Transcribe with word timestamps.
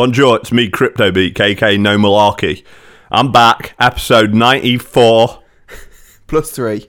Bonjour, 0.00 0.36
it's 0.36 0.50
me, 0.50 0.70
Crypto 0.70 1.12
Beat, 1.12 1.34
KK 1.34 1.78
No 1.78 1.98
Malarkey. 1.98 2.64
I'm 3.10 3.32
back, 3.32 3.74
episode 3.78 4.32
94, 4.32 5.42
Plus 6.26 6.50
three. 6.50 6.88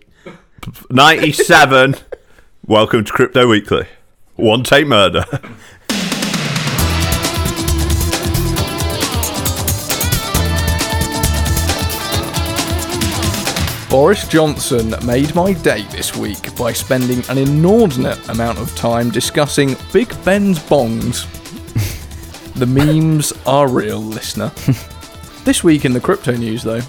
97. 0.90 1.96
Welcome 2.66 3.04
to 3.04 3.12
Crypto 3.12 3.50
Weekly. 3.50 3.86
One 4.38 4.64
take 4.64 4.88
murder. 4.88 5.26
Boris 13.90 14.26
Johnson 14.30 14.96
made 15.06 15.36
my 15.36 15.52
day 15.52 15.82
this 15.92 16.16
week 16.16 16.56
by 16.56 16.72
spending 16.72 17.30
an 17.30 17.38
inordinate 17.38 18.30
amount 18.30 18.58
of 18.58 18.74
time 18.78 19.10
discussing 19.10 19.76
Big 19.92 20.08
Ben's 20.24 20.60
bongs. 20.60 21.41
The 22.62 22.68
memes 22.68 23.34
are 23.48 23.68
real, 23.68 24.00
listener. 24.00 24.50
this 25.46 25.64
week 25.64 25.84
in 25.84 25.94
the 25.94 26.00
crypto 26.00 26.36
news, 26.36 26.62
though, 26.62 26.84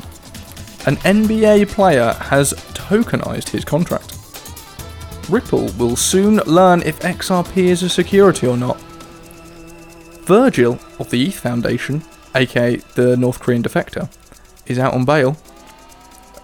an 0.85 0.97
NBA 0.97 1.69
player 1.69 2.13
has 2.13 2.53
tokenized 2.75 3.49
his 3.49 3.65
contract. 3.65 4.19
Ripple 5.31 5.69
will 5.79 5.97
soon 5.97 6.37
learn 6.45 6.83
if 6.83 7.01
XRP 7.01 7.57
is 7.57 7.83
a 7.83 7.89
security 7.89 8.47
or 8.47 8.59
not. 8.59 8.79
Virgil 10.27 10.79
of 10.99 11.09
the 11.09 11.27
ETH 11.27 11.37
Foundation, 11.39 12.03
aka 12.35 12.77
the 12.95 13.17
North 13.17 13.41
Korean 13.41 13.63
defector, 13.63 14.15
is 14.67 14.79
out 14.79 14.93
on 14.93 15.07
bail 15.07 15.39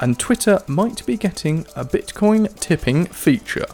and 0.01 0.19
Twitter 0.19 0.63
might 0.67 1.05
be 1.05 1.19
getting 1.19 1.67
a 1.77 1.85
Bitcoin 1.85 2.59
tipping 2.61 3.05
feature. 3.05 3.67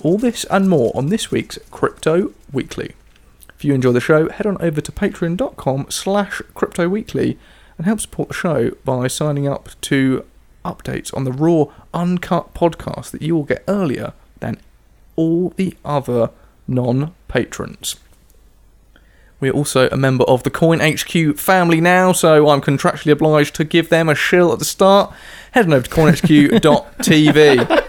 All 0.00 0.16
this 0.16 0.44
and 0.44 0.70
more 0.70 0.90
on 0.94 1.08
this 1.08 1.30
week's 1.30 1.58
Crypto 1.70 2.32
Weekly. 2.50 2.94
If 3.62 3.66
you 3.66 3.74
enjoy 3.74 3.92
the 3.92 4.00
show, 4.00 4.28
head 4.28 4.44
on 4.44 4.60
over 4.60 4.80
to 4.80 4.90
patreon.com 4.90 5.86
slash 5.88 6.42
crypto 6.52 6.88
weekly 6.88 7.38
and 7.78 7.86
help 7.86 8.00
support 8.00 8.26
the 8.30 8.34
show 8.34 8.72
by 8.84 9.06
signing 9.06 9.46
up 9.46 9.80
to 9.82 10.24
updates 10.64 11.16
on 11.16 11.22
the 11.22 11.30
raw, 11.30 11.66
uncut 11.94 12.54
podcast 12.54 13.12
that 13.12 13.22
you 13.22 13.36
will 13.36 13.44
get 13.44 13.62
earlier 13.68 14.14
than 14.40 14.58
all 15.14 15.50
the 15.50 15.76
other 15.84 16.30
non-patrons. 16.66 17.94
We're 19.38 19.52
also 19.52 19.88
a 19.90 19.96
member 19.96 20.24
of 20.24 20.42
the 20.42 20.50
Coin 20.50 20.80
HQ 20.80 21.38
family 21.38 21.80
now, 21.80 22.10
so 22.10 22.48
I'm 22.48 22.62
contractually 22.62 23.12
obliged 23.12 23.54
to 23.54 23.64
give 23.64 23.90
them 23.90 24.08
a 24.08 24.16
shill 24.16 24.52
at 24.52 24.58
the 24.58 24.64
start. 24.64 25.14
Head 25.52 25.66
on 25.66 25.72
over 25.74 25.86
to 25.86 25.94
coinhq.tv. 25.94 27.81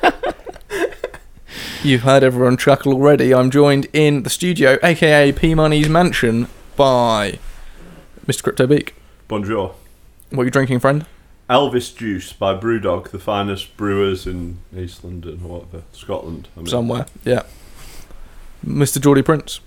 You've 1.83 2.03
heard 2.03 2.23
everyone 2.23 2.55
chuckle 2.55 2.93
already. 2.93 3.33
I'm 3.35 3.51
joined 3.51 3.87
in 3.91 4.23
the 4.23 4.29
studio, 4.29 4.77
aka 4.81 5.33
P 5.33 5.53
Money's 5.53 5.89
mansion, 5.89 6.47
by 6.77 7.39
Mr. 8.25 8.43
Crypto 8.43 8.65
Beak. 8.65 8.95
Bonjour. 9.27 9.75
What 10.29 10.43
are 10.43 10.45
you 10.45 10.49
drinking, 10.51 10.79
friend? 10.79 11.05
Elvis 11.49 11.93
Juice 11.93 12.31
by 12.31 12.55
Brewdog, 12.55 13.09
the 13.09 13.19
finest 13.19 13.75
brewers 13.75 14.25
in 14.25 14.59
East 14.73 15.03
London 15.03 15.41
or 15.43 15.59
whatever, 15.59 15.83
Scotland. 15.91 16.47
I 16.55 16.61
mean. 16.61 16.67
Somewhere, 16.67 17.05
yeah. 17.25 17.43
Mr. 18.65 19.01
Geordie 19.01 19.21
Prince. 19.21 19.59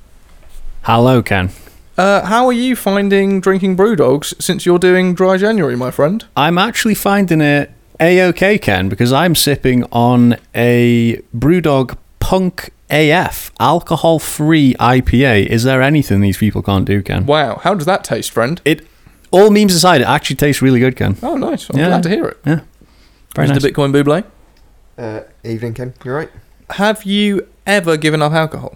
Hello, 0.85 1.23
Ken. 1.23 1.51
Uh, 1.99 2.25
how 2.25 2.47
are 2.47 2.53
you 2.55 2.77
finding 2.77 3.43
drinking 3.43 3.77
Brewdogs 3.77 4.41
since 4.41 4.65
you're 4.65 4.79
doing 4.79 5.15
Dry 5.15 5.37
January, 5.37 5.77
my 5.77 5.91
friend? 5.91 6.25
I'm 6.35 6.57
actually 6.57 6.95
finding 6.95 7.43
it 7.43 7.73
a-okay, 8.01 8.57
Ken, 8.57 8.89
because 8.89 9.13
I'm 9.13 9.35
sipping 9.35 9.85
on 9.93 10.37
a 10.55 11.21
Brewdog 11.37 11.99
Punk 12.27 12.71
AF 12.91 13.53
alcohol-free 13.61 14.75
IPA. 14.81 15.47
Is 15.47 15.63
there 15.63 15.81
anything 15.81 16.21
these 16.21 16.37
people 16.39 16.61
can't 16.61 16.85
do, 16.85 17.01
Ken? 17.01 17.25
Wow, 17.25 17.61
how 17.63 17.73
does 17.75 17.87
that 17.87 18.03
taste, 18.03 18.33
friend? 18.33 18.61
It 18.65 18.85
all 19.31 19.51
memes 19.51 19.73
aside, 19.73 20.01
it 20.01 20.09
actually 20.09 20.35
tastes 20.35 20.61
really 20.61 20.81
good, 20.81 20.97
Ken. 20.97 21.17
Oh, 21.23 21.37
nice. 21.37 21.71
I'm 21.71 21.79
Yeah. 21.79 21.87
glad 21.87 22.03
to 22.03 22.09
hear 22.09 22.25
it. 22.25 22.39
Yeah, 22.45 22.61
very 23.37 23.47
Mr. 23.47 23.51
nice. 23.53 23.63
Bitcoin 23.67 23.93
Buble. 23.93 24.25
Uh, 24.99 25.21
evening, 25.45 25.75
Ken. 25.75 25.95
You're 26.05 26.17
right? 26.17 26.31
Have 26.71 27.05
you 27.05 27.47
ever 27.65 27.97
given 27.97 28.21
up 28.23 28.33
alcohol? 28.33 28.75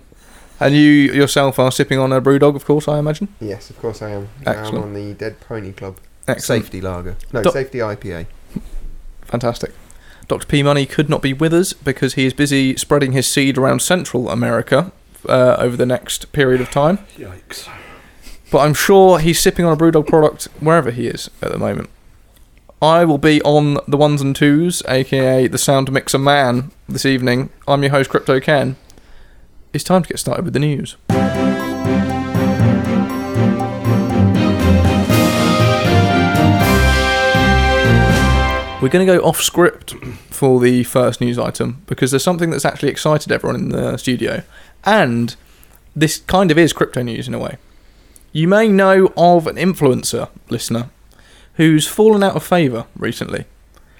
And 0.60 0.72
you 0.76 0.82
yourself 0.82 1.58
are 1.58 1.72
sipping 1.72 1.98
on 1.98 2.12
a 2.12 2.20
Brewdog, 2.20 2.54
of 2.54 2.64
course, 2.64 2.86
I 2.86 3.00
imagine. 3.00 3.26
Yes, 3.40 3.68
of 3.70 3.80
course 3.80 4.00
I 4.00 4.10
am. 4.10 4.28
Now 4.46 4.52
I'm 4.52 4.58
Excellent. 4.58 4.84
on 4.84 4.94
the 4.94 5.14
Dead 5.14 5.40
Pony 5.40 5.72
Club. 5.72 5.96
Excellent. 6.28 6.62
Safety 6.62 6.80
lager. 6.80 7.16
No, 7.32 7.42
Doc- 7.42 7.54
safety 7.54 7.78
IPA. 7.78 8.26
Fantastic. 9.22 9.72
Dr. 10.30 10.46
P 10.46 10.62
Money 10.62 10.86
could 10.86 11.08
not 11.08 11.22
be 11.22 11.32
with 11.32 11.52
us 11.52 11.72
because 11.72 12.14
he 12.14 12.24
is 12.24 12.32
busy 12.32 12.76
spreading 12.76 13.10
his 13.10 13.26
seed 13.26 13.58
around 13.58 13.82
Central 13.82 14.30
America 14.30 14.92
uh, 15.28 15.56
over 15.58 15.76
the 15.76 15.84
next 15.84 16.30
period 16.30 16.60
of 16.60 16.70
time. 16.70 16.98
Yikes. 17.16 17.68
But 18.52 18.58
I'm 18.58 18.74
sure 18.74 19.18
he's 19.18 19.40
sipping 19.40 19.64
on 19.64 19.72
a 19.72 19.76
Brewdog 19.76 20.06
product 20.06 20.44
wherever 20.60 20.92
he 20.92 21.08
is 21.08 21.30
at 21.42 21.50
the 21.50 21.58
moment. 21.58 21.90
I 22.80 23.04
will 23.04 23.18
be 23.18 23.42
on 23.42 23.78
the 23.88 23.96
ones 23.96 24.22
and 24.22 24.36
twos, 24.36 24.84
aka 24.86 25.48
the 25.48 25.58
Sound 25.58 25.90
Mixer 25.90 26.18
Man, 26.18 26.70
this 26.88 27.04
evening. 27.04 27.50
I'm 27.66 27.82
your 27.82 27.90
host, 27.90 28.10
Crypto 28.10 28.38
Ken. 28.38 28.76
It's 29.72 29.82
time 29.82 30.04
to 30.04 30.08
get 30.08 30.20
started 30.20 30.44
with 30.44 30.54
the 30.54 30.60
news. 30.60 30.96
We're 38.80 38.88
going 38.88 39.06
to 39.06 39.18
go 39.18 39.22
off 39.22 39.42
script 39.42 39.94
for 40.40 40.58
the 40.58 40.82
first 40.84 41.20
news 41.20 41.38
item 41.38 41.82
because 41.86 42.10
there's 42.12 42.24
something 42.24 42.48
that's 42.48 42.64
actually 42.64 42.88
excited 42.88 43.30
everyone 43.30 43.56
in 43.60 43.68
the 43.68 43.98
studio. 43.98 44.42
And 44.86 45.36
this 45.94 46.20
kind 46.20 46.50
of 46.50 46.56
is 46.56 46.72
crypto 46.72 47.02
news 47.02 47.28
in 47.28 47.34
a 47.34 47.38
way. 47.38 47.58
You 48.32 48.48
may 48.48 48.66
know 48.66 49.12
of 49.18 49.46
an 49.46 49.56
influencer 49.56 50.30
listener 50.48 50.88
who's 51.56 51.86
fallen 51.86 52.22
out 52.22 52.36
of 52.36 52.42
favour 52.42 52.86
recently. 52.96 53.44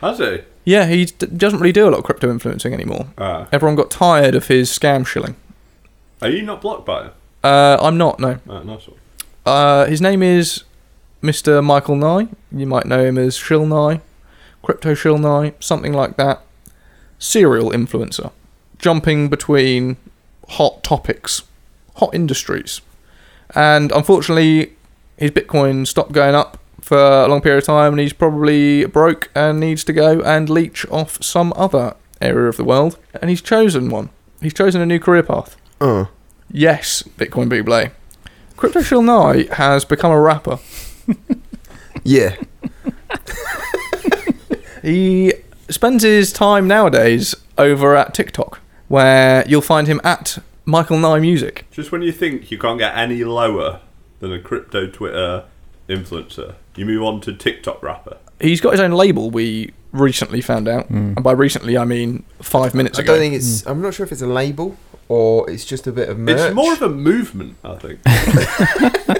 Has 0.01 0.17
he? 0.17 0.39
Yeah, 0.65 0.87
he 0.87 1.05
d- 1.05 1.27
doesn't 1.27 1.59
really 1.61 1.73
do 1.75 1.87
a 1.87 1.91
lot 1.91 1.99
of 1.99 2.05
crypto 2.05 2.31
influencing 2.31 2.73
anymore. 2.73 3.09
Ah. 3.19 3.47
Everyone 3.53 3.77
got 3.77 3.91
tired 3.91 4.35
of 4.35 4.47
his 4.47 4.71
scam 4.71 5.07
shilling. 5.07 5.37
Are 6.23 6.31
you 6.31 6.41
not 6.41 6.63
blocked 6.63 6.87
by 6.87 7.03
him? 7.03 7.11
Uh, 7.45 7.77
I'm 7.83 7.99
not, 7.99 8.19
no. 8.19 8.39
Ah, 8.49 8.63
nice 8.63 8.89
one. 8.89 8.97
Uh, 9.45 9.85
his 9.85 10.01
name 10.01 10.23
is 10.23 10.65
Mr. 11.23 11.63
Michael 11.63 11.97
Nye. 11.97 12.29
You 12.51 12.65
might 12.65 12.87
know 12.87 13.05
him 13.05 13.19
as 13.19 13.37
Shill 13.37 13.67
Nye, 13.67 14.01
Crypto 14.63 14.95
Shill 14.95 15.19
Nye, 15.19 15.55
something 15.61 15.93
like 15.93 16.17
that. 16.17 16.43
Serial 17.19 17.71
influencer, 17.71 18.33
jumping 18.79 19.29
between 19.29 19.97
hot 20.49 20.83
topics, 20.83 21.43
hot 21.97 22.15
industries. 22.15 22.81
And 23.55 23.93
unfortunately, 23.93 24.73
his 25.17 25.31
Bitcoin 25.33 25.87
stopped 25.87 26.13
going 26.13 26.35
up 26.35 26.59
for 26.81 26.99
a 26.99 27.29
long 27.29 27.41
period 27.43 27.59
of 27.59 27.65
time, 27.65 27.93
and 27.93 28.01
he's 28.01 28.13
probably 28.13 28.87
broke 28.87 29.31
and 29.35 29.61
needs 29.61 29.85
to 29.85 29.93
go 29.93 30.21
and 30.23 30.49
leech 30.49 30.87
off 30.91 31.23
some 31.23 31.53
other 31.57 31.95
area 32.21 32.49
of 32.49 32.57
the 32.57 32.65
world. 32.65 32.99
And 33.21 33.29
he's 33.29 33.43
chosen 33.43 33.91
one. 33.91 34.09
He's 34.41 34.55
chosen 34.55 34.81
a 34.81 34.87
new 34.87 34.99
career 34.99 35.23
path. 35.23 35.57
Oh. 35.81 36.09
Yes, 36.51 37.03
Bitcoin 37.19 37.49
Buble. 37.51 37.91
Crypto 38.57 38.83
Shill 38.83 39.03
Nye 39.03 39.47
has 39.53 39.85
become 39.85 40.11
a 40.11 40.21
rapper. 40.21 40.59
Yeah. 42.05 42.37
He 44.83 45.33
spends 45.69 46.03
his 46.03 46.33
time 46.33 46.67
nowadays 46.67 47.35
over 47.59 47.97
at 47.97 48.15
TikTok, 48.15 48.61
where 48.89 49.45
you'll 49.49 49.61
find 49.63 49.87
him 49.87 50.01
at 50.05 50.39
Michael 50.65 50.99
Nye 50.99 51.21
Music. 51.21 51.67
Just 51.71 51.93
when 51.93 52.03
you 52.03 52.13
think 52.13 52.51
you 52.51 52.59
can't 52.59 52.79
get 52.79 52.97
any 52.97 53.25
lower 53.25 53.81
than 54.21 54.33
a 54.33 54.41
crypto 54.41 54.87
Twitter 54.87 55.45
influencer, 55.89 56.55
you 56.77 56.87
move 56.87 57.03
on 57.03 57.21
to 57.23 57.33
TikTok 57.33 57.83
rapper. 57.83 58.19
He's 58.41 58.61
got 58.61 58.73
his 58.73 58.81
own 58.81 58.93
label, 58.93 59.31
we 59.31 59.73
recently 59.93 60.41
found 60.41 60.69
out. 60.69 60.87
Hmm. 60.87 61.13
And 61.17 61.23
by 61.23 61.33
recently, 61.33 61.77
I 61.77 61.85
mean 61.85 62.25
five 62.41 62.75
minutes 62.75 62.99
ago. 62.99 63.13
I 63.13 63.17
ago. 63.17 63.23
don't 63.23 63.31
think 63.31 63.35
it's. 63.35 63.63
Hmm. 63.63 63.69
I'm 63.71 63.83
not 63.83 63.95
sure 63.95 64.07
if 64.07 64.13
it's 64.13 64.23
a 64.23 64.27
label 64.27 64.77
or 65.09 65.51
it's 65.51 65.65
just 65.65 65.87
a 65.87 65.93
bit 65.93 66.09
of 66.09 66.19
merch. 66.19 66.39
It's 66.39 66.55
more 66.55 66.73
of 66.73 66.83
a 66.83 66.89
movement, 66.89 67.57
I 67.65 67.75
think. 67.75 68.01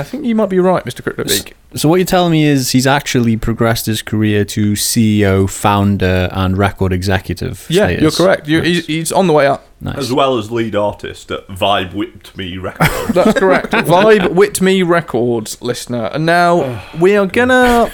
I 0.00 0.04
think 0.04 0.24
you 0.24 0.34
might 0.34 0.48
be 0.48 0.58
right, 0.58 0.84
Mr. 0.84 1.02
Crypto 1.02 1.24
Beak. 1.24 1.54
So 1.74 1.88
what 1.88 1.96
you're 1.96 2.04
telling 2.06 2.32
me 2.32 2.44
is 2.44 2.72
he's 2.72 2.86
actually 2.86 3.36
progressed 3.36 3.86
his 3.86 4.02
career 4.02 4.44
to 4.46 4.72
CEO, 4.72 5.48
founder, 5.48 6.28
and 6.32 6.58
record 6.58 6.92
executive. 6.92 7.66
Yeah, 7.70 7.86
status. 7.86 8.02
you're 8.02 8.10
correct. 8.26 8.48
You, 8.48 8.58
Nice. 8.58 8.66
he's, 8.66 8.86
he's 8.86 9.12
on 9.12 9.26
the 9.28 9.32
way 9.32 9.46
up. 9.46 9.66
Nice. 9.80 9.96
As 9.98 10.12
well 10.12 10.36
as 10.36 10.50
lead 10.50 10.74
artist 10.74 11.30
at 11.30 11.46
Vibe 11.48 11.94
Whipped 11.94 12.36
Me 12.36 12.58
Records. 12.58 13.08
That's 13.14 13.38
correct. 13.38 13.70
Vibe 13.72 14.34
Whipped 14.34 14.60
Me 14.60 14.82
Records 14.82 15.60
listener. 15.62 16.06
And 16.12 16.26
now 16.26 16.82
we 17.00 17.16
are 17.16 17.26
gonna 17.26 17.90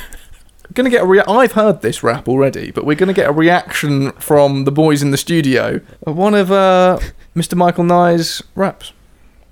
gonna 0.73 0.91
get 0.91 1.03
a 1.03 1.07
rea- 1.07 1.23
I've 1.29 1.53
heard 1.53 1.83
this 1.83 2.03
rap 2.03 2.29
already, 2.29 2.71
but 2.71 2.85
we're 2.85 2.97
gonna 2.97 3.13
get 3.13 3.29
a 3.29 3.33
reaction 3.33 4.13
from 4.13 4.65
the 4.65 4.73
boys 4.73 5.03
in 5.03 5.11
the 5.11 5.17
studio 5.17 5.81
of 6.07 6.17
one 6.17 6.35
of 6.35 6.51
uh, 6.51 6.99
Mr. 7.37 7.55
Michael 7.55 7.85
Nye's 7.85 8.43
raps. 8.55 8.93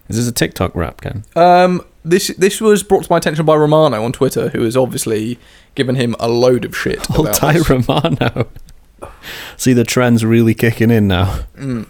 Is 0.08 0.16
this 0.16 0.26
a 0.28 0.32
TikTok 0.32 0.74
rap, 0.74 1.00
Ken? 1.00 1.24
Um, 1.36 1.82
this 2.04 2.28
this 2.38 2.60
was 2.60 2.82
brought 2.82 3.04
to 3.04 3.10
my 3.12 3.16
attention 3.18 3.44
by 3.46 3.54
Romano 3.56 4.04
on 4.04 4.12
Twitter, 4.12 4.48
who 4.50 4.62
has 4.64 4.76
obviously 4.76 5.38
given 5.74 5.94
him 5.96 6.14
a 6.20 6.28
load 6.28 6.64
of 6.64 6.76
shit. 6.76 7.08
Old 7.16 7.26
about 7.28 7.36
Ty 7.36 7.52
this. 7.54 7.70
Romano. 7.70 8.46
See 9.56 9.72
the 9.72 9.84
trends 9.84 10.24
really 10.24 10.54
kicking 10.54 10.90
in 10.90 11.08
now. 11.08 11.40
Mm. 11.56 11.86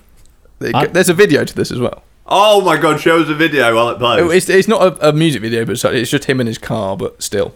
I- 0.75 0.87
There's 0.87 1.08
a 1.08 1.14
video 1.14 1.44
to 1.44 1.55
this 1.55 1.70
as 1.70 1.78
well. 1.78 2.02
Oh 2.26 2.62
my 2.62 2.78
god, 2.78 3.00
show 3.00 3.20
us 3.20 3.28
a 3.28 3.34
video 3.34 3.75
while 3.75 3.90
it 3.90 3.99
plays. 3.99 4.20
Oh, 4.22 4.31
It's, 4.31 4.49
it's 4.49 4.66
not 4.69 4.81
a, 4.99 5.11
a 5.11 5.12
music 5.12 5.43
video, 5.43 5.64
but 5.66 5.78
so- 5.78 5.90
it's 5.90 6.11
just 6.11 6.25
him 6.25 6.40
in 6.40 6.46
his 6.46 6.56
car. 6.58 6.96
But 6.96 7.22
still, 7.22 7.55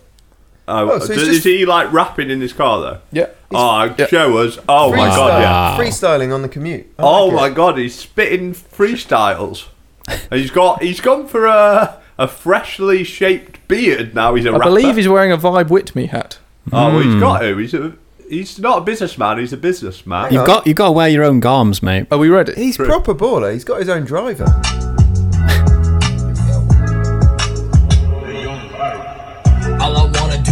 Oh, 0.66 0.90
Oh, 0.90 0.98
so 0.98 1.14
does- 1.14 1.16
just- 1.24 1.30
is 1.38 1.44
he 1.44 1.64
like 1.64 1.90
rapping 1.92 2.28
in 2.30 2.40
his 2.40 2.52
car 2.52 2.80
though? 2.80 2.98
yeah. 3.12 3.28
Oh, 3.50 3.94
yeah. 3.98 4.06
show 4.08 4.36
us. 4.38 4.58
Oh 4.68 4.90
my 4.90 5.06
god, 5.08 5.40
yeah. 5.40 5.78
Freestyling 5.82 6.34
on 6.34 6.42
the 6.42 6.48
commute. 6.50 6.86
I 6.98 7.02
Oh 7.02 7.26
like 7.28 7.34
my 7.34 7.46
it. 7.46 7.54
god, 7.54 7.78
he's 7.78 7.94
spitting 7.98 8.52
freestyles. 8.52 9.68
And 10.06 10.20
he's 10.40 10.50
got 10.50 10.82
he's 10.82 11.00
gone 11.00 11.26
for 11.26 11.46
a 11.46 11.98
a 12.18 12.28
freshly 12.28 13.04
shaped 13.04 13.66
beard 13.68 14.14
now. 14.14 14.34
He's 14.34 14.44
a 14.44 14.50
I 14.50 14.52
rapper. 14.52 14.64
believe 14.64 14.96
he's 14.96 15.08
wearing 15.08 15.32
a 15.32 15.38
Vibe 15.38 15.70
with 15.70 15.94
me 15.94 16.06
hat. 16.06 16.38
Oh, 16.72 16.88
well, 16.88 17.00
he's 17.00 17.14
hmm. 17.14 17.20
got 17.20 17.38
to. 17.40 17.56
He's 17.56 17.74
a 17.74 17.96
he's 18.28 18.58
not 18.58 18.78
a 18.78 18.80
businessman. 18.82 19.38
He's 19.38 19.52
a 19.52 19.56
businessman. 19.56 20.32
You've 20.32 20.46
got 20.46 20.66
you 20.66 20.74
got 20.74 20.86
to 20.86 20.92
wear 20.92 21.08
your 21.08 21.24
own 21.24 21.40
garms, 21.40 21.82
mate. 21.82 22.06
Are 22.10 22.18
we 22.18 22.28
ready? 22.28 22.54
He's 22.54 22.76
proper 22.76 23.14
baller. 23.14 23.52
He's 23.52 23.64
got 23.64 23.78
his 23.78 23.88
own 23.88 24.04
driver. 24.04 24.46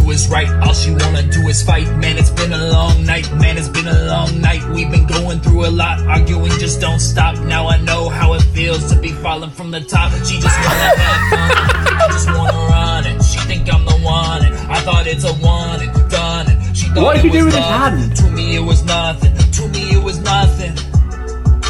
Do 0.07 0.13
is 0.13 0.29
right, 0.29 0.49
all 0.63 0.75
she 0.75 0.91
wanna 0.93 1.23
do 1.23 1.49
is 1.49 1.63
fight. 1.63 1.89
Man, 1.97 2.17
it's 2.17 2.31
been 2.31 2.53
a 2.53 2.69
long 2.69 3.05
night, 3.05 3.31
man, 3.35 3.59
it's 3.59 3.69
been 3.69 3.89
a 3.89 4.05
long 4.05 4.41
night. 4.41 4.63
We've 4.71 4.91
been 4.91 5.07
going 5.07 5.41
through 5.41 5.67
a 5.67 5.71
lot, 5.71 6.01
arguing 6.07 6.53
just 6.59 6.81
don't 6.81 7.01
stop. 7.01 7.39
Now 7.45 7.67
I 7.69 7.79
know 7.79 8.09
how 8.09 8.35
it 8.35 8.43
feels 8.55 8.89
to 8.93 9.01
be 9.01 9.09
falling 9.09 9.51
from 9.51 9.71
the 9.71 9.81
top. 9.81 10.13
She 10.25 10.39
just 10.39 10.59
wanna 10.59 10.87
have 10.87 10.97
fun, 11.31 11.99
I 12.01 12.07
just 12.13 12.29
wanna 12.29 12.53
run 12.71 13.07
it. 13.07 13.23
She 13.25 13.39
think 13.41 13.73
I'm 13.73 13.85
the 13.85 13.97
one, 13.99 14.45
and 14.45 14.55
I 14.71 14.81
thought 14.81 15.07
it's 15.07 15.25
a 15.25 15.35
one 15.35 15.81
and 15.81 16.11
done. 16.11 16.51
And 16.51 16.77
she 16.77 16.87
thought 16.89 17.03
What 17.03 17.17
did 17.17 17.25
he 17.25 17.31
do 17.31 17.45
with 17.47 17.55
his 17.55 17.65
love. 17.65 17.93
hand? 17.93 18.17
To 18.17 18.31
me, 18.31 18.57
it 18.57 18.65
was 18.65 18.85
nothing. 18.85 19.35
To 19.37 19.69
me, 19.69 19.91
it 19.93 20.03
was 20.03 20.19
nothing. 20.21 20.75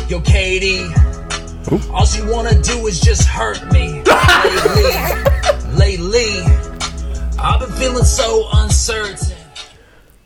Yo, 0.09 0.21
Katie. 0.21 0.87
All 1.91 2.07
she 2.07 2.23
wanna 2.23 2.55
do 2.63 2.87
is 2.87 3.01
just 3.01 3.27
hurt 3.27 3.61
me. 3.73 4.03
lately, 5.77 5.97
lately, 5.99 6.43
I've 7.47 7.61
been 7.61 7.71
feeling 7.73 8.05
so 8.05 8.49
uncertain. 8.53 9.35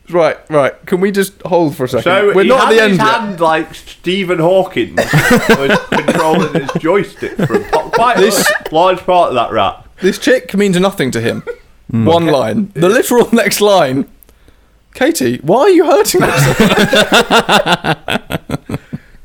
Right, 0.09 0.37
right. 0.49 0.73
Can 0.87 0.99
we 0.99 1.11
just 1.11 1.41
hold 1.43 1.75
for 1.77 1.85
a 1.85 1.87
second? 1.87 2.03
So 2.03 2.33
We're 2.35 2.43
not 2.43 2.65
had 2.67 2.73
at 2.73 2.75
the 2.75 2.81
his 2.81 2.83
end 2.83 2.97
yet. 2.99 3.19
hand 3.21 3.39
like 3.39 3.73
Stephen 3.75 4.39
Hawking 4.39 4.95
was 4.95 5.79
controlling 5.91 6.53
his 6.53 6.71
joystick 6.81 7.35
for 7.37 7.55
a- 7.61 7.63
quite 7.91 8.17
This- 8.17 8.49
a 8.49 8.75
large 8.75 8.99
part 8.99 9.29
of 9.29 9.35
that 9.35 9.51
rap. 9.51 9.87
This 10.01 10.17
chick 10.19 10.53
means 10.55 10.77
nothing 10.79 11.11
to 11.11 11.21
him. 11.21 11.43
Hmm. 11.91 12.05
One 12.05 12.25
line. 12.27 12.71
The 12.73 12.89
literal 12.89 13.29
next 13.33 13.61
line. 13.61 14.09
Katie, 14.93 15.37
why 15.43 15.59
are 15.61 15.69
you 15.69 15.85
hurting 15.85 16.21
us? 16.23 16.57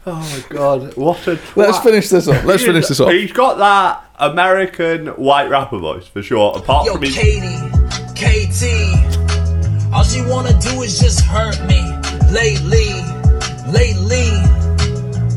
Oh 0.08 0.20
my 0.20 0.56
god, 0.56 0.96
what 0.96 1.26
a 1.26 1.34
twat. 1.34 1.56
Let's 1.56 1.80
finish 1.80 2.08
this 2.10 2.28
off. 2.28 2.44
Let's 2.44 2.62
He 2.62 2.68
finish 2.68 2.86
this 2.86 3.00
off. 3.00 3.10
He's 3.10 3.32
got 3.32 3.58
that 3.58 4.05
American 4.18 5.08
white 5.08 5.48
rapper 5.50 5.78
voice 5.78 6.06
for 6.06 6.22
sure. 6.22 6.56
Apart 6.56 6.86
Yo, 6.86 6.94
from 6.94 7.02
his 7.02 7.14
Katie, 7.14 7.56
KT, 8.14 9.92
all 9.92 10.02
she 10.04 10.22
wanna 10.22 10.58
do 10.60 10.82
is 10.82 10.98
just 10.98 11.20
hurt 11.20 11.60
me. 11.66 11.80
Lately, 12.32 12.88
lately, 13.70 14.30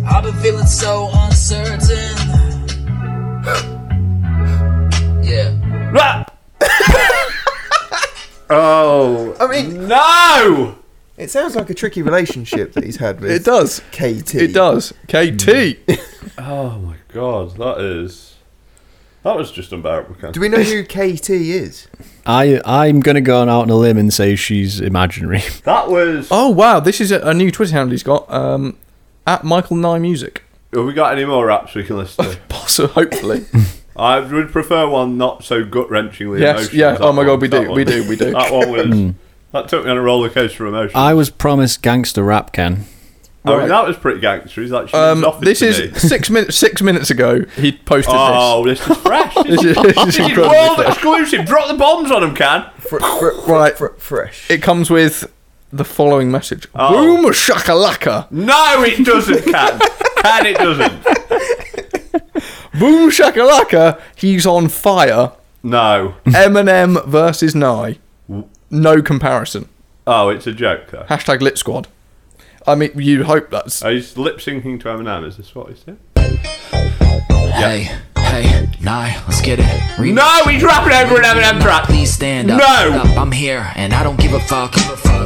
I've 0.08 0.24
been 0.24 0.34
feeling 0.42 0.66
so 0.66 1.10
uncertain. 1.14 2.16
yeah. 5.24 5.92
rap. 5.92 6.38
oh 8.50 9.36
I 9.40 9.48
mean, 9.48 9.88
no! 9.88 10.76
it 11.18 11.30
sounds 11.30 11.56
like 11.56 11.70
a 11.70 11.74
tricky 11.74 12.02
relationship 12.02 12.74
that 12.74 12.84
he's 12.84 12.98
had 12.98 13.20
with 13.20 13.32
It 13.32 13.44
does. 13.46 13.82
KT. 13.92 14.36
It 14.36 14.54
does. 14.54 14.94
KT. 15.08 16.00
Oh 16.38 16.78
my 16.80 16.96
god, 17.14 17.58
that 17.58 17.80
is 17.82 18.36
that 19.30 19.38
was 19.38 19.52
just 19.52 19.72
unbearable. 19.72 20.16
Do 20.32 20.40
we 20.40 20.50
know 20.50 20.62
who 20.62 20.84
KT 20.84 21.30
is? 21.30 21.88
I 22.26 22.60
I'm 22.66 23.00
gonna 23.00 23.22
go 23.22 23.42
on 23.42 23.50
out 23.50 23.62
on 23.64 23.70
a 23.70 23.76
limb 23.76 23.98
and 23.98 24.14
say 24.14 24.36
she's 24.36 24.80
imaginary. 24.82 25.42
That 25.64 25.90
was. 25.90 26.28
Oh 26.32 26.50
wow, 26.50 26.80
this 26.80 27.00
is 27.00 27.12
a, 27.12 27.20
a 27.22 27.34
new 27.34 27.52
Twitter 27.52 27.74
handle 27.74 27.92
he's 27.92 28.04
got. 28.04 28.32
Um, 28.32 28.78
at 29.28 29.44
Michael 29.44 29.76
Nye 29.78 30.00
Music. 30.00 30.44
Have 30.74 30.86
we 30.86 30.94
got 30.94 31.14
any 31.14 31.26
more 31.26 31.46
raps 31.46 31.74
we 31.76 31.84
can 31.84 31.98
listen 31.98 32.26
to? 32.26 32.38
Possibly, 32.50 32.94
hopefully. 32.94 33.46
I 33.96 34.20
would 34.20 34.52
prefer 34.52 34.88
one 34.88 35.18
not 35.18 35.44
so 35.44 35.64
gut 35.66 35.90
wrenchingly 35.90 36.40
Yes, 36.40 36.60
emotional. 36.72 36.80
yeah. 36.80 36.92
as 36.94 37.02
Oh 37.02 37.08
that 37.08 37.14
my 37.14 37.24
God, 37.26 37.42
we 37.42 37.48
That 37.48 37.62
do, 37.64 37.68
one. 37.70 37.76
we 37.78 37.84
do, 37.84 38.08
we 38.10 38.16
do. 38.16 38.32
That 38.32 38.52
one 38.54 38.72
was. 38.72 39.14
that 39.52 39.68
took 39.70 39.84
me 39.86 39.92
on 39.92 39.98
a 39.98 40.02
roller 40.02 40.30
coaster 40.30 40.66
of 40.66 40.74
emotion. 40.74 40.96
I 40.98 41.14
was 41.14 41.30
promised 41.30 41.82
gangster 41.82 42.24
rap, 42.24 42.54
Ken. 42.54 42.86
I 43.46 43.50
mean, 43.52 43.60
Right. 43.60 43.70
that 43.70 43.88
was 43.88 43.96
pretty 43.98 44.20
gangster. 44.20 44.62
He's 44.62 44.70
like, 44.72 44.90
she 44.90 44.98
Um, 44.98 45.22
nothing 45.22 45.46
this 45.46 45.60
to 45.60 45.68
is 45.68 45.80
me. 45.80 45.94
six 46.00 46.30
minutes. 46.30 46.58
Six 46.58 46.82
minutes 46.82 47.10
ago, 47.10 47.46
he 47.56 47.72
posted 47.72 48.14
this. 48.14 48.22
Oh, 48.22 48.66
this 48.66 48.86
is 48.88 48.98
fresh. 48.98 49.34
this. 49.34 49.44
This 49.46 49.62
This 49.62 49.64
is, 49.64 49.78
is, 49.78 49.84
this 49.84 49.98
is 49.98 50.06
this 50.18 50.20
is 50.32 50.38
world 50.38 50.76
fresh. 50.76 50.88
exclusive. 50.90 51.46
Drop 51.46 51.68
the 51.70 51.74
bombs 51.76 52.12
on 52.12 52.24
him, 52.24 52.36
Ken. 52.36 52.66
Fr- 52.80 52.98
fr- 53.00 53.52
Right. 53.52 53.78
fr- 53.78 53.88
fresh. 53.98 54.50
It 54.52 54.62
comes 54.62 54.90
with 54.90 55.32
the 55.72 55.86
following 55.86 56.30
message: 56.32 56.68
Oh. 56.76 56.92
"Boom 57.22 57.32
shakalaka, 57.32 58.30
No, 58.32 58.84
it 58.84 59.06
doesn't, 59.06 59.44
Ken. 59.44 59.80
Can 60.18 60.46
it 60.46 60.58
doesn't. 60.58 61.04
boom 62.80 63.10
shakalaka." 63.10 64.00
He's 64.16 64.46
on 64.46 64.68
fire. 64.68 65.32
No. 65.64 66.16
Eminem 66.26 67.06
versus 67.06 67.56
Nye. 67.56 67.98
No 68.70 69.02
comparison. 69.02 69.68
Oh, 70.08 70.30
it's 70.30 70.48
a 70.48 70.54
joke, 70.54 70.88
though. 70.92 71.04
Hashtag 71.10 71.42
Lit 71.42 71.58
Squad. 71.58 71.88
I 72.70 72.76
mean, 72.76 72.92
you'd 72.96 73.26
hope 73.26 73.50
that's. 73.50 73.84
Oh, 73.84 73.90
he's 73.90 74.16
lip 74.16 74.38
syncing 74.38 74.80
to 74.82 74.90
Eminem. 74.90 75.26
Is 75.26 75.38
this 75.38 75.56
what 75.56 75.70
he's 75.70 75.82
doing? 75.82 75.98
Hey, 77.52 77.90
hey, 78.16 78.70
nah, 78.80 79.10
let's 79.28 79.42
get 79.42 79.58
it. 79.58 79.66
Remix. 79.98 80.14
No, 80.14 80.52
he's 80.52 80.62
rapping 80.62 80.94
over 80.94 81.20
an 81.20 81.24
Eminem 81.24 81.60
track. 81.64 81.86
Please 81.86 82.14
stand 82.14 82.52
up. 82.52 82.60
No. 82.60 83.00
Up, 83.00 83.18
I'm 83.18 83.32
here 83.32 83.72
and 83.76 83.92
I 83.92 84.04
don't 84.04 84.20
give 84.20 84.34
a 84.34 84.40
fuck. 84.40 84.74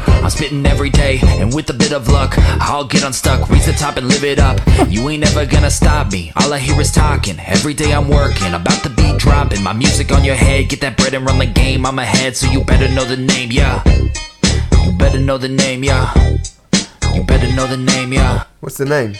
I'm 0.08 0.30
spitting 0.30 0.66
every 0.66 0.90
day 0.90 1.20
and 1.22 1.54
with 1.54 1.70
a 1.70 1.74
bit 1.74 1.92
of 1.92 2.08
luck, 2.08 2.36
I'll 2.38 2.86
get 2.86 3.04
unstuck, 3.04 3.50
reach 3.50 3.66
the 3.66 3.74
top 3.74 3.98
and 3.98 4.08
live 4.08 4.24
it 4.24 4.40
up. 4.40 4.62
You 4.88 5.10
ain't 5.10 5.28
ever 5.28 5.46
gonna 5.46 5.70
stop 5.70 6.14
me. 6.14 6.32
All 6.38 6.54
I 6.54 6.60
hear 6.60 6.80
is 6.80 6.94
talking. 6.94 7.38
Every 7.42 7.74
day 7.74 7.92
I'm 7.94 8.08
working, 8.08 8.54
about 8.54 8.84
the 8.84 8.90
beat 8.90 9.18
dropping. 9.18 9.62
My 9.62 9.74
music 9.74 10.14
on 10.14 10.24
your 10.24 10.36
head, 10.36 10.70
get 10.70 10.80
that 10.80 10.96
bread 10.96 11.14
and 11.14 11.26
run 11.26 11.40
the 11.40 11.46
game. 11.46 11.86
I'm 11.86 12.00
ahead, 12.00 12.38
so 12.38 12.50
you 12.50 12.64
better 12.64 12.88
know 12.96 13.04
the 13.04 13.18
name, 13.18 13.52
yeah. 13.52 13.84
You 14.86 14.98
better 14.98 15.20
know 15.20 15.38
the 15.38 15.50
name, 15.50 15.84
yeah. 15.84 16.14
You 17.24 17.28
better 17.28 17.56
know 17.56 17.68
the 17.68 17.78
name, 17.78 18.12
yeah. 18.12 18.44
What's 18.60 18.76
the 18.76 18.84
name? 18.84 19.14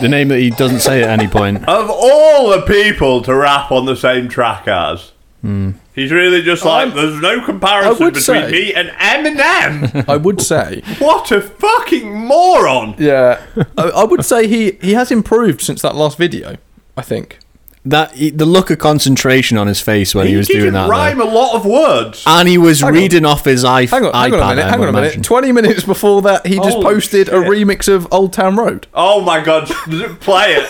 The 0.00 0.08
name 0.08 0.28
that 0.28 0.38
he 0.38 0.48
doesn't 0.48 0.80
say 0.80 1.02
at 1.02 1.10
any 1.10 1.28
point. 1.28 1.68
Of 1.68 1.90
all 1.90 2.48
the 2.48 2.62
people 2.62 3.20
to 3.24 3.34
rap 3.34 3.70
on 3.70 3.84
the 3.84 3.94
same 3.94 4.26
track 4.26 4.66
as, 4.66 5.12
hmm. 5.42 5.72
he's 5.94 6.10
really 6.10 6.40
just 6.40 6.64
like, 6.64 6.94
there's 6.94 7.20
no 7.20 7.44
comparison 7.44 8.06
between 8.06 8.22
say- 8.22 8.50
me 8.50 8.72
and 8.72 8.88
Eminem. 8.88 10.02
I 10.08 10.16
would 10.16 10.40
say, 10.40 10.80
what 10.98 11.30
a 11.30 11.42
fucking 11.42 12.10
moron. 12.10 12.94
yeah, 12.96 13.44
I, 13.76 13.90
I 13.90 14.04
would 14.04 14.24
say 14.24 14.46
he 14.46 14.78
he 14.80 14.94
has 14.94 15.10
improved 15.10 15.60
since 15.60 15.82
that 15.82 15.94
last 15.94 16.16
video. 16.16 16.56
I 16.96 17.02
think. 17.02 17.38
That 17.84 18.12
he- 18.12 18.30
the 18.30 18.44
look 18.44 18.70
of 18.70 18.78
concentration 18.78 19.56
on 19.56 19.66
his 19.66 19.80
face 19.80 20.14
when 20.14 20.26
he, 20.26 20.36
was 20.36 20.46
didn't 20.48 20.60
doing 20.62 20.72
that, 20.74 20.90
rhyme 20.90 21.18
though. 21.18 21.30
a 21.30 21.32
lot 21.32 21.54
of 21.54 21.64
words. 21.64 22.22
And 22.26 22.46
he 22.48 22.58
was 22.58 22.80
Hang 22.80 22.88
on. 22.88 22.94
reading 22.94 23.24
off 23.24 23.44
his 23.44 23.62
iP- 23.64 23.88
Hang 23.90 24.04
on, 24.04 24.12
hang 24.12 24.32
iPad. 24.32 24.42
on 24.42 24.52
a 24.52 24.56
minute. 24.56 24.70
Hang 24.70 24.80
on 24.82 24.88
a 24.88 24.92
minute. 24.92 25.22
Twenty 25.22 25.52
minutes 25.52 25.84
before 25.84 26.20
that, 26.22 26.46
he 26.46 26.56
just 26.56 26.70
Holy 26.74 26.84
posted 26.84 27.28
a 27.28 27.32
remix 27.34 27.88
of 27.92 28.06
Old 28.12 28.32
Town 28.32 28.56
Road. 28.56 28.86
oh 28.94 29.20
my 29.22 29.40
god, 29.40 29.66
play 30.20 30.56
it. 30.58 30.68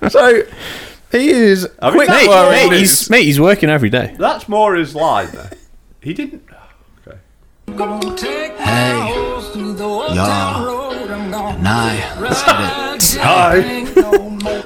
So 0.10 0.42
he 1.12 1.28
is 1.30 1.68
I 1.80 1.88
mean, 1.90 1.98
quick 1.98 2.08
mate, 2.08 2.28
mate. 2.70 2.78
He's, 2.78 3.08
mate, 3.10 3.24
he's 3.24 3.38
working 3.40 3.68
every 3.70 3.90
day. 3.90 4.14
That's 4.18 4.48
more 4.48 4.74
his 4.74 4.94
line 4.94 5.28
there. 5.32 5.50
He 6.02 6.12
didn't. 6.14 6.42
Okay. 7.06 7.18
Hey, 8.58 8.98
y'all, 10.14 11.58
nah, 11.60 12.20
let's 12.20 12.42
get 12.42 12.60
it. 12.94 12.95
Hi. 12.98 13.84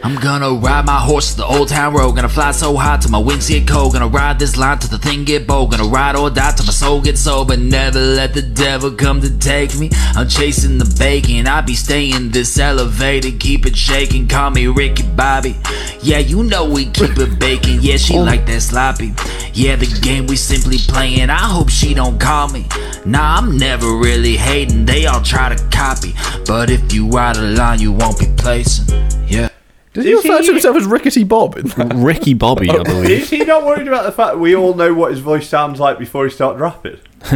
I'm 0.05 0.15
gonna 0.21 0.53
ride 0.55 0.87
my 0.87 1.01
horse 1.01 1.33
to 1.33 1.39
the 1.39 1.47
old 1.47 1.69
town 1.69 1.95
road. 1.95 2.13
Gonna 2.13 2.29
fly 2.29 2.53
so 2.53 2.77
high 2.77 2.97
till 2.99 3.11
my 3.11 3.19
wings 3.19 3.49
get 3.49 3.67
cold. 3.67 3.95
Gonna 3.95 4.07
ride 4.07 4.39
this 4.39 4.57
line 4.57 4.79
till 4.79 4.91
the 4.91 4.99
thing 4.99 5.25
get 5.25 5.49
bold. 5.49 5.73
Gonna 5.73 5.89
ride 5.89 6.15
or 6.15 6.31
die 6.31 6.53
till 6.53 6.67
my 6.67 6.73
soul 6.73 7.01
gets 7.01 7.23
sober. 7.23 7.57
Never 7.57 7.99
let 7.99 8.33
the 8.33 8.43
devil 8.43 8.93
come 8.93 9.21
to 9.23 9.37
take 9.39 9.77
me. 9.77 9.91
I'm 10.15 10.29
chasing 10.29 10.79
the 10.79 10.95
bacon. 10.99 11.49
I 11.49 11.61
be 11.61 11.75
staying 11.75 12.31
this 12.31 12.57
elevated. 12.59 13.41
Keep 13.41 13.67
it 13.67 13.77
shaking. 13.77 14.29
Call 14.29 14.51
me 14.51 14.69
Ricky 14.69 15.03
Bobby. 15.03 15.57
Yeah, 16.01 16.19
you 16.19 16.45
know 16.45 16.71
we 16.71 16.87
keep 16.87 17.19
it 17.19 17.41
baking. 17.41 17.81
Yeah, 17.81 17.97
she 17.97 18.17
oh. 18.17 18.23
like 18.23 18.47
that 18.47 18.61
sloppy. 18.61 19.13
Yeah, 19.55 19.75
the 19.75 19.87
game 20.01 20.29
we 20.29 20.37
simply 20.37 20.79
playing. 20.79 21.31
I 21.31 21.39
hope 21.39 21.69
she 21.69 21.95
don't 21.95 22.21
call 22.21 22.49
me. 22.49 22.67
Nah, 23.05 23.39
I'm 23.39 23.59
never 23.59 23.97
really 23.97 24.37
hating. 24.37 24.85
They 24.85 25.07
all 25.07 25.21
try 25.21 25.55
to 25.55 25.69
copy. 25.71 26.15
But 26.47 26.71
if 26.71 26.93
you 26.93 27.19
out 27.19 27.37
of 27.37 27.45
line, 27.59 27.81
you 27.81 27.93
won't 27.93 28.20
be 28.21 28.33
placing. 28.37 28.87
Yeah. 29.27 29.49
Does 29.93 30.05
he 30.05 30.13
Is 30.13 30.25
refer 30.25 30.39
he- 30.41 30.47
to 30.47 30.53
himself 30.53 30.77
as 30.77 30.87
Rickety 30.87 31.25
Bob? 31.25 31.57
In 31.57 31.67
that? 31.69 31.93
Ricky 31.97 32.35
Bobby, 32.35 32.71
I 32.71 32.83
believe. 32.83 33.11
Is 33.23 33.31
he 33.31 33.45
not 33.45 33.65
worried 33.67 33.89
about 33.89 34.05
the 34.05 34.13
fact 34.13 34.35
that 34.35 34.39
we 34.39 34.55
all 34.55 34.75
know 34.75 34.95
what 34.95 35.11
his 35.11 35.21
voice 35.21 35.49
sounds 35.49 35.81
like 35.81 35.99
before 35.99 36.25
he 36.25 36.31
starts 36.31 36.61
rapping? 36.61 36.99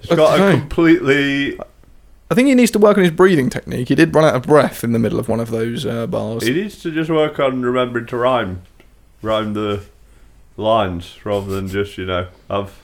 He's 0.00 0.16
got 0.16 0.38
a 0.40 0.52
completely 0.58 1.58
I 2.30 2.34
think 2.34 2.46
he 2.48 2.54
needs 2.54 2.70
to 2.72 2.78
work 2.78 2.96
on 2.96 3.02
his 3.02 3.12
breathing 3.12 3.50
technique. 3.50 3.88
He 3.88 3.94
did 3.96 4.14
run 4.14 4.24
out 4.24 4.36
of 4.36 4.42
breath 4.44 4.84
in 4.84 4.92
the 4.92 4.98
middle 5.00 5.18
of 5.18 5.28
one 5.28 5.40
of 5.40 5.50
those 5.50 5.84
uh, 5.84 6.06
bars. 6.06 6.44
He 6.46 6.52
needs 6.52 6.80
to 6.82 6.90
just 6.92 7.10
work 7.10 7.40
on 7.40 7.62
remembering 7.62 8.06
to 8.06 8.16
rhyme, 8.16 8.62
rhyme 9.20 9.52
the 9.54 9.82
lines 10.56 11.18
rather 11.24 11.50
than 11.50 11.66
just 11.68 11.98
you 11.98 12.06
know 12.06 12.28
have 12.48 12.74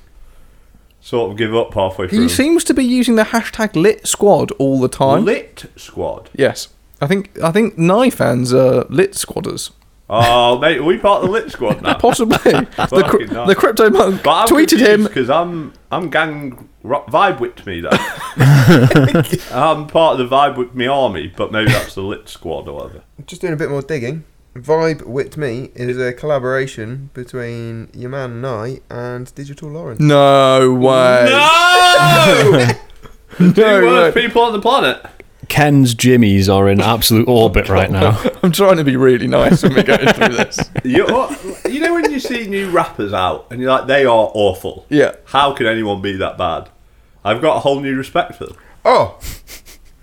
sort 1.00 1.30
of 1.30 1.37
give 1.38 1.54
up 1.54 1.75
halfway 1.75 2.09
through. 2.09 2.23
He 2.23 2.28
seems 2.28 2.64
to 2.64 2.75
be 2.75 2.85
using 2.85 3.14
the 3.14 3.23
hashtag 3.25 3.76
lit 3.76 4.06
squad 4.06 4.50
all 4.52 4.80
the 4.80 4.88
time. 4.88 5.25
Lit 5.25 5.66
squad. 5.76 6.28
Yes. 6.35 6.68
I 7.00 7.06
think 7.06 7.38
I 7.42 7.50
think 7.52 7.76
Nye 7.78 8.10
fans 8.10 8.52
are 8.54 8.84
lit 8.88 9.12
squadders. 9.12 9.70
Oh 10.08 10.58
mate, 10.60 10.78
are 10.78 10.84
we 10.84 10.98
part 10.98 11.22
of 11.22 11.26
the 11.28 11.32
lit 11.32 11.50
squad 11.50 11.82
now. 11.82 11.94
Possibly. 11.98 12.36
the, 12.52 13.04
cr- 13.08 13.24
the 13.46 13.54
crypto 13.56 13.90
monk 13.90 14.22
But 14.22 14.30
I'm 14.34 14.48
tweeted 14.48 14.78
him. 14.78 15.02
because 15.02 15.28
I'm 15.28 15.72
I'm 15.90 16.10
gang 16.10 16.68
ro- 16.84 17.04
vibe 17.08 17.40
with 17.40 17.66
me 17.66 17.80
though. 17.80 17.90
I'm 19.52 19.86
part 19.88 20.18
of 20.20 20.28
the 20.30 20.36
vibe 20.36 20.56
with 20.56 20.74
me 20.74 20.86
army, 20.86 21.32
but 21.36 21.50
maybe 21.52 21.70
that's 21.72 21.94
the 21.94 22.02
lit 22.02 22.28
squad 22.28 22.68
or 22.68 22.74
whatever. 22.76 23.02
Just 23.26 23.40
doing 23.40 23.52
a 23.52 23.56
bit 23.56 23.68
more 23.70 23.82
digging. 23.82 24.24
Vibe 24.54 25.02
with 25.04 25.36
me 25.36 25.70
is 25.74 25.98
a 25.98 26.12
collaboration 26.14 27.10
between 27.12 27.88
your 27.92 28.08
man 28.08 28.40
Nye 28.40 28.80
and 28.88 29.34
Digital 29.34 29.68
Lawrence. 29.68 30.00
No 30.00 30.72
way. 30.72 31.26
No, 31.28 32.72
No 33.38 33.52
two 33.52 33.62
way. 33.62 33.82
worst 33.82 34.16
people 34.16 34.40
on 34.42 34.52
the 34.54 34.60
planet. 34.62 35.04
Ken's 35.48 35.94
jimmies 35.94 36.48
are 36.48 36.68
in 36.68 36.80
absolute 36.80 37.28
orbit 37.28 37.68
right 37.68 37.90
now. 37.90 38.20
I'm 38.42 38.52
trying 38.52 38.76
to 38.76 38.84
be 38.84 38.96
really 38.96 39.26
nice 39.26 39.62
when 39.62 39.74
we're 39.74 39.82
going 39.82 40.12
through 40.12 40.36
this. 40.36 40.58
You, 40.84 41.06
you 41.68 41.80
know 41.80 41.94
when 41.94 42.12
you 42.12 42.20
see 42.20 42.46
new 42.46 42.70
rappers 42.70 43.12
out 43.12 43.48
and 43.50 43.60
you're 43.60 43.70
like, 43.70 43.86
they 43.86 44.04
are 44.04 44.30
awful. 44.34 44.86
Yeah. 44.88 45.16
How 45.26 45.52
can 45.52 45.66
anyone 45.66 46.00
be 46.00 46.16
that 46.16 46.38
bad? 46.38 46.68
I've 47.24 47.42
got 47.42 47.56
a 47.56 47.60
whole 47.60 47.80
new 47.80 47.96
respect 47.96 48.36
for 48.36 48.46
them. 48.46 48.56
Oh, 48.84 49.18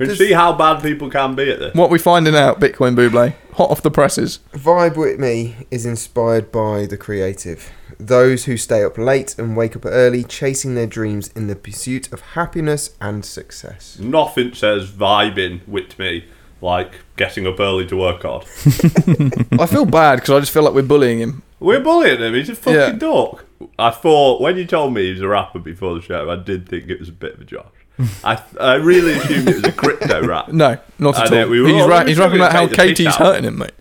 And 0.03 0.09
Does- 0.09 0.17
see 0.19 0.33
how 0.33 0.53
bad 0.53 0.81
people 0.81 1.09
can 1.09 1.35
be 1.35 1.49
at 1.51 1.59
this. 1.59 1.73
What 1.75 1.89
we 1.89 1.99
finding 1.99 2.35
out, 2.35 2.59
Bitcoin 2.59 2.95
Buble? 2.95 3.33
Hot 3.53 3.69
off 3.69 3.81
the 3.81 3.91
presses. 3.91 4.39
Vibe 4.53 4.95
with 4.97 5.19
me 5.19 5.55
is 5.71 5.85
inspired 5.85 6.51
by 6.51 6.85
the 6.85 6.97
creative. 6.97 7.69
Those 7.99 8.45
who 8.45 8.57
stay 8.57 8.83
up 8.83 8.97
late 8.97 9.37
and 9.37 9.55
wake 9.55 9.75
up 9.75 9.85
early, 9.85 10.23
chasing 10.23 10.73
their 10.75 10.87
dreams 10.87 11.29
in 11.35 11.47
the 11.47 11.55
pursuit 11.55 12.11
of 12.11 12.21
happiness 12.21 12.95
and 12.99 13.23
success. 13.23 13.97
Nothing 13.99 14.53
says 14.53 14.89
vibing 14.91 15.65
with 15.67 15.97
me 15.99 16.25
like 16.61 16.93
getting 17.17 17.45
up 17.45 17.59
early 17.59 17.85
to 17.87 17.95
work 17.95 18.23
hard. 18.23 18.43
I 19.59 19.65
feel 19.67 19.85
bad 19.85 20.15
because 20.15 20.29
I 20.31 20.39
just 20.39 20.51
feel 20.51 20.63
like 20.63 20.73
we're 20.73 20.81
bullying 20.81 21.19
him. 21.19 21.43
We're 21.59 21.79
bullying 21.81 22.19
him. 22.19 22.33
He's 22.33 22.49
a 22.49 22.55
fucking 22.55 22.73
Yeah. 22.79 22.91
dork. 22.93 23.45
I 23.77 23.91
thought 23.91 24.41
when 24.41 24.57
you 24.57 24.65
told 24.65 24.93
me 24.93 25.05
he 25.05 25.11
was 25.11 25.21
a 25.21 25.27
rapper 25.27 25.59
before 25.59 25.93
the 25.95 26.01
show, 26.01 26.29
I 26.29 26.35
did 26.37 26.67
think 26.67 26.89
it 26.89 26.99
was 26.99 27.09
a 27.09 27.13
bit 27.13 27.35
of 27.35 27.41
a 27.41 27.45
josh. 27.45 27.65
I 28.23 28.41
I 28.59 28.73
really 28.75 29.13
assumed 29.13 29.47
it 29.49 29.55
was 29.55 29.63
a 29.65 29.71
crypto 29.71 30.25
rap. 30.25 30.49
No, 30.49 30.77
not 30.99 31.19
at 31.19 31.31
all. 31.33 31.49
we 31.49 31.61
were 31.61 31.67
he's, 31.69 31.81
all- 31.81 31.89
ra- 31.89 32.05
he's 32.05 32.17
rapping 32.17 32.37
about 32.37 32.51
how 32.51 32.61
take 32.67 32.69
the 32.69 32.75
piss 32.75 32.97
Katie's 32.97 33.15
hurting 33.15 33.43
him, 33.45 33.57
mate. 33.59 33.71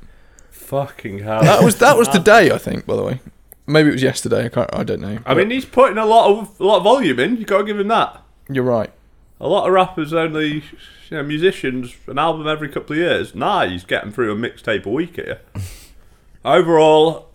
Fucking 0.50 1.19
hell. 1.21 1.42
That 1.42 1.62
was 1.62 1.76
that 1.76 1.97
was 1.97 2.09
today, 2.09 2.50
I 2.54 2.59
think. 2.59 2.87
By 2.87 2.97
the 2.97 3.02
way, 3.02 3.21
maybe 3.66 3.88
it 3.88 3.92
was 3.92 4.02
yesterday. 4.02 4.47
I 4.47 4.49
can't. 4.49 4.71
I 4.75 4.83
don't 4.85 5.00
know. 5.00 5.19
I 5.26 5.35
mean, 5.35 5.50
he's 5.50 5.64
putting 5.64 5.99
a 5.99 6.04
lot 6.07 6.31
of 6.31 6.61
a 6.61 6.64
lot 6.64 6.78
of 6.78 6.85
volume 6.85 7.19
in. 7.21 7.37
You 7.37 7.45
got 7.45 7.59
to 7.59 7.64
give 7.64 7.78
him 7.81 7.88
that. 7.88 8.23
you're 8.49 8.64
right. 8.64 8.90
A 9.40 9.49
lot 9.49 9.66
of 9.66 9.73
rappers 9.73 10.12
only, 10.12 10.57
you 11.11 11.16
know, 11.16 11.23
musicians 11.25 11.97
an 12.07 12.16
album 12.19 12.47
every 12.47 12.69
couple 12.69 12.92
of 12.92 12.99
years. 12.99 13.35
Nah, 13.35 13.66
he's 13.66 13.85
getting 13.85 14.12
through 14.12 14.31
a 14.33 14.37
mixtape 14.37 14.85
a 14.87 14.88
week 14.90 15.16
here. 15.16 15.40
Overall, 16.45 17.28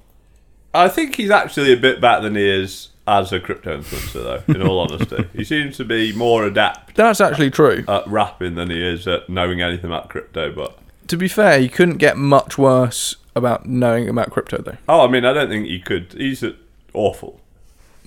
I 0.73 0.87
think 0.89 1.15
he's 1.15 1.29
actually 1.29 1.73
a 1.73 1.77
bit 1.77 1.99
better 2.01 2.21
than 2.23 2.35
he 2.35 2.47
is 2.47 2.89
as 3.07 3.31
a 3.31 3.39
crypto 3.39 3.77
influencer, 3.79 4.45
though. 4.45 4.53
In 4.53 4.61
all 4.61 4.79
honesty, 4.79 5.25
he 5.33 5.43
seems 5.43 5.77
to 5.77 5.85
be 5.85 6.13
more 6.13 6.43
adept 6.45 6.95
That's 6.95 7.21
actually 7.21 7.49
true. 7.51 7.83
at 7.87 8.05
rapping 8.07 8.55
than 8.55 8.69
he 8.69 8.85
is 8.85 9.07
at 9.07 9.29
knowing 9.29 9.61
anything 9.61 9.85
about 9.89 10.09
crypto. 10.09 10.51
But 10.51 10.77
To 11.07 11.17
be 11.17 11.27
fair, 11.27 11.59
he 11.59 11.69
couldn't 11.69 11.97
get 11.97 12.17
much 12.17 12.57
worse 12.57 13.15
about 13.35 13.65
knowing 13.65 14.09
about 14.09 14.31
crypto, 14.31 14.61
though. 14.61 14.77
oh, 14.89 15.05
I 15.05 15.07
mean, 15.09 15.23
I 15.25 15.33
don't 15.33 15.49
think 15.49 15.67
he 15.67 15.79
could. 15.79 16.13
He's 16.17 16.43
uh, 16.43 16.53
awful. 16.93 17.39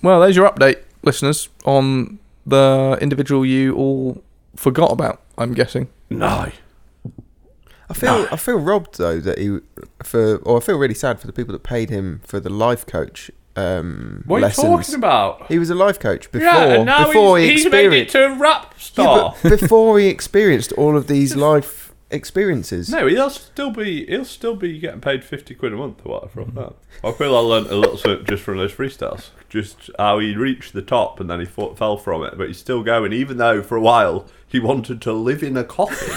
Well, 0.03 0.19
there's 0.21 0.35
your 0.35 0.49
update, 0.49 0.79
listeners, 1.03 1.49
on 1.65 2.19
the 2.45 2.97
individual 3.01 3.45
you 3.45 3.75
all 3.75 4.23
forgot 4.55 4.91
about. 4.91 5.21
I'm 5.37 5.53
guessing. 5.53 5.87
No. 6.09 6.51
I 7.89 7.93
feel 7.93 8.25
I 8.31 8.37
feel 8.37 8.57
robbed 8.57 8.97
though 8.97 9.19
that 9.19 9.37
he 9.37 9.59
for 10.01 10.37
or 10.37 10.57
I 10.57 10.59
feel 10.61 10.77
really 10.77 10.93
sad 10.93 11.19
for 11.19 11.27
the 11.27 11.33
people 11.33 11.51
that 11.51 11.63
paid 11.63 11.89
him 11.89 12.21
for 12.25 12.39
the 12.39 12.49
life 12.49 12.85
coach 12.85 13.29
um, 13.55 14.23
What 14.25 14.43
are 14.43 14.47
you 14.47 14.53
talking 14.53 14.95
about? 14.95 15.47
He 15.47 15.59
was 15.59 15.69
a 15.69 15.75
life 15.75 15.99
coach 15.99 16.31
before 16.31 16.47
yeah, 16.47 16.73
and 16.75 16.85
now 16.85 17.07
before 17.07 17.37
he's, 17.39 17.47
he 17.49 17.55
he's 17.63 17.71
made 17.71 17.93
it 17.93 18.09
to 18.09 18.25
a 18.33 18.35
rap 18.37 18.73
Yeah, 18.73 18.79
star. 18.79 19.35
but 19.43 19.59
before 19.59 19.99
he 19.99 20.07
experienced 20.07 20.71
all 20.73 20.95
of 20.97 21.07
these 21.07 21.35
life 21.49 21.93
experiences. 22.09 22.89
No, 22.89 23.07
he'll 23.07 23.29
still 23.29 23.71
be 23.71 24.05
he'll 24.05 24.25
still 24.25 24.55
be 24.55 24.79
getting 24.79 24.99
paid 24.99 25.23
fifty 25.23 25.55
quid 25.55 25.71
a 25.73 25.77
month 25.77 26.01
or 26.05 26.13
whatever 26.13 26.43
from 26.45 26.55
that. 26.55 26.73
I 27.03 27.11
feel 27.13 27.35
I 27.35 27.39
learned 27.39 27.67
a 27.67 27.75
little 27.75 27.97
something 27.97 28.25
just 28.25 28.43
from 28.43 28.57
those 28.57 28.73
freestyles. 28.73 29.29
Just 29.49 29.89
how 29.97 30.19
he 30.19 30.35
reached 30.35 30.73
the 30.73 30.81
top 30.81 31.19
and 31.19 31.29
then 31.29 31.39
he 31.39 31.45
fought, 31.45 31.77
fell 31.77 31.97
from 31.97 32.23
it, 32.23 32.37
but 32.37 32.47
he's 32.47 32.57
still 32.57 32.83
going. 32.83 33.13
Even 33.13 33.37
though 33.37 33.61
for 33.63 33.75
a 33.77 33.81
while 33.81 34.25
he 34.47 34.59
wanted 34.59 35.01
to 35.01 35.13
live 35.13 35.41
in 35.41 35.55
a 35.55 35.63
coffin. 35.63 36.09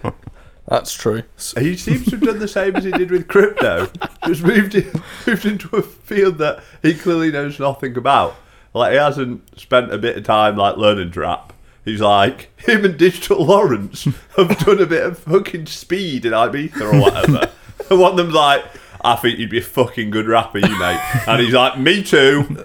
That's 0.69 0.93
true. 0.93 1.23
he 1.57 1.75
seems 1.75 2.05
to 2.05 2.11
have 2.11 2.21
done 2.21 2.37
the 2.37 2.47
same 2.47 2.75
as 2.75 2.83
he 2.83 2.91
did 2.91 3.09
with 3.09 3.27
crypto. 3.27 3.89
Just 4.27 4.43
moved 4.43 4.75
in, 4.75 4.91
moved 5.25 5.45
into 5.45 5.75
a 5.75 5.81
field 5.81 6.37
that 6.37 6.63
he 6.83 6.93
clearly 6.93 7.31
knows 7.31 7.59
nothing 7.59 7.97
about. 7.97 8.35
Like 8.75 8.91
he 8.91 8.97
hasn't 8.99 9.59
spent 9.59 9.91
a 9.91 9.97
bit 9.97 10.15
of 10.15 10.23
time 10.25 10.57
like 10.57 10.77
learning 10.77 11.11
to 11.13 11.21
rap. 11.21 11.53
He's 11.83 12.01
like 12.01 12.51
him 12.61 12.85
and 12.85 12.97
Digital 12.97 13.43
Lawrence 13.45 14.03
have 14.37 14.59
done 14.59 14.79
a 14.79 14.85
bit 14.85 15.03
of 15.03 15.17
fucking 15.17 15.65
speed 15.65 16.23
in 16.23 16.33
Ibiza 16.33 16.81
or 16.81 17.01
whatever. 17.01 17.51
and 17.89 17.99
one 17.99 18.11
of 18.11 18.17
them's 18.17 18.35
like, 18.35 18.63
I 19.01 19.15
think 19.15 19.39
you'd 19.39 19.49
be 19.49 19.57
a 19.57 19.63
fucking 19.63 20.11
good 20.11 20.27
rapper, 20.27 20.59
you 20.59 20.79
mate. 20.79 20.99
And 21.27 21.41
he's 21.41 21.53
like, 21.53 21.79
me 21.79 22.03
too. 22.03 22.63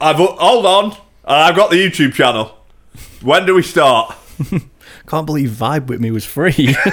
I've 0.00 0.16
hold 0.18 0.66
on, 0.66 0.96
I've 1.24 1.56
got 1.56 1.70
the 1.70 1.84
YouTube 1.84 2.12
channel. 2.12 2.56
When 3.22 3.44
do 3.44 3.56
we 3.56 3.62
start? 3.62 4.14
Can't 5.10 5.26
believe 5.26 5.50
Vibe 5.50 5.86
with 5.88 6.00
me 6.00 6.12
was 6.12 6.24
free. 6.24 6.76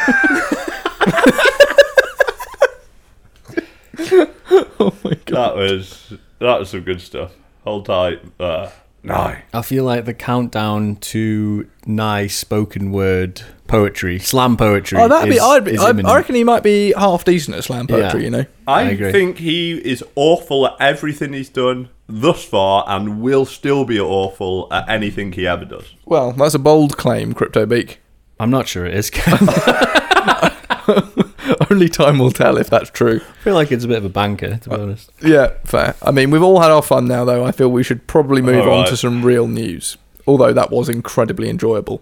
Oh 4.79 4.93
my 5.03 5.17
god. 5.25 5.35
That 5.35 5.55
was 5.55 6.13
that 6.39 6.59
was 6.59 6.69
some 6.69 6.81
good 6.81 7.01
stuff. 7.01 7.31
Hold 7.63 7.87
tight. 7.87 8.21
Uh, 8.39 8.69
no. 9.03 9.35
I 9.53 9.61
feel 9.61 9.83
like 9.83 10.05
the 10.05 10.13
countdown 10.13 10.97
to 10.97 11.67
nice 11.85 12.37
spoken 12.37 12.91
word 12.91 13.41
poetry, 13.67 14.19
slam 14.19 14.55
poetry. 14.55 14.99
Oh, 14.99 15.07
that'd 15.07 15.29
be. 15.29 15.39
I'd 15.39 15.65
be 15.65 15.73
is 15.73 15.81
I, 15.81 15.89
I 15.89 16.15
reckon 16.15 16.35
he 16.35 16.43
might 16.43 16.63
be 16.63 16.93
half 16.93 17.25
decent 17.25 17.57
at 17.57 17.63
slam 17.63 17.87
poetry. 17.87 18.21
Yeah. 18.21 18.25
You 18.25 18.29
know. 18.29 18.45
I, 18.67 18.81
I 18.81 18.83
agree. 18.83 19.11
think 19.11 19.39
he 19.39 19.73
is 19.73 20.03
awful 20.15 20.67
at 20.67 20.75
everything 20.79 21.33
he's 21.33 21.49
done 21.49 21.89
thus 22.07 22.43
far 22.45 22.85
and 22.87 23.21
will 23.21 23.45
still 23.45 23.83
be 23.83 23.99
awful 23.99 24.67
at 24.71 24.87
anything 24.87 25.31
he 25.33 25.47
ever 25.47 25.65
does. 25.65 25.93
Well, 26.05 26.31
that's 26.33 26.53
a 26.53 26.59
bold 26.59 26.97
claim, 26.97 27.33
Crypto 27.33 27.65
Beak. 27.65 27.99
I'm 28.39 28.49
not 28.49 28.67
sure 28.67 28.85
it 28.85 28.93
is. 28.93 29.09
Only 31.71 31.89
time 31.89 32.19
will 32.19 32.31
tell 32.31 32.57
if 32.57 32.69
that's 32.69 32.89
true. 32.89 33.21
I 33.21 33.43
feel 33.43 33.55
like 33.55 33.71
it's 33.71 33.83
a 33.83 33.87
bit 33.87 33.97
of 33.97 34.05
a 34.05 34.09
banker, 34.09 34.57
to 34.57 34.69
be 34.69 34.75
uh, 34.75 34.79
honest. 34.79 35.11
Yeah, 35.21 35.53
fair. 35.65 35.95
I 36.01 36.11
mean, 36.11 36.31
we've 36.31 36.43
all 36.43 36.61
had 36.61 36.71
our 36.71 36.81
fun 36.81 37.07
now, 37.07 37.25
though. 37.25 37.45
I 37.45 37.51
feel 37.51 37.69
we 37.69 37.83
should 37.83 38.07
probably 38.07 38.41
move 38.41 38.67
All 38.67 38.73
on 38.73 38.79
right. 38.81 38.89
to 38.89 38.97
some 38.97 39.23
real 39.23 39.47
news. 39.47 39.97
Although 40.25 40.53
that 40.53 40.71
was 40.71 40.89
incredibly 40.89 41.49
enjoyable. 41.49 42.01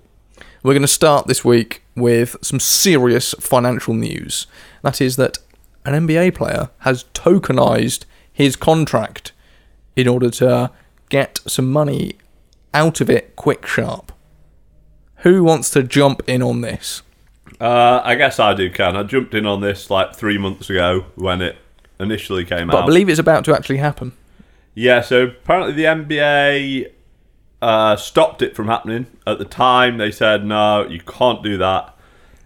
We're 0.63 0.73
going 0.73 0.81
to 0.81 0.87
start 0.87 1.27
this 1.27 1.45
week 1.45 1.83
with 1.95 2.35
some 2.41 2.59
serious 2.59 3.35
financial 3.39 3.93
news. 3.93 4.47
That 4.81 4.99
is 4.99 5.15
that 5.17 5.37
an 5.85 6.07
NBA 6.07 6.33
player 6.33 6.69
has 6.79 7.03
tokenized 7.13 8.05
his 8.33 8.55
contract 8.55 9.31
in 9.95 10.07
order 10.07 10.29
to 10.31 10.71
get 11.09 11.39
some 11.45 11.71
money 11.71 12.13
out 12.73 12.99
of 12.99 13.09
it 13.09 13.35
quick 13.35 13.65
sharp. 13.65 14.04
Who 15.25 15.43
wants 15.43 15.71
to 15.71 15.81
jump 15.81 16.21
in 16.27 16.43
on 16.43 16.61
this? 16.61 17.01
Uh, 17.59 17.99
I 18.03 18.13
guess 18.13 18.39
I 18.39 18.53
do, 18.53 18.69
Ken. 18.69 18.95
I 18.95 19.01
jumped 19.01 19.33
in 19.33 19.47
on 19.47 19.59
this 19.59 19.89
like 19.89 20.15
three 20.15 20.37
months 20.37 20.69
ago 20.69 21.07
when 21.15 21.41
it 21.41 21.57
initially 21.99 22.45
came 22.45 22.69
out. 22.69 22.73
But 22.73 22.83
I 22.83 22.85
believe 22.85 23.09
it's 23.09 23.19
about 23.19 23.43
to 23.45 23.55
actually 23.55 23.77
happen. 23.77 24.11
Yeah, 24.75 25.01
so 25.01 25.23
apparently 25.23 25.73
the 25.73 25.85
NBA 25.85 26.91
uh, 27.59 27.95
stopped 27.95 28.43
it 28.43 28.55
from 28.55 28.67
happening. 28.67 29.07
At 29.25 29.39
the 29.39 29.45
time, 29.45 29.97
they 29.97 30.11
said, 30.11 30.45
no, 30.45 30.85
you 30.87 30.99
can't 30.99 31.41
do 31.41 31.57
that 31.57 31.97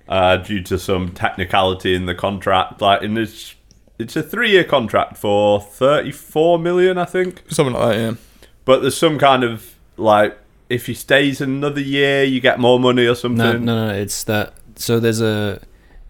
uh, 0.07 0.37
due 0.37 0.63
to 0.63 0.79
some 0.79 1.11
technicality 1.11 1.95
in 1.95 2.05
the 2.05 2.15
contract. 2.15 2.79
Like, 2.79 3.01
in 3.01 3.13
this, 3.13 3.55
it's 3.97 4.15
a 4.15 4.23
three 4.23 4.51
year 4.51 4.63
contract 4.63 5.17
for 5.17 5.59
34 5.59 6.57
million, 6.59 6.97
I 6.97 7.03
think. 7.03 7.43
Something 7.49 7.73
like 7.73 7.89
that, 7.89 7.99
yeah. 7.99 8.47
But 8.63 8.79
there's 8.79 8.95
some 8.95 9.19
kind 9.19 9.43
of 9.43 9.75
like 9.97 10.37
if 10.69 10.85
he 10.85 10.93
stays 10.93 11.41
another 11.41 11.81
year, 11.81 12.23
you 12.23 12.39
get 12.39 12.59
more 12.59 12.79
money 12.79 13.05
or 13.05 13.15
something. 13.15 13.37
No, 13.37 13.57
no, 13.57 13.87
no. 13.87 13.93
It's 13.93 14.23
that. 14.25 14.53
So 14.75 14.99
there's 14.99 15.21
a 15.21 15.59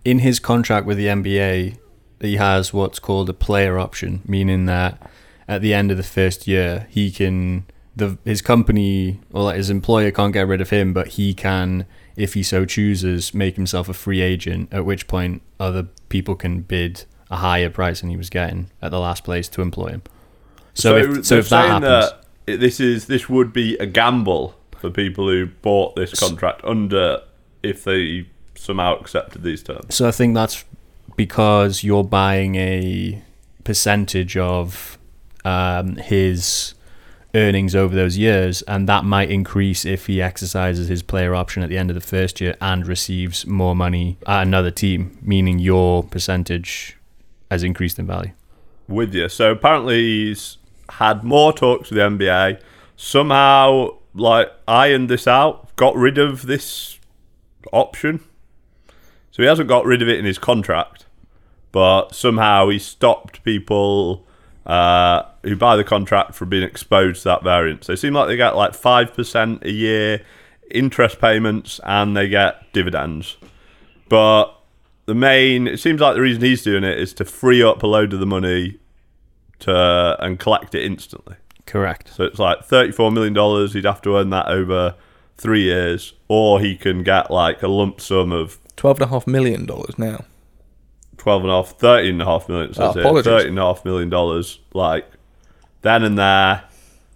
in 0.05 0.19
his 0.19 0.39
contract 0.39 0.85
with 0.85 0.97
the 0.97 1.07
NBA, 1.07 1.77
he 2.21 2.35
has 2.35 2.73
what's 2.73 2.99
called 2.99 3.29
a 3.29 3.33
player 3.33 3.79
option, 3.79 4.21
meaning 4.25 4.65
that 4.65 5.01
at 5.47 5.61
the 5.61 5.73
end 5.73 5.91
of 5.91 5.97
the 5.97 6.03
first 6.03 6.47
year, 6.47 6.87
he 6.89 7.11
can 7.11 7.65
the 7.95 8.17
his 8.23 8.41
company 8.41 9.19
or 9.31 9.43
like 9.43 9.57
his 9.57 9.69
employer 9.69 10.11
can't 10.11 10.33
get 10.33 10.47
rid 10.47 10.61
of 10.61 10.69
him, 10.69 10.93
but 10.93 11.09
he 11.09 11.33
can, 11.33 11.85
if 12.15 12.33
he 12.33 12.43
so 12.43 12.65
chooses, 12.65 13.33
make 13.33 13.55
himself 13.55 13.89
a 13.89 13.93
free 13.93 14.21
agent. 14.21 14.69
At 14.71 14.85
which 14.85 15.07
point, 15.07 15.41
other 15.59 15.87
people 16.09 16.35
can 16.35 16.61
bid 16.61 17.05
a 17.31 17.37
higher 17.37 17.69
price 17.69 18.01
than 18.01 18.09
he 18.09 18.17
was 18.17 18.29
getting 18.29 18.69
at 18.81 18.91
the 18.91 18.99
last 18.99 19.23
place 19.23 19.47
to 19.49 19.61
employ 19.61 19.89
him. 19.89 20.03
So, 20.73 20.97
if, 20.97 21.25
so 21.25 21.35
if 21.37 21.49
that 21.49 21.67
happens, 21.67 22.11
that 22.11 22.23
this 22.55 22.79
is 22.79 23.07
this 23.07 23.29
would 23.29 23.53
be 23.53 23.77
a 23.77 23.85
gamble 23.85 24.55
for 24.77 24.89
people 24.89 25.27
who 25.27 25.47
bought 25.61 25.95
this 25.95 26.17
contract 26.19 26.61
under 26.63 27.21
if 27.63 27.83
they 27.83 28.27
somehow 28.55 28.97
accepted 28.97 29.43
these 29.43 29.63
terms. 29.63 29.95
So 29.95 30.07
I 30.07 30.11
think 30.11 30.33
that's 30.35 30.63
because 31.15 31.83
you're 31.83 32.03
buying 32.03 32.55
a 32.55 33.21
percentage 33.63 34.37
of 34.37 34.97
um, 35.43 35.97
his 35.97 36.73
earnings 37.35 37.75
over 37.75 37.93
those 37.95 38.17
years, 38.17 38.61
and 38.63 38.87
that 38.87 39.03
might 39.03 39.29
increase 39.29 39.85
if 39.85 40.07
he 40.07 40.21
exercises 40.21 40.87
his 40.87 41.03
player 41.03 41.35
option 41.35 41.61
at 41.61 41.69
the 41.69 41.77
end 41.77 41.89
of 41.89 41.95
the 41.95 42.01
first 42.01 42.41
year 42.41 42.55
and 42.61 42.87
receives 42.87 43.45
more 43.45 43.75
money 43.75 44.17
at 44.25 44.43
another 44.43 44.71
team, 44.71 45.17
meaning 45.21 45.59
your 45.59 46.03
percentage 46.03 46.97
has 47.51 47.63
increased 47.63 47.99
in 47.99 48.07
value. 48.07 48.31
with 48.87 49.13
you. 49.13 49.29
So 49.29 49.51
apparently 49.51 49.99
he's 49.99 50.57
had 50.89 51.23
more 51.23 51.53
talks 51.53 51.89
with 51.89 51.97
the 51.97 52.03
NBA. 52.03 52.61
Somehow, 52.95 53.97
like 54.13 54.51
ironed 54.67 55.09
this 55.09 55.27
out, 55.27 55.75
got 55.75 55.95
rid 55.95 56.17
of 56.17 56.45
this 56.45 56.99
option. 57.71 58.19
So 59.31 59.43
he 59.43 59.47
hasn't 59.47 59.69
got 59.69 59.85
rid 59.85 60.01
of 60.01 60.09
it 60.09 60.19
in 60.19 60.25
his 60.25 60.37
contract, 60.37 61.05
but 61.71 62.13
somehow 62.13 62.69
he 62.69 62.79
stopped 62.79 63.43
people 63.43 64.25
uh, 64.65 65.23
who 65.43 65.55
buy 65.55 65.75
the 65.75 65.83
contract 65.83 66.35
from 66.35 66.49
being 66.49 66.63
exposed 66.63 67.23
to 67.23 67.29
that 67.29 67.43
variance. 67.43 67.87
They 67.87 67.95
seem 67.95 68.13
like 68.13 68.27
they 68.27 68.35
get 68.35 68.55
like 68.55 68.73
five 68.73 69.13
percent 69.13 69.63
a 69.63 69.71
year 69.71 70.21
interest 70.69 71.19
payments, 71.19 71.79
and 71.83 72.15
they 72.15 72.27
get 72.27 72.71
dividends. 72.73 73.37
But 74.09 74.53
the 75.05 75.15
main 75.15 75.67
it 75.67 75.79
seems 75.79 76.01
like 76.01 76.15
the 76.15 76.21
reason 76.21 76.43
he's 76.43 76.63
doing 76.63 76.83
it 76.83 76.99
is 76.99 77.13
to 77.13 77.25
free 77.25 77.63
up 77.63 77.81
a 77.81 77.87
load 77.87 78.13
of 78.13 78.19
the 78.19 78.25
money 78.25 78.77
to 79.61 80.17
and 80.19 80.39
collect 80.39 80.75
it 80.75 80.83
instantly. 80.83 81.35
Correct. 81.65 82.13
So 82.13 82.23
it's 82.23 82.39
like 82.39 82.63
thirty-four 82.63 83.11
million 83.11 83.33
dollars. 83.33 83.73
He'd 83.73 83.85
have 83.85 84.01
to 84.03 84.17
earn 84.17 84.29
that 84.31 84.47
over 84.47 84.95
three 85.37 85.63
years, 85.63 86.13
or 86.27 86.59
he 86.59 86.75
can 86.75 87.03
get 87.03 87.29
like 87.31 87.61
a 87.63 87.67
lump 87.67 88.01
sum 88.01 88.31
of 88.31 88.57
Twelve 88.75 88.97
and 89.01 89.09
a 89.09 89.13
half 89.13 89.27
million 89.27 89.65
dollars 89.65 89.97
now. 89.99 90.23
twelve 91.17 91.43
and 91.43 91.51
a 91.51 91.55
half, 91.55 91.71
thirteen 91.77 92.13
and 92.13 92.21
a 92.21 92.25
half 92.25 92.47
million. 92.49 92.73
So 92.73 92.83
Oh, 92.83 92.85
that's 92.87 92.97
it. 92.97 92.99
apologies. 93.01 93.25
Thirteen 93.25 93.49
and 93.49 93.59
a 93.59 93.63
half 93.63 93.85
million 93.85 94.09
dollars, 94.09 94.59
like 94.73 95.05
then 95.81 96.03
and 96.03 96.17
there. 96.17 96.63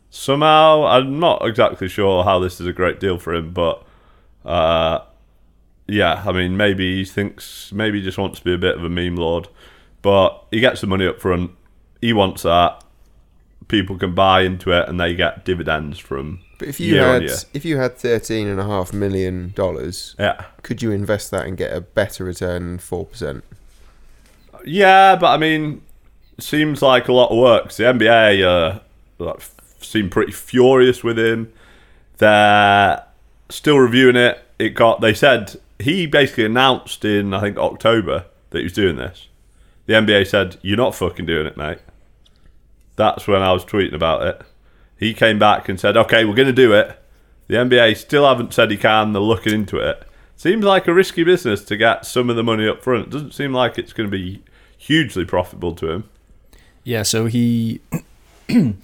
Somehow, 0.09 0.85
I'm 0.85 1.19
not 1.19 1.43
exactly 1.47 1.88
sure 1.88 2.23
how 2.23 2.38
this 2.38 2.62
is 2.62 2.67
a 2.67 2.71
great 2.73 3.00
deal 3.00 3.17
for 3.17 3.33
him, 3.33 3.51
but 3.51 3.83
uh, 4.45 5.00
yeah, 5.88 6.21
I 6.25 6.31
mean, 6.31 6.55
maybe 6.55 6.97
he 6.97 7.05
thinks, 7.05 7.71
maybe 7.73 7.97
he 7.97 8.03
just 8.05 8.19
wants 8.19 8.38
to 8.38 8.45
be 8.45 8.53
a 8.53 8.57
bit 8.59 8.75
of 8.77 8.83
a 8.83 8.89
meme 8.89 9.15
lord, 9.15 9.47
but 10.03 10.45
he 10.51 10.59
gets 10.59 10.81
the 10.81 10.88
money 10.88 11.07
up 11.07 11.19
front. 11.19 11.50
He 12.03 12.12
wants 12.12 12.43
that. 12.43 12.83
People 13.69 13.98
can 13.98 14.13
buy 14.13 14.41
into 14.41 14.72
it, 14.72 14.89
and 14.89 15.00
they 15.00 15.15
get 15.15 15.45
dividends 15.45 15.98
from 16.00 16.41
But 16.60 16.67
if 16.67 16.77
you 16.81 16.98
had 16.98 17.24
if 17.53 17.63
you 17.63 17.77
had 17.77 17.98
thirteen 17.98 18.50
and 18.50 18.60
a 18.60 18.65
half 18.65 18.91
million 18.91 19.53
dollars, 19.55 20.13
Yeah, 20.19 20.43
could 20.63 20.81
you 20.81 20.91
invest 20.91 21.31
that 21.31 21.45
and 21.45 21.55
get 21.57 21.72
a 21.72 21.79
better 21.79 22.25
return 22.25 22.67
than 22.67 22.77
four 22.79 23.05
percent? 23.05 23.45
yeah, 24.65 25.15
but 25.15 25.27
I 25.27 25.38
mean, 25.38 25.81
seems 26.41 26.81
like 26.81 27.07
a 27.07 27.13
lot 27.13 27.31
of 27.31 27.38
work. 27.38 27.72
The 27.72 27.83
NBA 27.83 28.43
uh, 28.43 28.79
like, 29.19 29.39
seem 29.79 30.10
pretty 30.10 30.33
furious 30.33 31.05
with 31.05 31.17
him. 31.17 31.53
They're 32.17 33.01
still 33.48 33.77
reviewing 33.77 34.17
it. 34.17 34.43
It 34.60 34.72
got. 34.72 35.00
They 35.00 35.13
said 35.13 35.55
he 35.79 36.05
basically 36.05 36.43
announced 36.45 37.05
in 37.05 37.33
I 37.33 37.39
think 37.39 37.57
October 37.57 38.25
that 38.50 38.57
he 38.57 38.65
was 38.65 38.74
doing 38.74 38.98
this. 38.98 39.29
The 39.86 39.93
NBA 39.93 40.27
said, 40.27 40.57
"You're 40.62 40.75
not 40.75 40.95
fucking 40.95 41.25
doing 41.25 41.48
it, 41.48 41.55
mate." 41.55 41.79
That's 42.95 43.27
when 43.27 43.41
I 43.41 43.51
was 43.51 43.65
tweeting 43.65 43.93
about 43.93 44.25
it. 44.25 44.41
He 44.97 45.13
came 45.13 45.39
back 45.39 45.67
and 45.69 45.79
said, 45.79 45.97
"Okay, 45.97 46.25
we're 46.25 46.36
going 46.36 46.47
to 46.47 46.53
do 46.53 46.73
it." 46.73 46.99
The 47.47 47.56
NBA 47.56 47.97
still 47.97 48.27
haven't 48.27 48.53
said 48.53 48.71
he 48.71 48.77
can. 48.77 49.13
They're 49.13 49.21
looking 49.21 49.53
into 49.53 49.77
it. 49.77 50.08
Seems 50.36 50.63
like 50.63 50.88
a 50.88 50.93
risky 50.93 51.23
business 51.23 51.63
to 51.65 51.77
get 51.77 52.06
some 52.06 52.29
of 52.29 52.36
the 52.36 52.43
money 52.43 52.67
up 52.67 52.82
front. 52.84 53.10
Doesn't 53.10 53.34
seem 53.34 53.53
like 53.53 53.77
it's 53.77 53.93
going 53.93 54.10
to 54.10 54.17
be 54.17 54.43
hugely 54.77 55.25
profitable 55.25 55.75
to 55.75 55.91
him. 55.91 56.10
Yeah, 56.84 57.03
so 57.03 57.25
he. 57.25 57.82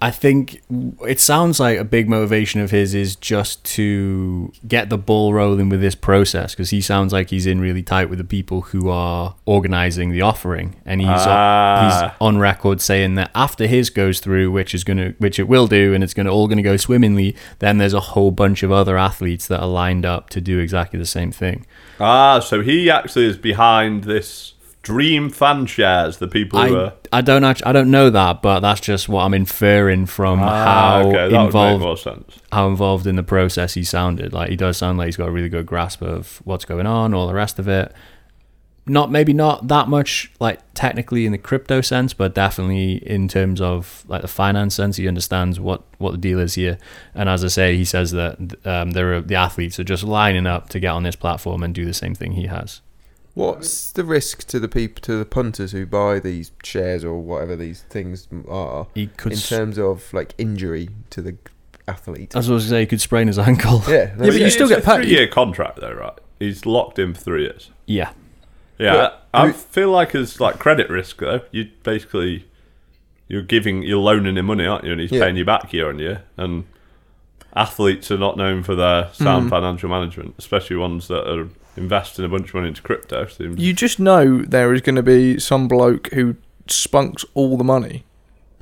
I 0.00 0.10
think 0.10 0.60
it 1.06 1.20
sounds 1.20 1.58
like 1.58 1.78
a 1.78 1.84
big 1.84 2.06
motivation 2.06 2.60
of 2.60 2.70
his 2.70 2.94
is 2.94 3.16
just 3.16 3.64
to 3.76 4.52
get 4.68 4.90
the 4.90 4.98
ball 4.98 5.32
rolling 5.32 5.70
with 5.70 5.80
this 5.80 5.94
process 5.94 6.52
because 6.52 6.68
he 6.68 6.82
sounds 6.82 7.14
like 7.14 7.30
he's 7.30 7.46
in 7.46 7.60
really 7.62 7.82
tight 7.82 8.10
with 8.10 8.18
the 8.18 8.24
people 8.24 8.60
who 8.60 8.90
are 8.90 9.36
organizing 9.46 10.10
the 10.10 10.20
offering, 10.20 10.76
and 10.84 11.00
he's 11.00 11.08
Ah. 11.10 12.10
he's 12.10 12.10
on 12.20 12.36
record 12.36 12.82
saying 12.82 13.14
that 13.14 13.30
after 13.34 13.66
his 13.66 13.88
goes 13.88 14.20
through, 14.20 14.50
which 14.50 14.74
is 14.74 14.84
gonna 14.84 15.14
which 15.16 15.38
it 15.38 15.48
will 15.48 15.66
do, 15.66 15.94
and 15.94 16.04
it's 16.04 16.12
gonna 16.12 16.30
all 16.30 16.46
gonna 16.46 16.60
go 16.62 16.76
swimmingly, 16.76 17.34
then 17.60 17.78
there's 17.78 17.94
a 17.94 18.00
whole 18.00 18.30
bunch 18.30 18.62
of 18.62 18.70
other 18.70 18.98
athletes 18.98 19.46
that 19.46 19.60
are 19.60 19.68
lined 19.68 20.04
up 20.04 20.28
to 20.28 20.42
do 20.42 20.58
exactly 20.58 20.98
the 20.98 21.06
same 21.06 21.32
thing. 21.32 21.64
Ah, 21.98 22.38
so 22.40 22.60
he 22.60 22.90
actually 22.90 23.24
is 23.24 23.38
behind 23.38 24.04
this 24.04 24.52
Dream 24.86 25.30
fan 25.30 25.66
shares. 25.66 26.18
The 26.18 26.28
people 26.28 26.60
who 26.62 26.76
I, 26.76 26.80
are. 26.84 26.92
I 27.12 27.20
don't 27.20 27.42
actually, 27.42 27.66
I 27.66 27.72
don't 27.72 27.90
know 27.90 28.08
that, 28.08 28.40
but 28.40 28.60
that's 28.60 28.80
just 28.80 29.08
what 29.08 29.24
I'm 29.24 29.34
inferring 29.34 30.06
from 30.06 30.40
Ah, 30.40 30.64
how 30.64 31.08
okay, 31.08 31.12
that 31.12 31.42
would 31.42 31.54
make 31.54 31.74
involved 31.74 32.40
how 32.52 32.68
involved 32.68 33.04
in 33.08 33.16
the 33.16 33.24
process 33.24 33.74
he 33.74 33.82
sounded. 33.82 34.32
Like 34.32 34.48
he 34.48 34.54
does 34.54 34.76
sound 34.76 34.98
like 34.98 35.06
he's 35.06 35.16
got 35.16 35.26
a 35.26 35.32
really 35.32 35.48
good 35.48 35.66
grasp 35.66 36.02
of 36.02 36.40
what's 36.44 36.64
going 36.64 36.86
on, 36.86 37.14
all 37.14 37.26
the 37.26 37.34
rest 37.34 37.58
of 37.58 37.66
it. 37.66 37.92
Not 38.86 39.10
maybe 39.10 39.32
not 39.32 39.66
that 39.66 39.88
much 39.88 40.30
like 40.38 40.60
technically 40.74 41.26
in 41.26 41.32
the 41.32 41.38
crypto 41.38 41.80
sense, 41.80 42.14
but 42.14 42.36
definitely 42.36 43.04
in 43.04 43.26
terms 43.26 43.60
of 43.60 44.04
like 44.06 44.22
the 44.22 44.28
finance 44.28 44.76
sense, 44.76 44.98
he 44.98 45.08
understands 45.08 45.58
what 45.58 45.82
what 45.98 46.12
the 46.12 46.18
deal 46.18 46.38
is 46.38 46.54
here. 46.54 46.78
And 47.12 47.28
as 47.28 47.44
I 47.44 47.48
say, 47.48 47.76
he 47.76 47.84
says 47.84 48.12
that 48.12 48.38
um, 48.64 48.92
there 48.92 49.14
are 49.14 49.20
the 49.20 49.34
athletes 49.34 49.80
are 49.80 49.84
just 49.84 50.04
lining 50.04 50.46
up 50.46 50.68
to 50.68 50.78
get 50.78 50.90
on 50.90 51.02
this 51.02 51.16
platform 51.16 51.64
and 51.64 51.74
do 51.74 51.84
the 51.84 51.92
same 51.92 52.14
thing 52.14 52.34
he 52.34 52.46
has. 52.46 52.82
What's 53.36 53.92
the 53.92 54.02
risk 54.02 54.46
to 54.48 54.58
the 54.58 54.66
people 54.66 55.02
to 55.02 55.18
the 55.18 55.26
punters 55.26 55.72
who 55.72 55.84
buy 55.84 56.18
these 56.20 56.52
shares 56.64 57.04
or 57.04 57.20
whatever 57.20 57.54
these 57.54 57.82
things 57.90 58.26
are 58.48 58.86
He 58.94 59.08
could. 59.08 59.32
in 59.32 59.38
s- 59.38 59.48
terms 59.48 59.78
of 59.78 60.10
like 60.14 60.34
injury 60.38 60.88
to 61.10 61.20
the 61.20 61.36
athlete? 61.86 62.34
I 62.34 62.38
was 62.38 62.48
going 62.48 62.60
to 62.60 62.66
say 62.66 62.80
he 62.80 62.86
could 62.86 63.00
sprain 63.02 63.26
his 63.26 63.38
ankle. 63.38 63.82
yeah, 63.86 64.14
but 64.18 64.32
you 64.32 64.48
still 64.50 64.68
get 64.68 64.78
It's 64.78 64.86
a 64.86 64.90
paid. 64.90 64.96
Three-year 65.02 65.26
contract 65.28 65.80
though, 65.80 65.92
right? 65.92 66.18
He's 66.38 66.64
locked 66.64 66.98
in 66.98 67.12
for 67.12 67.20
three 67.20 67.42
years. 67.42 67.70
Yeah. 67.86 68.12
Yeah, 68.78 68.92
But 68.94 69.28
I, 69.34 69.42
I 69.42 69.46
who- 69.48 69.52
feel 69.52 69.90
like 69.90 70.14
it's 70.14 70.40
like 70.40 70.58
credit 70.58 70.88
risk 70.88 71.18
though. 71.18 71.42
You 71.50 71.68
basically 71.82 72.46
you're 73.28 73.42
giving 73.42 73.82
you're 73.82 73.98
loaning 73.98 74.38
him 74.38 74.46
money, 74.46 74.64
aren't 74.64 74.84
you? 74.84 74.92
And 74.92 75.00
he's 75.02 75.12
Yeah. 75.12 75.20
paying 75.24 75.36
you 75.36 75.44
back 75.44 75.72
year 75.74 75.90
on 75.90 75.98
year. 75.98 76.22
And 76.38 76.64
athletes 77.54 78.10
are 78.10 78.18
not 78.18 78.36
known 78.38 78.62
for 78.62 78.74
their 78.74 79.10
sound 79.12 79.46
mm. 79.46 79.50
financial 79.50 79.88
management, 79.90 80.34
especially 80.38 80.76
ones 80.76 81.08
that 81.08 81.28
are 81.30 81.48
investing 81.76 82.24
a 82.24 82.28
bunch 82.28 82.48
of 82.48 82.54
money 82.54 82.68
into 82.68 82.82
crypto. 82.82 83.26
Seems, 83.26 83.60
You 83.60 83.72
just 83.72 83.98
know 84.00 84.42
there 84.42 84.72
is 84.74 84.80
going 84.80 84.96
to 84.96 85.02
be 85.02 85.38
some 85.38 85.68
bloke 85.68 86.08
who 86.12 86.36
spunks 86.68 87.24
all 87.34 87.56
the 87.56 87.64
money, 87.64 88.04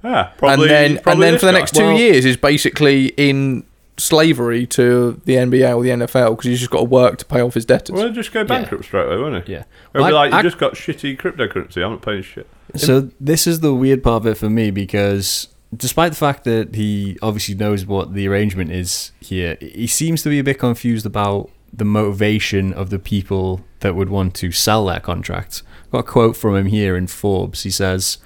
yeah, 0.03 0.25
probably. 0.37 0.65
and 0.65 0.71
then 0.99 1.01
and 1.07 1.23
then 1.23 1.39
for 1.39 1.47
the 1.47 1.53
guy. 1.53 1.59
next 1.59 1.75
two 1.75 1.83
Well- 1.83 1.99
years 1.99 2.25
is 2.25 2.37
basically 2.37 3.07
in 3.17 3.65
slavery 3.97 4.67
to 4.67 5.21
the 5.25 5.35
NBA 5.37 5.73
or 5.77 5.83
the 5.85 5.91
NFL 5.91 6.31
because 6.31 6.47
he's 6.47 6.59
just 6.59 6.71
got 6.73 6.79
to 6.79 6.85
work 6.85 7.17
to 7.19 7.25
pay 7.25 7.41
off 7.41 7.55
his 7.55 7.65
debtors. 7.65 7.95
Well, 7.95 8.11
just 8.11 8.33
go 8.33 8.43
bankrupt 8.45 8.85
straight 8.87 9.07
away, 9.07 9.17
won't 9.19 9.47
he? 9.47 9.53
Yeah. 9.53 9.65
It'll 9.95 10.03
Well, 10.03 10.11
be 10.11 10.17
I- 10.17 10.21
like 10.23 10.33
you 10.33 10.39
I- 10.39 10.43
just 10.43 10.59
got 10.59 10.75
shitty 10.75 11.17
cryptocurrency. 11.17 11.77
I'm 11.77 11.93
not 11.93 12.03
paying 12.03 12.23
shit. 12.23 12.49
So 12.75 13.09
this 13.21 13.47
is 13.47 13.61
the 13.61 13.73
weird 13.73 14.03
part 14.03 14.23
of 14.23 14.27
it 14.27 14.37
for 14.37 14.51
me 14.51 14.73
because 14.73 15.47
despite 15.77 16.11
the 16.11 16.17
fact 16.19 16.43
that 16.45 16.75
he 16.75 17.17
obviously 17.23 17.55
knows 17.55 17.87
what 17.87 18.15
the 18.15 18.27
arrangement 18.27 18.73
is 18.73 19.13
here, 19.21 19.57
he 19.61 19.87
seems 19.87 20.23
to 20.25 20.29
be 20.29 20.41
a 20.41 20.45
bit 20.45 20.59
confused 20.59 21.07
about 21.07 21.51
the 21.77 21.85
motivation 21.85 22.73
of 22.73 22.91
the 22.91 22.99
people 22.99 23.65
that 23.81 23.95
would 23.95 24.09
want 24.09 24.35
to 24.37 24.53
sell 24.53 24.87
their 24.87 25.01
contracts. 25.01 25.63
Got 25.91 25.99
a 25.99 26.03
quote 26.03 26.37
from 26.37 26.57
him 26.57 26.67
here 26.67 26.97
in 26.97 27.07
Forbes. 27.07 27.63
He 27.63 27.71
says, 27.71 28.19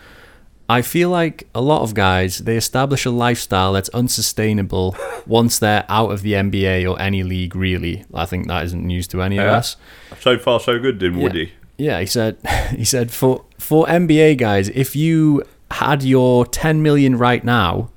I 0.68 0.82
feel 0.82 1.08
like 1.08 1.48
a 1.54 1.62
lot 1.62 1.82
of 1.82 1.94
guys, 1.94 2.38
they 2.38 2.56
establish 2.56 3.06
a 3.06 3.10
lifestyle 3.10 3.72
that's 3.72 3.88
unsustainable 3.90 4.96
once 5.26 5.58
they're 5.58 5.86
out 5.88 6.10
of 6.10 6.22
the 6.22 6.34
NBA 6.34 6.88
or 6.90 7.00
any 7.00 7.22
league, 7.22 7.56
really. 7.56 8.04
I 8.12 8.26
think 8.26 8.48
that 8.48 8.64
isn't 8.66 8.86
news 8.86 9.08
to 9.08 9.22
any 9.22 9.38
of 9.38 9.46
us. 9.46 9.76
So 10.20 10.38
far, 10.38 10.60
so 10.60 10.78
good, 10.78 10.98
didn't 10.98 11.18
Yeah. 11.18 11.24
Woody? 11.24 11.52
Yeah, 11.78 12.00
he 12.00 12.06
said 12.06 12.36
he 12.76 12.84
said 12.84 13.10
for 13.10 13.44
for 13.58 13.86
NBA 13.86 14.36
guys, 14.38 14.68
if 14.70 14.94
you 14.94 15.42
had 15.70 16.02
your 16.02 16.44
10 16.44 16.82
million 16.82 17.16
right 17.16 17.44
now, 17.44 17.90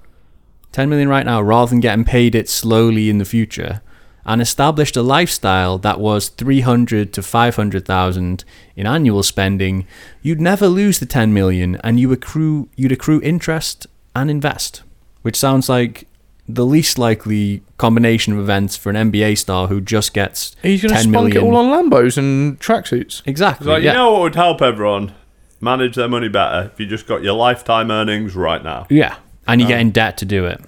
10 0.71 0.87
million 0.87 1.09
right 1.09 1.25
now 1.25 1.41
rather 1.41 1.71
than 1.71 1.79
getting 1.79 2.05
paid 2.05 2.35
it 2.35 2.47
slowly 2.47 3.09
in 3.09 3.17
the 3.17 3.25
future 3.25 3.81
and 4.25 4.41
established 4.41 4.95
a 4.95 5.01
lifestyle 5.01 5.77
that 5.79 5.99
was 5.99 6.29
300 6.29 7.13
to 7.13 7.21
500,000 7.21 8.43
in 8.75 8.88
annual 8.88 9.23
spending, 9.23 9.88
you'd 10.21 10.41
never 10.41 10.67
lose 10.67 10.99
the 10.99 11.05
10 11.05 11.34
million 11.34 11.77
and 11.84 11.99
you 11.99 12.12
accrue 12.12 12.69
you'd 12.75 12.91
accrue 12.91 13.21
interest 13.21 13.88
and 14.15 14.29
invest, 14.29 14.84
which 15.21 15.36
sounds 15.36 15.69
like 15.69 16.07
the 16.47 16.65
least 16.65 16.97
likely 16.97 17.62
combination 17.77 18.34
of 18.34 18.39
events 18.39 18.75
for 18.75 18.89
an 18.89 19.12
NBA 19.12 19.38
star 19.38 19.67
who 19.67 19.79
just 19.79 20.13
gets 20.13 20.55
He's 20.62 20.81
going 20.81 20.89
to 20.89 21.01
10 21.01 21.12
spunk 21.12 21.36
it 21.36 21.43
all 21.43 21.55
on 21.55 21.89
Lambos 21.89 22.17
and 22.17 22.60
tracksuits. 22.60 23.21
exactly. 23.25 23.67
Like, 23.67 23.84
yeah. 23.84 23.91
you 23.91 23.97
know 23.97 24.12
what 24.12 24.21
would 24.21 24.36
help 24.36 24.62
everyone 24.62 25.13
manage 25.62 25.95
their 25.95 26.10
money 26.10 26.27
better 26.27 26.69
if 26.73 26.79
you 26.79 26.86
just 26.86 27.07
got 27.07 27.23
your 27.23 27.34
lifetime 27.34 27.91
earnings 27.91 28.36
right 28.36 28.63
now. 28.63 28.88
yeah, 28.89 29.17
and 29.47 29.62
you 29.62 29.67
get 29.67 29.75
um, 29.75 29.81
in 29.81 29.91
debt 29.91 30.17
to 30.17 30.25
do 30.25 30.45
it. 30.45 30.62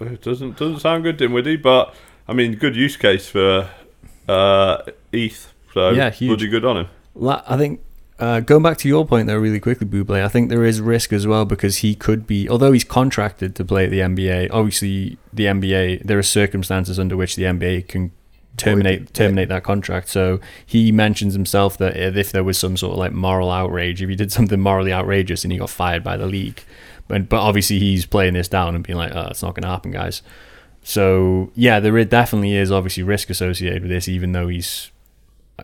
It 0.00 0.22
doesn't 0.22 0.56
doesn't 0.56 0.80
sound 0.80 1.02
good, 1.02 1.18
Dinwiddie, 1.18 1.56
but 1.56 1.94
I 2.28 2.32
mean, 2.32 2.54
good 2.56 2.76
use 2.76 2.96
case 2.96 3.28
for 3.28 3.70
uh, 4.28 4.82
ETH. 5.12 5.52
So 5.72 5.90
Yeah, 5.90 6.10
huge. 6.10 6.30
bloody 6.30 6.48
good 6.48 6.64
on 6.64 6.76
him. 6.78 6.88
I 7.20 7.56
think 7.56 7.80
uh, 8.18 8.40
going 8.40 8.62
back 8.62 8.78
to 8.78 8.88
your 8.88 9.06
point 9.06 9.26
there 9.26 9.38
really 9.38 9.60
quickly, 9.60 9.86
Buble. 9.86 10.22
I 10.22 10.28
think 10.28 10.48
there 10.48 10.64
is 10.64 10.80
risk 10.80 11.12
as 11.12 11.26
well 11.26 11.44
because 11.44 11.78
he 11.78 11.94
could 11.94 12.26
be, 12.26 12.48
although 12.48 12.72
he's 12.72 12.84
contracted 12.84 13.54
to 13.56 13.64
play 13.64 13.84
at 13.84 13.90
the 13.90 14.00
NBA. 14.00 14.48
Obviously, 14.50 15.18
the 15.32 15.44
NBA 15.44 16.04
there 16.04 16.18
are 16.18 16.22
circumstances 16.22 16.98
under 16.98 17.16
which 17.16 17.36
the 17.36 17.44
NBA 17.44 17.88
can 17.88 18.12
terminate 18.56 19.12
terminate 19.12 19.48
that 19.50 19.64
contract. 19.64 20.08
So 20.08 20.40
he 20.64 20.92
mentions 20.92 21.34
himself 21.34 21.76
that 21.78 21.96
if 21.96 22.32
there 22.32 22.44
was 22.44 22.58
some 22.58 22.76
sort 22.76 22.92
of 22.92 22.98
like 22.98 23.12
moral 23.12 23.50
outrage, 23.50 24.02
if 24.02 24.08
he 24.08 24.16
did 24.16 24.32
something 24.32 24.60
morally 24.60 24.92
outrageous 24.92 25.44
and 25.44 25.52
he 25.52 25.58
got 25.58 25.70
fired 25.70 26.02
by 26.02 26.16
the 26.16 26.26
league, 26.26 26.62
but 27.08 27.28
but 27.28 27.40
obviously 27.40 27.78
he's 27.78 28.06
playing 28.06 28.34
this 28.34 28.48
down 28.48 28.74
and 28.74 28.82
being 28.82 28.98
like, 28.98 29.14
oh, 29.14 29.28
it's 29.28 29.42
not 29.42 29.54
going 29.54 29.62
to 29.62 29.68
happen, 29.68 29.90
guys. 29.90 30.22
So 30.86 31.50
yeah, 31.56 31.80
there 31.80 32.04
definitely 32.04 32.54
is 32.54 32.70
obviously 32.70 33.02
risk 33.02 33.28
associated 33.28 33.82
with 33.82 33.90
this, 33.90 34.06
even 34.06 34.30
though 34.30 34.46
he's 34.46 34.92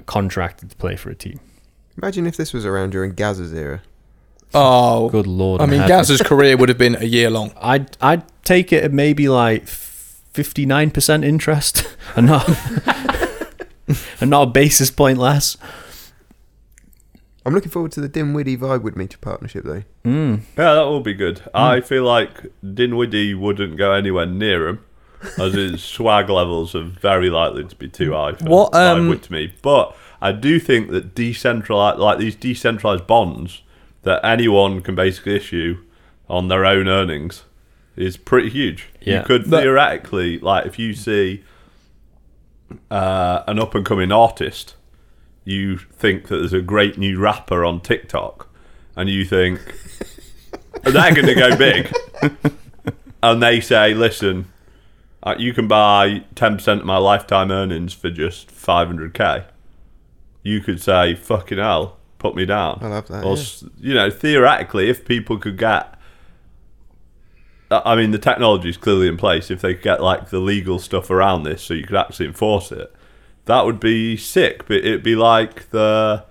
contracted 0.04 0.70
to 0.70 0.76
play 0.76 0.96
for 0.96 1.10
a 1.10 1.14
team. 1.14 1.38
Imagine 1.96 2.26
if 2.26 2.36
this 2.36 2.52
was 2.52 2.66
around 2.66 2.90
during 2.90 3.12
Gaz's 3.12 3.52
era. 3.54 3.82
Oh, 4.52 5.08
Good 5.10 5.28
lord! 5.28 5.60
I 5.60 5.66
mean, 5.66 5.80
heaven. 5.80 5.96
Gaz's 5.96 6.22
career 6.26 6.56
would 6.56 6.68
have 6.68 6.76
been 6.76 6.96
a 6.96 7.04
year 7.04 7.30
long. 7.30 7.52
I'd 7.60 7.96
I'd 8.00 8.24
take 8.44 8.72
it 8.72 8.82
at 8.82 8.92
maybe 8.92 9.28
like 9.28 9.68
fifty 9.68 10.66
nine 10.66 10.90
percent 10.90 11.22
interest, 11.24 11.86
and 12.16 12.26
not 12.26 12.48
and 14.20 14.28
not 14.28 14.42
a 14.48 14.50
basis 14.50 14.90
point 14.90 15.18
less. 15.18 15.56
I'm 17.46 17.54
looking 17.54 17.70
forward 17.70 17.92
to 17.92 18.00
the 18.00 18.08
Dinwiddie 18.08 18.56
vibe 18.56 18.82
with 18.82 18.96
Meter 18.96 19.18
partnership 19.18 19.64
though. 19.64 19.84
Mm. 20.04 20.40
Yeah, 20.58 20.74
that 20.74 20.82
will 20.82 21.00
be 21.00 21.14
good. 21.14 21.42
I 21.54 21.80
feel 21.80 22.02
like 22.02 22.46
Dinwiddie 22.62 23.34
wouldn't 23.34 23.76
go 23.76 23.92
anywhere 23.92 24.26
near 24.26 24.66
him, 24.66 24.84
as 25.38 25.54
his 25.54 25.82
swag 25.82 26.28
levels 26.28 26.74
are 26.74 26.82
very 26.82 27.30
likely 27.30 27.64
to 27.64 27.76
be 27.76 27.88
too 27.88 28.12
high 28.12 28.32
for 28.32 28.44
What, 28.44 28.74
um, 28.74 29.08
Live 29.10 29.22
to 29.22 29.32
me. 29.32 29.54
But 29.62 29.94
I 30.20 30.32
do 30.32 30.58
think 30.60 30.90
that 30.90 31.14
decentralized, 31.14 31.98
like 31.98 32.18
these 32.18 32.34
decentralized 32.36 33.06
bonds 33.06 33.62
that 34.02 34.20
anyone 34.24 34.80
can 34.80 34.94
basically 34.94 35.36
issue 35.36 35.78
on 36.28 36.48
their 36.48 36.64
own 36.64 36.88
earnings, 36.88 37.44
is 37.94 38.16
pretty 38.16 38.48
huge. 38.48 38.88
Yeah. 39.00 39.18
You 39.20 39.24
could 39.24 39.50
But- 39.50 39.62
theoretically, 39.62 40.38
like, 40.38 40.66
if 40.66 40.78
you 40.78 40.94
see 40.94 41.44
uh, 42.90 43.42
an 43.46 43.58
up 43.58 43.74
and 43.74 43.84
coming 43.84 44.10
artist, 44.10 44.76
you 45.44 45.76
think 45.76 46.28
that 46.28 46.36
there's 46.38 46.52
a 46.52 46.62
great 46.62 46.96
new 46.98 47.18
rapper 47.18 47.64
on 47.64 47.80
TikTok, 47.80 48.48
and 48.96 49.08
you 49.10 49.24
think 49.24 49.60
they're 50.82 51.14
going 51.14 51.26
to 51.26 51.34
go 51.34 51.56
big, 51.56 51.92
and 53.22 53.42
they 53.42 53.60
say, 53.60 53.92
"Listen, 53.92 54.46
uh, 55.22 55.34
you 55.38 55.52
can 55.52 55.68
buy 55.68 56.24
ten 56.34 56.56
percent 56.56 56.80
of 56.80 56.86
my 56.86 56.98
lifetime 56.98 57.50
earnings 57.50 57.92
for 57.92 58.10
just 58.10 58.50
five 58.50 58.86
hundred 58.86 59.14
k." 59.14 59.44
You 60.42 60.60
could 60.60 60.80
say, 60.80 61.14
"Fucking 61.14 61.58
hell, 61.58 61.98
put 62.18 62.34
me 62.34 62.44
down." 62.46 62.78
I 62.82 62.88
love 62.88 63.08
that, 63.08 63.24
Or, 63.24 63.36
yeah. 63.36 63.68
you 63.78 63.94
know, 63.94 64.10
theoretically, 64.10 64.88
if 64.88 65.04
people 65.04 65.38
could 65.38 65.56
get 65.58 65.92
I 67.72 67.96
mean, 67.96 68.10
the 68.10 68.18
technology 68.18 68.68
is 68.68 68.76
clearly 68.76 69.08
in 69.08 69.16
place. 69.16 69.50
If 69.50 69.62
they 69.62 69.74
could 69.74 69.82
get 69.82 70.02
like 70.02 70.30
the 70.30 70.40
legal 70.40 70.78
stuff 70.78 71.10
around 71.10 71.44
this, 71.44 71.62
so 71.62 71.74
you 71.74 71.84
could 71.84 71.96
actually 71.96 72.26
enforce 72.26 72.70
it, 72.70 72.92
that 73.46 73.64
would 73.64 73.80
be 73.80 74.16
sick. 74.16 74.66
But 74.66 74.78
it'd 74.78 75.02
be 75.02 75.16
like 75.16 75.70
the 75.70 76.24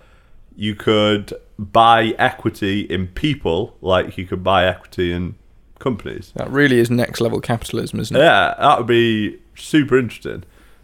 you 0.55 0.75
could 0.75 1.33
buy 1.57 2.13
equity 2.19 2.81
in 2.81 3.07
people, 3.07 3.77
like 3.81 4.17
you 4.17 4.27
could 4.27 4.43
buy 4.43 4.65
equity 4.65 5.11
in 5.11 5.35
companies. 5.81 6.31
That 6.35 6.49
really 6.49 6.79
is 6.79 6.89
next 6.89 7.19
level 7.19 7.41
capitalism, 7.41 7.99
isn't 7.99 8.15
it? 8.15 8.19
Yeah, 8.19 8.55
that 8.57 8.77
would 8.77 8.87
be 8.87 9.39
super 9.55 9.97
interesting. 9.97 10.43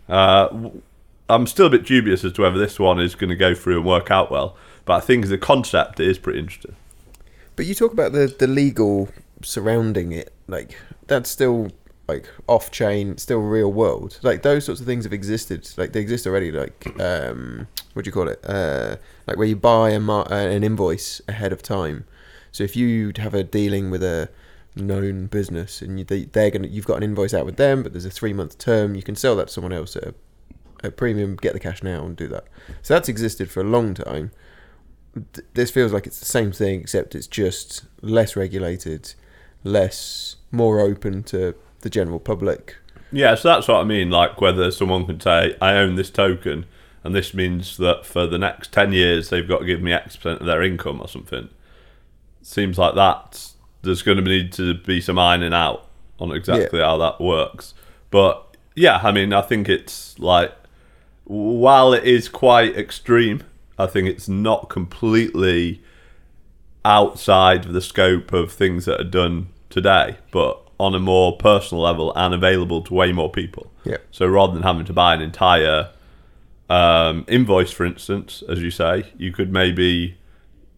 Uh, 0.10 0.47
w- 0.47 0.81
I'm 1.29 1.47
still 1.47 1.67
a 1.67 1.69
bit 1.69 1.86
dubious 1.86 2.23
as 2.23 2.33
to 2.33 2.41
whether 2.41 2.57
this 2.57 2.79
one 2.79 2.99
is 2.99 3.15
going 3.15 3.29
to 3.29 3.36
go 3.36 3.53
through 3.53 3.77
and 3.77 3.86
work 3.86 4.12
out 4.12 4.31
well, 4.31 4.55
but 4.86 4.93
I 4.95 4.99
think 5.01 5.27
the 5.27 5.38
concept 5.38 5.99
is 5.99 6.17
pretty 6.17 6.39
interesting. 6.39 6.75
But 7.55 7.65
you 7.65 7.75
talk 7.75 7.91
about 7.91 8.12
the 8.12 8.27
the 8.27 8.47
legal 8.47 9.10
surrounding 9.41 10.12
it, 10.12 10.33
like 10.47 10.77
that's 11.07 11.29
still 11.29 11.69
like 12.07 12.29
off 12.47 12.71
chain, 12.71 13.17
still 13.17 13.39
real 13.39 13.71
world. 13.71 14.19
Like 14.21 14.41
those 14.43 14.65
sorts 14.65 14.79
of 14.79 14.88
things 14.88 15.03
have 15.03 15.13
existed. 15.13 15.69
Like 15.75 15.91
they 15.91 15.99
exist 15.99 16.25
already. 16.25 16.51
Like 16.51 16.88
um, 16.99 17.67
what 17.93 18.05
do 18.05 18.07
you 18.07 18.13
call 18.13 18.29
it? 18.29 18.39
Uh, 18.47 18.95
like 19.25 19.38
where 19.38 19.47
you 19.47 19.55
buy 19.55 19.89
a 19.89 19.99
mar- 19.99 20.31
uh, 20.31 20.36
an 20.36 20.63
invoice 20.63 21.21
ahead 21.27 21.51
of 21.51 21.62
time. 21.62 22.05
So 22.51 22.63
if 22.63 22.75
you 22.75 23.12
have 23.17 23.33
a 23.33 23.43
dealing 23.43 23.91
with 23.91 24.03
a 24.03 24.29
known 24.77 25.27
business 25.27 25.81
and 25.81 25.99
you, 25.99 26.05
they, 26.05 26.25
they're 26.25 26.51
gonna, 26.51 26.67
you've 26.67 26.85
got 26.85 26.97
an 26.97 27.03
invoice 27.03 27.33
out 27.33 27.45
with 27.45 27.57
them, 27.57 27.83
but 27.83 27.93
there's 27.93 28.05
a 28.05 28.09
three 28.09 28.33
month 28.33 28.57
term, 28.57 28.95
you 28.95 29.03
can 29.03 29.15
sell 29.15 29.35
that 29.35 29.47
to 29.47 29.53
someone 29.53 29.73
else 29.73 29.95
at 29.95 30.03
a, 30.03 30.13
a 30.83 30.91
premium, 30.91 31.35
get 31.35 31.53
the 31.53 31.59
cash 31.59 31.83
now, 31.83 32.05
and 32.05 32.15
do 32.15 32.27
that. 32.27 32.45
So 32.81 32.93
that's 32.93 33.09
existed 33.09 33.49
for 33.49 33.61
a 33.61 33.65
long 33.65 33.93
time 33.93 34.31
th- 35.33 35.47
this 35.53 35.71
feels 35.71 35.93
like 35.93 36.07
it's 36.07 36.19
the 36.19 36.25
same 36.25 36.51
thing, 36.51 36.81
except 36.81 37.15
it's 37.15 37.27
just 37.27 37.85
less 38.01 38.35
regulated, 38.35 39.13
less 39.63 40.35
more 40.51 40.79
open 40.79 41.23
to 41.23 41.55
the 41.81 41.89
general 41.89 42.19
public. 42.19 42.75
Yeah, 43.11 43.35
so 43.35 43.49
that's 43.49 43.67
what 43.67 43.77
I 43.77 43.83
mean. 43.83 44.09
Like 44.09 44.41
whether 44.41 44.69
someone 44.71 45.05
can 45.05 45.19
say, 45.19 45.55
"I 45.61 45.73
own 45.75 45.95
this 45.95 46.09
token," 46.09 46.65
and 47.03 47.15
this 47.15 47.33
means 47.33 47.77
that 47.77 48.05
for 48.05 48.27
the 48.27 48.37
next 48.37 48.71
ten 48.71 48.91
years 48.91 49.29
they've 49.29 49.47
got 49.47 49.59
to 49.59 49.65
give 49.65 49.81
me 49.81 49.93
X 49.93 50.15
percent 50.15 50.41
of 50.41 50.47
their 50.47 50.61
income 50.61 51.01
or 51.01 51.07
something. 51.07 51.49
Seems 52.41 52.77
like 52.77 52.95
that 52.95 53.53
there's 53.81 54.01
going 54.01 54.17
to 54.17 54.23
need 54.23 54.51
to 54.53 54.75
be 54.75 55.01
some 55.01 55.19
ironing 55.19 55.53
out 55.53 55.87
on 56.19 56.31
exactly 56.31 56.79
how 56.79 56.97
that 56.97 57.21
works. 57.21 57.73
But 58.09 58.55
yeah, 58.75 58.99
I 59.03 59.11
mean, 59.11 59.33
I 59.33 59.41
think 59.41 59.69
it's 59.69 60.17
like 60.19 60.53
while 61.25 61.93
it 61.93 62.03
is 62.03 62.29
quite 62.29 62.75
extreme, 62.77 63.43
I 63.77 63.87
think 63.87 64.07
it's 64.07 64.29
not 64.29 64.69
completely 64.69 65.81
outside 66.85 67.65
of 67.65 67.73
the 67.73 67.81
scope 67.81 68.31
of 68.31 68.51
things 68.51 68.85
that 68.85 68.99
are 68.99 69.09
done 69.09 69.47
today, 69.69 70.17
but 70.31 70.61
on 70.79 70.95
a 70.95 70.99
more 70.99 71.35
personal 71.35 71.83
level 71.83 72.13
and 72.15 72.33
available 72.33 72.81
to 72.83 72.93
way 72.93 73.11
more 73.11 73.31
people. 73.31 73.71
Yeah. 73.83 73.97
So 74.11 74.25
rather 74.27 74.53
than 74.53 74.63
having 74.63 74.85
to 74.85 74.93
buy 74.93 75.13
an 75.15 75.21
entire 75.21 75.89
um, 76.69 77.25
invoice, 77.27 77.71
for 77.71 77.85
instance, 77.85 78.43
as 78.47 78.61
you 78.61 78.71
say, 78.71 79.11
you 79.17 79.31
could 79.31 79.51
maybe 79.51 80.17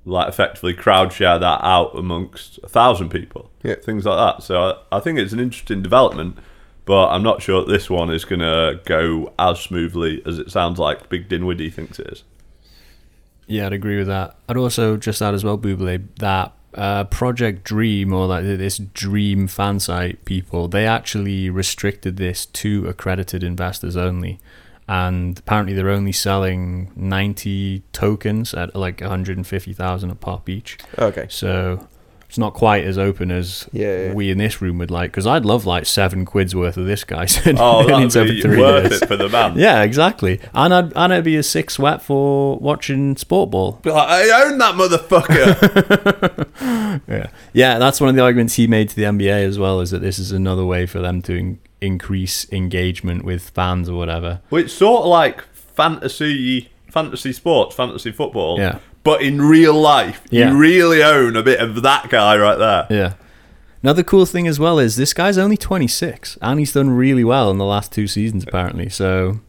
like 0.05 0.27
effectively 0.27 0.73
crowd 0.73 1.13
share 1.13 1.37
that 1.37 1.63
out 1.63 1.95
amongst 1.95 2.59
a 2.63 2.69
thousand 2.69 3.09
people. 3.09 3.51
Yeah. 3.63 3.75
Things 3.75 4.05
like 4.05 4.17
that. 4.17 4.43
So 4.43 4.61
I, 4.91 4.97
I 4.97 4.99
think 4.99 5.19
it's 5.19 5.33
an 5.33 5.39
interesting 5.39 5.81
development, 5.81 6.37
but 6.85 7.09
I'm 7.09 7.23
not 7.23 7.41
sure 7.41 7.61
that 7.63 7.71
this 7.71 7.89
one 7.89 8.09
is 8.09 8.25
going 8.25 8.39
to 8.39 8.79
go 8.85 9.33
as 9.37 9.59
smoothly 9.59 10.21
as 10.25 10.39
it 10.39 10.51
sounds 10.51 10.79
like 10.79 11.09
Big 11.09 11.29
Dinwiddie 11.29 11.69
thinks 11.69 11.99
it 11.99 12.07
is. 12.07 12.23
Yeah, 13.47 13.65
I'd 13.65 13.73
agree 13.73 13.97
with 13.97 14.07
that. 14.07 14.35
I'd 14.47 14.57
also 14.57 14.95
just 14.95 15.21
add 15.21 15.33
as 15.33 15.43
well, 15.43 15.57
Buble, 15.57 16.07
that 16.17 16.53
uh, 16.75 17.03
Project 17.05 17.63
Dream 17.63 18.13
or 18.13 18.27
like 18.27 18.43
this 18.43 18.77
Dream 18.77 19.47
fan 19.47 19.79
site 19.79 20.23
people, 20.23 20.67
they 20.67 20.85
actually 20.85 21.49
restricted 21.49 22.17
this 22.17 22.45
to 22.45 22.87
accredited 22.87 23.43
investors 23.43 23.97
only. 23.97 24.39
And 24.91 25.37
apparently 25.37 25.75
they're 25.75 25.91
only 25.91 26.11
selling 26.11 26.91
90 26.95 27.83
tokens 27.93 28.55
at 28.55 28.75
like 28.75 29.01
150,000 29.01 30.09
a 30.09 30.15
pop 30.15 30.49
each. 30.49 30.79
Okay. 30.97 31.27
So 31.29 31.87
it's 32.27 32.39
not 32.39 32.55
quite 32.55 32.85
as 32.85 32.97
open 32.97 33.29
as 33.29 33.69
Yeah, 33.71 34.05
yeah. 34.07 34.13
we 34.13 34.31
in 34.31 34.39
this 34.39 34.63
room 34.63 34.79
would 34.79 34.89
like. 34.89 35.11
Because 35.11 35.27
I'd 35.27 35.45
love 35.45 35.67
like 35.67 35.85
seven 35.85 36.25
quid's 36.25 36.55
worth 36.55 36.75
of 36.75 36.87
this 36.87 37.03
guy. 37.03 37.27
Oh, 37.57 37.87
earnings 37.93 38.15
that 38.15 38.25
would 38.25 38.43
over 38.43 38.55
be 38.55 38.59
worth 38.59 38.89
years. 38.89 39.01
it 39.03 39.07
for 39.07 39.15
the 39.15 39.29
man. 39.29 39.53
Yeah, 39.59 39.83
exactly. 39.83 40.39
And 40.55 40.73
I'd 40.73 40.91
and 40.95 41.13
it'd 41.13 41.23
be 41.25 41.35
a 41.35 41.43
six 41.43 41.75
sweat 41.75 42.01
for 42.01 42.57
watching 42.57 43.15
sport 43.15 43.51
ball. 43.51 43.79
I 43.85 44.43
own 44.45 44.57
that 44.57 44.73
motherfucker. 44.73 46.47
Yeah, 47.07 47.27
yeah. 47.53 47.77
That's 47.77 48.01
one 48.01 48.09
of 48.09 48.15
the 48.15 48.23
arguments 48.23 48.55
he 48.55 48.65
made 48.65 48.89
to 48.89 48.95
the 48.95 49.03
NBA 49.03 49.45
as 49.45 49.59
well. 49.59 49.81
Is 49.81 49.91
that 49.91 49.99
this 49.99 50.17
is 50.17 50.31
another 50.31 50.65
way 50.65 50.87
for 50.87 50.99
them 50.99 51.21
to 51.23 51.57
increase 51.81 52.45
engagement 52.51 53.23
with 53.23 53.49
fans 53.49 53.87
or 53.89 53.97
whatever. 53.97 54.41
well, 54.49 54.61
it's 54.63 54.73
sort 54.73 55.01
of 55.01 55.07
like 55.07 55.41
fantasy, 55.53 56.69
fantasy 56.89 57.31
sports, 57.33 57.75
fantasy 57.75 58.11
football. 58.11 58.57
Yeah. 58.59 58.79
But 59.03 59.21
in 59.21 59.41
real 59.41 59.73
life, 59.79 60.21
Yeah. 60.29 60.51
you 60.51 60.57
really 60.57 61.01
own 61.01 61.35
a 61.35 61.41
bit 61.43 61.59
of 61.61 61.81
that 61.83 62.09
guy 62.09 62.37
right 62.37 62.57
there. 62.57 62.85
Yeah. 62.89 63.13
Another 63.81 64.03
cool 64.03 64.25
thing 64.25 64.45
as 64.45 64.59
well 64.59 64.77
is 64.77 64.97
this 64.97 65.13
guy's 65.13 65.37
only 65.37 65.55
26 65.55 66.37
and 66.41 66.59
he's 66.59 66.73
done 66.73 66.89
really 66.89 67.23
well 67.23 67.49
in 67.49 67.57
the 67.57 67.65
last 67.65 67.93
two 67.93 68.07
seasons 68.07 68.43
apparently. 68.43 68.89
So 68.89 69.39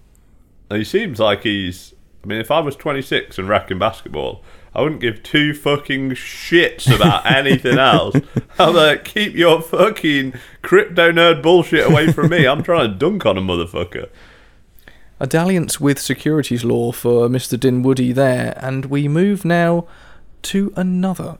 he 0.70 0.84
seems 0.84 1.18
like 1.18 1.42
he's. 1.42 1.94
I 2.22 2.26
mean, 2.28 2.38
if 2.38 2.50
I 2.50 2.60
was 2.60 2.76
26 2.76 3.38
and 3.38 3.48
wrecking 3.48 3.78
basketball, 3.78 4.42
I 4.74 4.82
wouldn't 4.82 5.00
give 5.00 5.22
two 5.22 5.52
fucking 5.52 6.10
shits 6.10 6.94
about 6.94 7.26
anything 7.30 7.78
else. 7.78 8.14
I'm 8.58 8.74
like, 8.74 9.04
keep 9.04 9.34
your 9.34 9.60
fucking 9.60 10.34
crypto 10.62 11.10
nerd 11.10 11.42
bullshit 11.42 11.86
away 11.90 12.12
from 12.12 12.30
me. 12.30 12.46
I'm 12.46 12.62
trying 12.62 12.90
to 12.92 12.96
dunk 12.96 13.26
on 13.26 13.36
a 13.36 13.40
motherfucker. 13.40 14.08
a 15.18 15.26
dalliance 15.26 15.80
with 15.80 15.98
securities 15.98 16.64
law 16.64 16.92
for 16.92 17.28
Mr. 17.28 17.58
Dinwiddie 17.58 18.12
there, 18.12 18.54
and 18.58 18.86
we 18.86 19.08
move 19.08 19.44
now 19.44 19.86
to 20.42 20.72
another, 20.76 21.38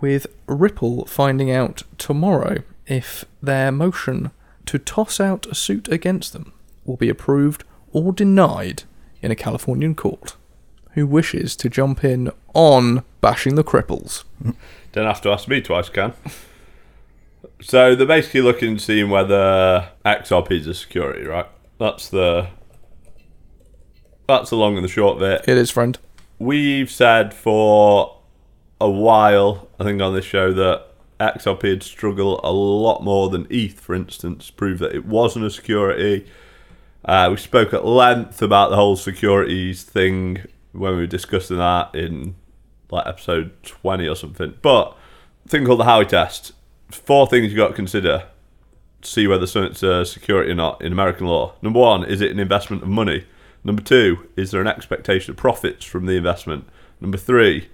with 0.00 0.26
Ripple 0.46 1.04
finding 1.06 1.50
out 1.50 1.82
tomorrow 1.98 2.62
if 2.86 3.24
their 3.42 3.70
motion 3.70 4.30
to 4.64 4.78
toss 4.78 5.20
out 5.20 5.46
a 5.46 5.54
suit 5.54 5.88
against 5.88 6.32
them 6.32 6.52
will 6.84 6.96
be 6.96 7.08
approved 7.08 7.64
or 7.92 8.12
denied 8.12 8.84
in 9.20 9.30
a 9.30 9.36
Californian 9.36 9.94
court. 9.94 10.36
Who 10.92 11.06
wishes 11.06 11.56
to 11.56 11.68
jump 11.68 12.02
in 12.04 12.30
on 12.56 13.04
bashing 13.20 13.54
the 13.54 13.62
cripples? 13.62 14.24
Don't 14.92 15.06
have 15.06 15.20
to 15.20 15.30
ask 15.30 15.46
me 15.46 15.60
twice, 15.60 15.90
Ken. 15.90 16.14
So 17.60 17.94
they're 17.94 18.06
basically 18.06 18.40
looking 18.40 18.78
to 18.78 18.82
see 18.82 19.04
whether 19.04 19.90
XRP 20.04 20.52
is 20.52 20.66
a 20.66 20.74
security, 20.74 21.26
right? 21.26 21.46
That's 21.78 22.08
the 22.08 22.48
that's 24.26 24.50
the 24.50 24.56
long 24.56 24.76
and 24.76 24.84
the 24.84 24.88
short 24.88 25.16
of 25.18 25.22
it. 25.22 25.42
It 25.46 25.56
is, 25.58 25.70
friend. 25.70 25.98
We've 26.38 26.90
said 26.90 27.32
for 27.34 28.18
a 28.80 28.90
while, 28.90 29.68
I 29.78 29.84
think 29.84 30.00
on 30.00 30.14
this 30.14 30.24
show, 30.24 30.52
that 30.54 30.86
XRP 31.20 31.62
would 31.62 31.82
struggle 31.82 32.40
a 32.42 32.52
lot 32.52 33.02
more 33.02 33.28
than 33.28 33.46
ETH, 33.50 33.78
for 33.78 33.94
instance, 33.94 34.50
prove 34.50 34.78
that 34.80 34.94
it 34.94 35.04
wasn't 35.04 35.44
a 35.44 35.50
security. 35.50 36.26
Uh, 37.04 37.28
we 37.30 37.36
spoke 37.36 37.72
at 37.72 37.84
length 37.84 38.42
about 38.42 38.70
the 38.70 38.76
whole 38.76 38.96
securities 38.96 39.82
thing 39.82 40.42
when 40.72 40.92
we 40.92 40.98
were 40.98 41.06
discussing 41.06 41.58
that 41.58 41.94
in 41.94 42.34
like 42.90 43.06
episode 43.06 43.52
20 43.64 44.06
or 44.08 44.16
something. 44.16 44.54
But 44.62 44.96
thing 45.48 45.64
called 45.64 45.80
the 45.80 45.84
Howey 45.84 46.08
test. 46.08 46.52
Four 46.90 47.26
things 47.26 47.50
you 47.50 47.56
got 47.56 47.68
to 47.68 47.74
consider 47.74 48.24
to 49.02 49.08
see 49.08 49.26
whether 49.26 49.46
something's 49.46 49.82
a 49.82 50.04
security 50.04 50.50
or 50.50 50.54
not 50.54 50.80
in 50.82 50.92
American 50.92 51.26
law. 51.26 51.54
Number 51.62 51.80
one, 51.80 52.04
is 52.04 52.20
it 52.20 52.30
an 52.30 52.38
investment 52.38 52.82
of 52.82 52.88
money? 52.88 53.26
Number 53.64 53.82
two, 53.82 54.28
is 54.36 54.50
there 54.50 54.60
an 54.60 54.66
expectation 54.66 55.32
of 55.32 55.36
profits 55.36 55.84
from 55.84 56.06
the 56.06 56.12
investment? 56.12 56.68
Number 57.00 57.18
three, 57.18 57.68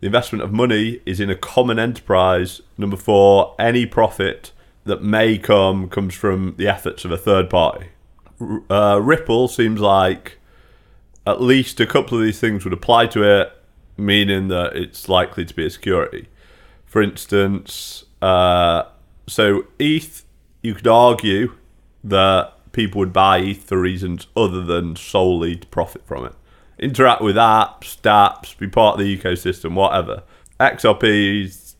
the 0.00 0.06
investment 0.06 0.42
of 0.42 0.52
money 0.52 1.00
is 1.06 1.20
in 1.20 1.30
a 1.30 1.36
common 1.36 1.78
enterprise. 1.78 2.60
Number 2.78 2.96
four, 2.96 3.54
any 3.58 3.86
profit 3.86 4.52
that 4.84 5.02
may 5.02 5.36
come 5.36 5.88
comes 5.88 6.14
from 6.14 6.54
the 6.56 6.68
efforts 6.68 7.04
of 7.04 7.10
a 7.10 7.18
third 7.18 7.50
party. 7.50 7.88
Uh, 8.70 9.00
Ripple 9.02 9.48
seems 9.48 9.80
like 9.80 10.38
at 11.26 11.40
least 11.40 11.80
a 11.80 11.86
couple 11.86 12.18
of 12.18 12.24
these 12.24 12.38
things 12.38 12.64
would 12.64 12.72
apply 12.72 13.06
to 13.08 13.22
it, 13.22 13.52
meaning 13.96 14.48
that 14.48 14.76
it's 14.76 15.08
likely 15.08 15.44
to 15.44 15.54
be 15.54 15.66
a 15.66 15.70
security. 15.70 16.28
For 16.84 17.02
instance, 17.02 18.04
uh, 18.22 18.84
so 19.26 19.66
ETH, 19.78 20.24
you 20.62 20.74
could 20.74 20.86
argue 20.86 21.54
that 22.04 22.52
people 22.72 22.98
would 22.98 23.12
buy 23.12 23.38
ETH 23.38 23.64
for 23.64 23.80
reasons 23.80 24.26
other 24.36 24.62
than 24.62 24.96
solely 24.96 25.56
to 25.56 25.66
profit 25.68 26.06
from 26.06 26.24
it. 26.26 26.34
Interact 26.78 27.22
with 27.22 27.36
apps, 27.36 28.00
dApps, 28.00 28.56
be 28.58 28.68
part 28.68 28.98
of 28.98 29.04
the 29.04 29.16
ecosystem, 29.16 29.74
whatever. 29.74 30.22
XRP 30.60 31.74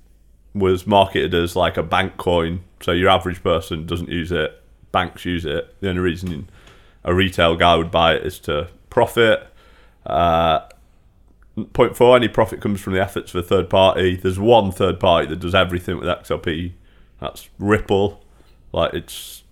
was 0.55 0.87
marketed 0.87 1.35
as 1.35 1.55
like 1.55 1.76
a 1.76 1.83
bank 1.83 2.16
coin, 2.16 2.61
so 2.81 2.92
your 2.92 3.11
average 3.11 3.42
person 3.42 3.87
doesn't 3.87 4.09
use 4.09 4.33
it. 4.33 4.62
Banks 4.90 5.24
use 5.24 5.44
it. 5.44 5.74
The 5.81 5.90
only 5.90 6.00
reason 6.00 6.48
a 7.05 7.14
retail 7.14 7.57
guy 7.57 7.76
would 7.76 7.90
buy 7.90 8.14
it 8.14 8.26
is 8.26 8.38
to 8.40 8.68
profit. 8.88 9.46
Uh, 10.05 10.61
point 11.72 11.96
four, 11.96 12.16
any 12.16 12.28
profit 12.28 12.60
comes 12.60 12.80
from 12.80 12.92
the 12.92 13.00
efforts 13.00 13.34
of 13.34 13.44
a 13.44 13.46
third 13.46 13.70
party. 13.70 14.16
There's 14.16 14.38
one 14.38 14.72
third 14.72 15.00
party 15.00 15.26
that 15.28 15.40
does 15.40 15.54
everything 15.54 15.98
with 15.98 16.08
XRP. 16.08 16.72
That's 17.20 17.48
Ripple. 17.58 18.22
Like 18.72 18.94
it's 18.94 19.44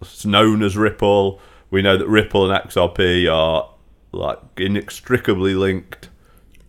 it's 0.00 0.24
known 0.24 0.62
as 0.62 0.76
Ripple. 0.76 1.40
We 1.70 1.82
know 1.82 1.96
that 1.96 2.08
Ripple 2.08 2.50
and 2.50 2.68
XRP 2.68 3.32
are 3.32 3.70
like 4.12 4.38
inextricably 4.58 5.54
linked. 5.54 6.10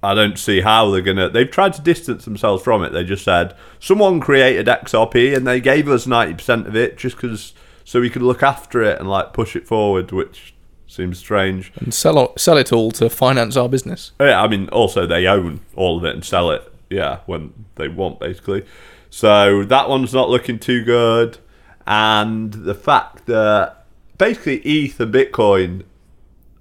I 0.02 0.13
don't 0.13 0.38
see 0.38 0.62
how 0.62 0.91
they're 0.91 1.02
gonna. 1.02 1.30
They've 1.30 1.49
tried 1.49 1.73
to 1.73 1.82
distance 1.82 2.26
themselves 2.26 2.63
from 2.63 2.84
it. 2.84 2.91
They 2.91 3.04
just 3.04 3.23
said 3.23 3.56
someone 3.80 4.19
created 4.19 4.67
XRP 4.67 5.36
and 5.36 5.45
they 5.45 5.62
gave 5.62 5.88
us 5.88 6.08
ninety 6.08 6.34
percent 6.34 6.67
of 6.67 6.76
it 6.76 6.97
just 6.97 7.15
because 7.15 7.54
so 7.86 7.99
we 8.02 8.10
could 8.10 8.21
look 8.21 8.43
after 8.43 8.82
it 8.82 8.99
and 8.99 9.10
like 9.10 9.34
push 9.34 9.56
it 9.56 9.67
forward, 9.67 10.12
which 10.12 10.54
seems 10.94 11.18
strange. 11.18 11.72
And 11.78 11.94
sell, 11.94 12.38
sell 12.38 12.58
it 12.58 12.72
all 12.72 12.92
to 12.92 13.10
finance 13.10 13.58
our 13.58 13.68
business. 13.68 14.12
Yeah, 14.20 14.42
I 14.42 14.48
mean, 14.48 14.70
also 14.70 15.06
they 15.06 15.28
own 15.28 15.62
all 15.76 15.98
of 15.98 16.06
it 16.06 16.14
and 16.14 16.24
sell 16.24 16.52
it. 16.52 16.72
Yeah, 16.90 17.20
when 17.26 17.54
they 17.76 17.88
want, 17.88 18.20
basically. 18.20 18.66
So 19.10 19.64
that 19.64 19.90
one's 19.90 20.14
not 20.14 20.30
looking 20.30 20.60
too 20.60 20.84
good. 20.84 21.38
And 21.86 22.54
the 22.54 22.76
fact 22.76 23.26
that 23.26 23.86
basically 24.18 24.58
ETH 24.60 25.00
and 25.00 25.14
Bitcoin 25.14 25.84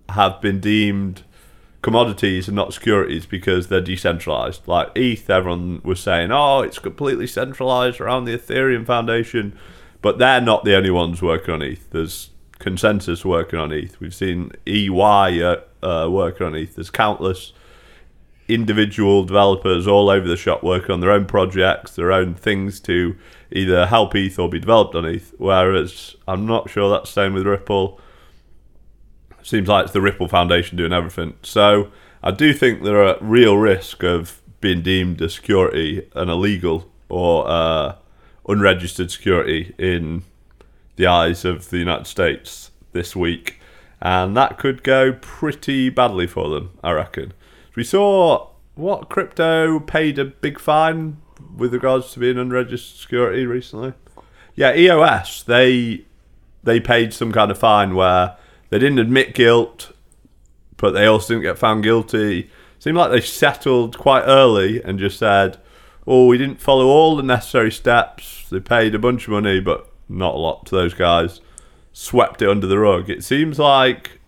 have 0.08 0.40
been 0.40 0.60
deemed 0.60 1.22
commodities 1.82 2.48
and 2.48 2.54
not 2.56 2.72
securities 2.72 3.26
because 3.26 3.68
they're 3.68 3.80
decentralized. 3.80 4.66
Like 4.66 4.90
ETH, 4.94 5.28
everyone 5.28 5.80
was 5.84 6.00
saying, 6.00 6.30
oh, 6.32 6.60
it's 6.60 6.78
completely 6.78 7.26
centralized 7.26 8.00
around 8.00 8.24
the 8.24 8.36
Ethereum 8.36 8.86
Foundation. 8.86 9.58
But 10.00 10.18
they're 10.18 10.40
not 10.40 10.64
the 10.64 10.74
only 10.74 10.90
ones 10.90 11.22
working 11.22 11.54
on 11.54 11.62
ETH. 11.62 11.90
There's 11.90 12.30
ConsenSys 12.62 13.24
working 13.24 13.58
on 13.58 13.72
ETH. 13.72 13.98
We've 14.00 14.14
seen 14.14 14.52
EY 14.66 15.42
uh, 15.42 15.56
uh, 15.82 16.08
working 16.10 16.46
on 16.46 16.54
ETH. 16.54 16.76
There's 16.76 16.90
countless 16.90 17.52
individual 18.48 19.24
developers 19.24 19.86
all 19.86 20.10
over 20.10 20.26
the 20.26 20.36
shop 20.36 20.62
working 20.62 20.90
on 20.90 21.00
their 21.00 21.10
own 21.10 21.26
projects, 21.26 21.96
their 21.96 22.12
own 22.12 22.34
things 22.34 22.80
to 22.80 23.16
either 23.50 23.86
help 23.86 24.14
ETH 24.14 24.38
or 24.38 24.48
be 24.48 24.58
developed 24.58 24.94
on 24.94 25.04
ETH. 25.04 25.34
Whereas 25.38 26.16
I'm 26.26 26.46
not 26.46 26.70
sure 26.70 26.90
that's 26.90 27.10
the 27.10 27.22
same 27.22 27.34
with 27.34 27.46
Ripple. 27.46 28.00
Seems 29.42 29.68
like 29.68 29.84
it's 29.84 29.92
the 29.92 30.00
Ripple 30.00 30.28
Foundation 30.28 30.76
doing 30.76 30.92
everything. 30.92 31.34
So 31.42 31.90
I 32.22 32.30
do 32.30 32.52
think 32.52 32.82
they're 32.82 33.04
at 33.04 33.22
real 33.22 33.56
risk 33.56 34.02
of 34.04 34.40
being 34.60 34.82
deemed 34.82 35.20
a 35.20 35.28
security, 35.28 36.08
an 36.14 36.28
illegal 36.28 36.90
or 37.08 37.48
uh, 37.48 37.96
unregistered 38.48 39.10
security 39.10 39.74
in 39.78 40.22
the 40.96 41.06
eyes 41.06 41.44
of 41.44 41.70
the 41.70 41.78
United 41.78 42.06
States 42.06 42.70
this 42.92 43.16
week. 43.16 43.60
And 44.00 44.36
that 44.36 44.58
could 44.58 44.82
go 44.82 45.12
pretty 45.12 45.88
badly 45.88 46.26
for 46.26 46.48
them, 46.48 46.78
I 46.82 46.92
reckon. 46.92 47.32
We 47.76 47.84
saw 47.84 48.48
what 48.74 49.08
crypto 49.08 49.78
paid 49.80 50.18
a 50.18 50.24
big 50.24 50.58
fine 50.58 51.18
with 51.56 51.72
regards 51.72 52.12
to 52.12 52.20
being 52.20 52.38
unregistered 52.38 53.00
security 53.00 53.46
recently. 53.46 53.94
Yeah, 54.54 54.74
EOS 54.74 55.42
they 55.44 56.04
they 56.62 56.80
paid 56.80 57.12
some 57.12 57.32
kind 57.32 57.50
of 57.50 57.58
fine 57.58 57.94
where 57.94 58.36
they 58.70 58.78
didn't 58.78 58.98
admit 58.98 59.34
guilt, 59.34 59.92
but 60.76 60.92
they 60.92 61.06
also 61.06 61.34
didn't 61.34 61.44
get 61.44 61.58
found 61.58 61.82
guilty. 61.82 62.50
Seemed 62.78 62.96
like 62.96 63.10
they 63.10 63.20
settled 63.20 63.98
quite 63.98 64.24
early 64.24 64.82
and 64.82 64.98
just 64.98 65.18
said, 65.18 65.58
"Oh, 66.06 66.26
we 66.26 66.38
didn't 66.38 66.60
follow 66.60 66.86
all 66.86 67.16
the 67.16 67.22
necessary 67.22 67.70
steps." 67.70 68.48
They 68.50 68.60
paid 68.60 68.94
a 68.94 68.98
bunch 68.98 69.24
of 69.24 69.30
money, 69.30 69.60
but 69.60 69.91
not 70.12 70.34
a 70.34 70.38
lot 70.38 70.66
to 70.66 70.74
those 70.74 70.94
guys. 70.94 71.40
Swept 71.92 72.42
it 72.42 72.48
under 72.48 72.66
the 72.66 72.78
rug. 72.78 73.10
It 73.10 73.24
seems 73.24 73.58
like, 73.58 74.20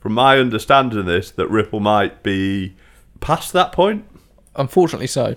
from 0.00 0.14
my 0.14 0.38
understanding 0.38 0.98
of 0.98 1.06
this, 1.06 1.30
that 1.32 1.48
Ripple 1.48 1.80
might 1.80 2.22
be 2.22 2.76
past 3.20 3.52
that 3.52 3.72
point. 3.72 4.04
Unfortunately, 4.56 5.06
so. 5.06 5.36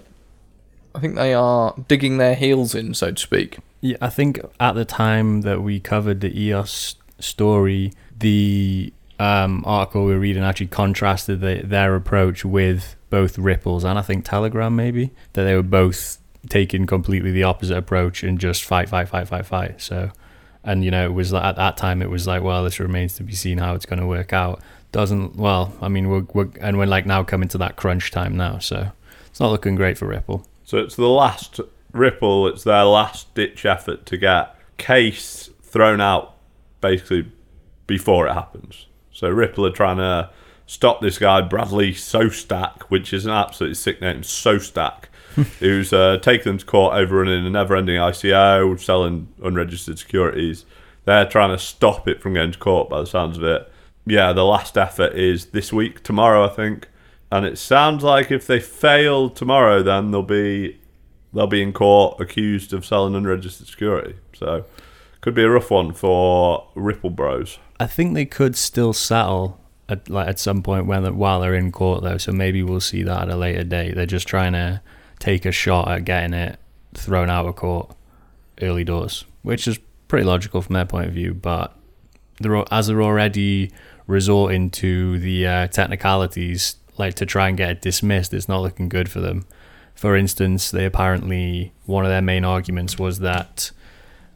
I 0.96 1.00
think 1.00 1.16
they 1.16 1.34
are 1.34 1.76
digging 1.88 2.18
their 2.18 2.36
heels 2.36 2.76
in, 2.76 2.94
so 2.94 3.12
to 3.12 3.22
speak. 3.22 3.58
Yeah, 3.82 3.98
I 4.00 4.10
think 4.10 4.40
at 4.60 4.74
the 4.74 4.86
time 4.86 5.42
that 5.42 5.62
we 5.62 5.80
covered 5.80 6.22
the 6.22 6.40
EOS 6.40 6.96
story, 7.20 7.92
the 8.18 8.94
um, 9.20 9.64
article 9.66 10.06
we 10.06 10.14
were 10.14 10.20
reading 10.20 10.44
actually 10.44 10.68
contrasted 10.68 11.42
the, 11.42 11.62
their 11.64 11.96
approach 11.96 12.46
with 12.46 12.96
both 13.10 13.38
Ripple's 13.38 13.84
and 13.84 14.00
I 14.00 14.02
think 14.02 14.26
Telegram, 14.26 14.76
maybe 14.76 15.12
that 15.34 15.44
they 15.44 15.56
were 15.56 15.64
both 15.64 16.18
taking 16.50 16.86
completely 16.86 17.32
the 17.32 17.44
opposite 17.44 17.78
approach 17.78 18.24
and 18.24 18.40
just 18.40 18.64
fight, 18.64 18.90
fight, 18.90 19.10
fight, 19.10 19.28
fight, 19.28 19.46
fight. 19.46 19.82
So, 19.82 20.12
and 20.64 20.84
you 20.84 20.92
know, 20.92 21.06
it 21.06 21.14
was 21.14 21.32
like, 21.32 21.44
at 21.44 21.56
that 21.56 21.78
time 21.78 22.02
it 22.02 22.10
was 22.10 22.28
like, 22.28 22.44
well, 22.44 22.64
this 22.64 22.80
remains 22.80 23.16
to 23.16 23.24
be 23.24 23.34
seen 23.34 23.58
how 23.58 23.76
it's 23.76 23.86
going 23.86 24.00
to 24.00 24.08
work 24.08 24.34
out. 24.34 24.62
Doesn't 24.92 25.36
well, 25.36 25.74
I 25.82 25.88
mean, 25.88 26.08
we're, 26.10 26.26
we're 26.34 26.50
and 26.62 26.78
we're 26.78 26.86
like 26.86 27.06
now 27.06 27.24
coming 27.24 27.50
to 27.50 27.58
that 27.58 27.78
crunch 27.78 28.12
time 28.12 28.38
now, 28.38 28.60
so 28.60 28.92
it's 29.26 29.40
not 29.40 29.50
looking 29.50 29.76
great 29.76 29.98
for 29.98 30.06
Ripple. 30.06 30.46
So 30.66 30.78
it's 30.78 30.96
the 30.96 31.08
last 31.08 31.60
Ripple. 31.94 32.48
It's 32.48 32.64
their 32.64 32.84
last 32.84 33.34
ditch 33.34 33.66
effort 33.66 34.06
to 34.06 34.18
get 34.18 34.56
case 34.78 35.50
thrown 35.64 36.00
out, 36.00 36.36
basically 36.80 37.32
before 37.88 38.28
it 38.28 38.34
happens. 38.34 38.86
So 39.12 39.30
Ripple 39.30 39.66
are 39.66 39.72
trying 39.72 39.98
to 39.98 40.30
stop 40.68 41.02
this 41.02 41.18
guy 41.18 41.42
Bradley 41.42 41.94
Sostack, 41.94 42.84
which 42.84 43.14
is 43.14 43.26
an 43.26 43.32
absolutely 43.32 43.76
sick 43.76 44.00
name, 44.00 44.22
Sostack, 44.22 45.06
who's 45.60 45.92
uh, 45.94 46.18
taken 46.18 46.52
them 46.52 46.58
to 46.58 46.66
court 46.66 46.96
over 46.96 47.18
running 47.18 47.46
a 47.46 47.50
never-ending 47.50 47.96
ICO, 47.98 48.80
selling 48.80 49.28
unregistered 49.44 50.00
securities. 50.00 50.66
They're 51.06 51.28
trying 51.28 51.50
to 51.50 51.58
stop 51.58 52.08
it 52.08 52.22
from 52.22 52.34
going 52.34 52.52
to 52.54 52.60
court, 52.60 52.90
by 52.90 53.00
the 53.02 53.06
sounds 53.08 53.38
of 53.38 53.44
it. 53.44 53.72
Yeah, 54.06 54.34
the 54.34 54.46
last 54.46 54.78
effort 54.78 55.14
is 55.14 55.48
this 55.48 55.72
week, 55.74 56.04
tomorrow, 56.04 56.46
I 56.46 56.50
think. 56.50 56.88
and 57.32 57.46
it 57.48 57.58
sounds 57.58 58.04
like 58.04 58.30
if 58.32 58.46
they 58.46 58.60
fail 58.60 59.28
tomorrow, 59.30 59.82
then 59.82 60.12
they'll 60.12 60.22
be 60.22 60.80
they'll 61.34 61.48
be 61.48 61.64
in 61.64 61.74
court 61.74 62.22
accused 62.22 62.74
of 62.74 62.86
selling 62.86 63.16
unregistered 63.16 63.66
security. 63.68 64.16
So 64.34 64.66
could 65.22 65.34
be 65.34 65.42
a 65.42 65.50
rough 65.50 65.72
one 65.72 65.94
for 65.94 66.68
Ripple 66.76 67.10
Bros. 67.10 67.58
I 67.80 67.88
think 67.88 68.14
they 68.14 68.26
could 68.26 68.56
still 68.56 68.94
settle 68.94 69.60
at 69.90 70.10
like 70.10 70.28
at 70.28 70.38
some 70.38 70.62
point 70.62 70.86
when 70.86 71.18
while 71.18 71.40
they're 71.40 71.56
in 71.56 71.72
court 71.72 72.04
though. 72.04 72.20
So 72.20 72.32
maybe 72.32 72.62
we'll 72.62 72.80
see 72.82 73.02
that 73.02 73.24
at 73.24 73.30
a 73.30 73.36
later 73.36 73.64
date. 73.64 73.96
They're 73.96 74.06
just 74.06 74.28
trying 74.28 74.54
to 74.54 74.82
take 75.24 75.46
a 75.46 75.52
shot 75.54 75.88
at 75.90 76.04
getting 76.04 76.34
it 76.34 76.60
thrown 76.94 77.30
out 77.30 77.46
of 77.46 77.56
court 77.56 77.96
early 78.62 78.84
doors, 78.84 79.24
which 79.42 79.70
is 79.70 79.80
pretty 80.10 80.26
logical 80.26 80.62
from 80.62 80.74
their 80.74 80.86
point 80.86 81.08
of 81.08 81.14
view. 81.14 81.34
But 81.34 81.74
they're 82.42 82.66
as 82.72 82.88
they're 82.88 83.02
already 83.02 83.72
resorting 84.06 84.70
to 84.70 85.18
the 85.20 85.48
uh, 85.48 85.68
technicalities, 85.68 86.76
like 86.98 87.14
to 87.16 87.26
try 87.26 87.48
and 87.48 87.58
get 87.58 87.70
it 87.70 87.82
dismissed, 87.82 88.34
it's 88.34 88.50
not 88.50 88.62
looking 88.62 88.90
good 88.90 89.10
for 89.10 89.22
them. 89.22 89.46
For 89.96 90.18
instance, 90.18 90.72
they 90.72 90.86
apparently 90.86 91.72
one 91.86 92.04
of 92.04 92.12
their 92.12 92.22
main 92.22 92.44
arguments 92.44 93.00
was 93.00 93.20
that 93.20 93.72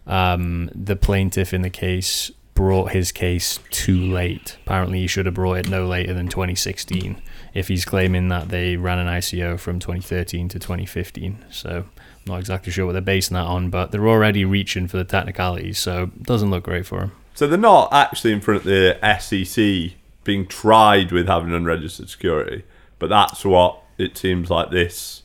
um, 0.06 0.70
the 0.74 0.96
plaintiff 0.96 1.54
in 1.54 1.64
the 1.64 1.70
case 1.70 2.32
brought 2.58 2.92
his 2.92 3.12
case 3.12 3.60
too 3.70 4.02
late. 4.02 4.58
Apparently, 4.66 5.02
he 5.02 5.06
should 5.06 5.28
have 5.28 5.36
brought 5.36 5.60
it 5.60 5.70
no 5.70 5.86
later 5.86 6.12
than 6.12 6.28
2016. 6.28 7.22
If 7.54 7.68
he's 7.68 7.86
claiming 7.86 8.30
that 8.30 8.50
they 8.50 8.78
ran 8.78 8.98
an 8.98 9.06
ICO 9.06 9.60
from 9.60 9.78
2013 9.78 10.50
to 10.50 10.58
2015, 10.58 11.46
so 11.52 11.70
I'm 11.70 11.86
not 12.26 12.40
exactly 12.40 12.72
sure 12.72 12.88
what 12.88 12.94
they're 12.94 13.02
basing 13.04 13.36
that 13.36 13.46
on, 13.46 13.70
but 13.70 13.92
they're 13.92 14.08
already 14.08 14.44
reaching 14.44 14.88
for 14.88 14.98
the 14.98 15.04
technicalities, 15.04 15.78
so 15.78 16.06
it 16.06 16.24
doesn't 16.24 16.50
look 16.50 16.64
great 16.64 16.88
for 16.88 17.02
him. 17.02 17.12
So 17.36 17.46
they're 17.46 17.60
not 17.60 17.94
actually 17.94 18.34
in 18.34 18.42
front 18.42 18.62
of 18.62 18.64
the 18.66 18.98
SEC 19.20 19.96
being 20.24 20.48
tried 20.48 21.12
with 21.12 21.28
having 21.28 21.54
unregistered 21.54 22.10
security, 22.10 22.64
but 22.98 23.10
that's 23.10 23.46
what 23.46 23.84
it 24.00 24.18
seems 24.18 24.50
like 24.50 24.72
this 24.72 25.22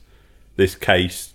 this 0.57 0.75
case 0.75 1.33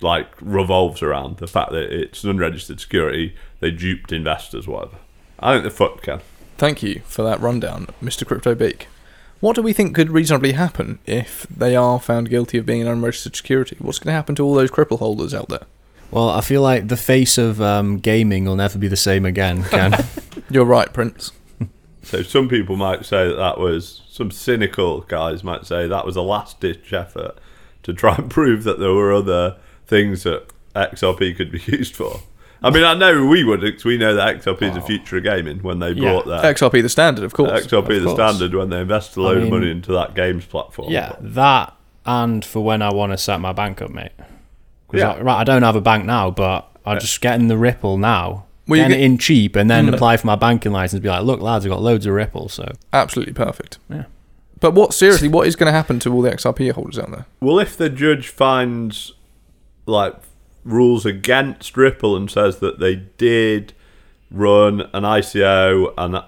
like 0.00 0.28
revolves 0.40 1.02
around 1.02 1.36
the 1.36 1.46
fact 1.46 1.70
that 1.72 1.92
it's 1.92 2.24
unregistered 2.24 2.80
security. 2.80 3.36
They 3.60 3.70
duped 3.70 4.10
investors, 4.10 4.66
whatever. 4.66 4.96
I 5.38 5.52
think 5.52 5.64
they're 5.64 5.70
fucked, 5.70 6.02
Ken. 6.02 6.20
Thank 6.56 6.82
you 6.82 7.02
for 7.04 7.22
that 7.22 7.40
rundown, 7.40 7.88
Mr. 8.02 8.26
Crypto 8.26 8.54
Beak. 8.54 8.88
What 9.40 9.56
do 9.56 9.62
we 9.62 9.72
think 9.72 9.94
could 9.94 10.10
reasonably 10.10 10.52
happen 10.52 11.00
if 11.04 11.46
they 11.54 11.76
are 11.76 12.00
found 12.00 12.30
guilty 12.30 12.56
of 12.58 12.64
being 12.64 12.80
an 12.80 12.88
unregistered 12.88 13.36
security? 13.36 13.76
What's 13.78 13.98
going 13.98 14.12
to 14.12 14.16
happen 14.16 14.34
to 14.36 14.42
all 14.44 14.54
those 14.54 14.70
cripple 14.70 14.98
holders 14.98 15.34
out 15.34 15.48
there? 15.48 15.66
Well, 16.10 16.30
I 16.30 16.40
feel 16.40 16.62
like 16.62 16.88
the 16.88 16.96
face 16.96 17.36
of 17.36 17.60
um, 17.60 17.98
gaming 17.98 18.44
will 18.44 18.56
never 18.56 18.78
be 18.78 18.88
the 18.88 18.96
same 18.96 19.24
again, 19.24 19.64
Ken. 19.64 19.92
You're 20.50 20.64
right, 20.64 20.92
Prince. 20.92 21.32
So 22.04 22.22
some 22.22 22.48
people 22.48 22.76
might 22.76 23.04
say 23.04 23.28
that 23.28 23.36
that 23.36 23.58
was 23.58 24.02
some 24.10 24.30
cynical 24.30 25.00
guys 25.00 25.42
might 25.42 25.66
say 25.66 25.88
that 25.88 26.06
was 26.06 26.16
a 26.16 26.22
last 26.22 26.60
ditch 26.60 26.92
effort 26.92 27.36
to 27.82 27.92
try 27.92 28.14
and 28.14 28.30
prove 28.30 28.64
that 28.64 28.78
there 28.78 28.92
were 28.92 29.12
other 29.12 29.56
things 29.86 30.22
that 30.22 30.48
XRP 30.76 31.36
could 31.36 31.50
be 31.50 31.62
used 31.66 31.96
for. 31.96 32.20
I 32.62 32.70
mean, 32.70 32.84
I 32.84 32.94
know 32.94 33.26
we 33.26 33.44
would 33.44 33.60
because 33.60 33.84
we 33.84 33.98
know 33.98 34.14
that 34.14 34.36
XRP 34.40 34.62
is 34.68 34.74
the 34.74 34.80
future 34.80 35.18
of 35.18 35.24
gaming 35.24 35.58
when 35.62 35.80
they 35.80 35.90
Yeah. 35.90 36.12
brought 36.12 36.26
that 36.26 36.44
XRP 36.56 36.80
the 36.82 36.88
standard, 36.88 37.24
of 37.24 37.32
course. 37.34 37.50
XRP 37.66 37.98
the 37.98 38.04
course. 38.06 38.14
standard 38.16 38.54
when 38.54 38.70
they 38.70 38.80
invest 38.80 39.16
a 39.16 39.20
load 39.22 39.36
mean- 39.38 39.44
of 39.46 39.50
money 39.52 39.70
into 39.70 39.92
that 39.92 40.14
games 40.14 40.44
platform. 40.46 40.90
Yeah, 40.90 41.12
that 41.20 41.74
and 42.06 42.44
for 42.44 42.60
when 42.64 42.80
I 42.82 42.92
want 42.92 43.12
to 43.12 43.18
set 43.18 43.40
my 43.40 43.52
bank 43.52 43.82
up, 43.82 43.90
mate. 43.90 44.12
Because 44.88 45.00
Yeah. 45.00 45.10
I, 45.12 45.20
right, 45.20 45.40
I 45.40 45.44
don't 45.44 45.62
have 45.62 45.76
a 45.76 45.80
bank 45.80 46.04
now, 46.06 46.30
but 46.30 46.66
I'm 46.86 47.00
just 47.00 47.20
getting 47.20 47.48
the 47.48 47.56
Ripple 47.56 47.96
now, 47.98 48.44
Well, 48.68 48.78
you 48.78 48.84
getting 48.84 48.98
get- 48.98 49.02
it 49.02 49.04
in 49.06 49.18
cheap, 49.18 49.56
and 49.56 49.68
then 49.70 49.86
Mm. 49.86 49.94
apply 49.94 50.16
for 50.18 50.26
my 50.26 50.36
banking 50.36 50.72
license. 50.72 51.02
Be 51.02 51.08
like, 51.08 51.22
look, 51.24 51.40
lads, 51.40 51.64
I've 51.66 51.70
got 51.70 51.82
loads 51.82 52.06
of 52.06 52.12
Ripple. 52.14 52.48
So 52.48 52.72
Absolutely 52.92 53.32
perfect. 53.34 53.78
Yeah. 53.90 54.04
But 54.60 54.72
what 54.72 54.94
seriously? 54.94 55.28
What 55.28 55.46
is 55.46 55.56
going 55.56 55.66
to 55.66 55.72
happen 55.72 55.98
to 56.00 56.12
all 56.14 56.22
the 56.22 56.30
XRP 56.30 56.70
holders 56.70 56.98
out 56.98 57.10
there? 57.10 57.26
Well, 57.40 57.58
if 57.58 57.76
the 57.76 57.90
judge 57.90 58.28
finds 58.28 59.12
like 59.86 60.14
rules 60.64 61.06
against 61.06 61.76
Ripple 61.76 62.16
and 62.16 62.30
says 62.30 62.58
that 62.58 62.80
they 62.80 62.96
did 62.96 63.74
run 64.30 64.82
an 64.92 65.04
ICO 65.04 65.92
and 65.96 66.22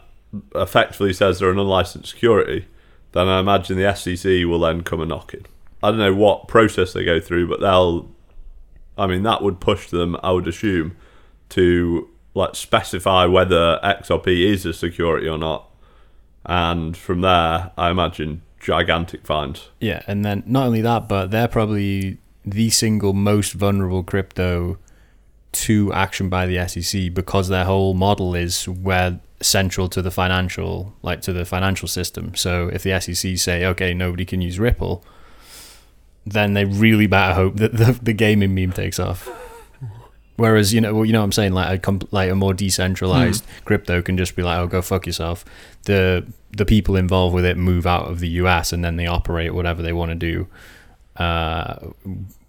effectively 0.55 1.13
says 1.13 1.39
they're 1.39 1.51
an 1.51 1.59
unlicensed 1.59 2.11
security, 2.11 2.67
then 3.13 3.29
I 3.29 3.41
imagine 3.41 3.77
the 3.77 3.95
SEC 3.95 4.25
will 4.47 4.61
then 4.61 4.83
come 4.83 5.01
and 5.01 5.09
knock 5.09 5.35
it. 5.35 5.47
I 5.83 5.91
don't 5.91 5.99
know 5.99 6.15
what 6.15 6.49
process 6.49 6.93
they 6.93 7.05
go 7.05 7.21
through, 7.21 7.49
but 7.49 7.61
they'll. 7.61 8.09
I 8.99 9.07
mean, 9.07 9.25
that 9.25 9.43
would 9.43 9.61
push 9.61 9.91
them, 9.91 10.17
I 10.23 10.33
would 10.33 10.49
assume, 10.49 10.97
to 11.51 12.09
like 12.35 12.55
specify 12.55 13.27
whether 13.27 13.79
XRP 13.85 14.51
is 14.51 14.65
a 14.65 14.73
security 14.73 15.29
or 15.29 15.39
not, 15.39 15.69
and 16.45 16.97
from 16.97 17.21
there, 17.21 17.73
I 17.77 17.91
imagine 17.91 18.43
gigantic 18.59 19.27
fines. 19.27 19.69
yeah, 19.81 20.03
and 20.07 20.25
then 20.25 20.43
not 20.47 20.67
only 20.67 20.81
that, 20.81 21.09
but 21.09 21.31
they're 21.31 21.49
probably 21.49 22.19
the 22.47 22.71
single 22.71 23.13
most 23.13 23.53
vulnerable 23.53 24.05
crypto 24.05 24.79
to 25.53 25.93
action 25.93 26.29
by 26.29 26.47
the 26.47 26.67
SEC 26.69 27.13
because 27.13 27.49
their 27.49 27.65
whole 27.65 27.95
model 27.95 28.35
is 28.35 28.69
where 28.69 29.19
central 29.41 29.89
to 29.89 30.01
the 30.01 30.11
financial 30.11 30.95
like 31.03 31.21
to 31.23 31.33
the 31.33 31.45
financial 31.45 31.89
system. 31.89 32.35
So 32.35 32.69
if 32.73 32.83
the 32.83 32.99
SEC 33.01 33.37
say, 33.37 33.65
okay, 33.67 33.93
nobody 33.93 34.25
can 34.25 34.41
use 34.41 34.59
Ripple, 34.59 35.05
then 36.25 36.55
they 36.55 36.65
really 36.65 37.07
better 37.07 37.35
hope 37.35 37.57
that 37.57 37.77
the, 37.77 37.99
the 38.03 38.13
gaming 38.13 38.55
meme 38.55 38.73
takes 38.73 38.99
off. 38.99 39.29
Whereas 40.37 40.75
you 40.75 40.83
know, 40.83 40.95
well, 40.95 41.05
you 41.05 41.13
know, 41.13 41.21
what 41.21 41.25
I'm 41.25 41.33
saying 41.33 41.53
like 41.53 41.79
a 41.79 41.79
comp- 41.79 42.13
like 42.13 42.31
a 42.31 42.35
more 42.35 42.53
decentralized 42.53 43.45
hmm. 43.45 43.65
crypto 43.65 44.03
can 44.03 44.19
just 44.19 44.37
be 44.37 44.43
like, 44.43 44.59
oh, 44.59 44.67
go 44.67 44.83
fuck 44.83 45.07
yourself. 45.07 45.45
The 45.85 46.27
the 46.55 46.67
people 46.67 46.97
involved 46.97 47.35
with 47.35 47.45
it 47.45 47.57
move 47.57 47.87
out 47.87 48.11
of 48.11 48.21
the 48.21 48.29
US 48.29 48.73
and 48.73 48.85
then 48.85 48.97
they 48.97 49.07
operate 49.07 49.55
whatever 49.55 49.83
they 49.83 49.93
want 49.93 50.11
to 50.11 50.15
do 50.15 50.47
uh, 51.19 51.77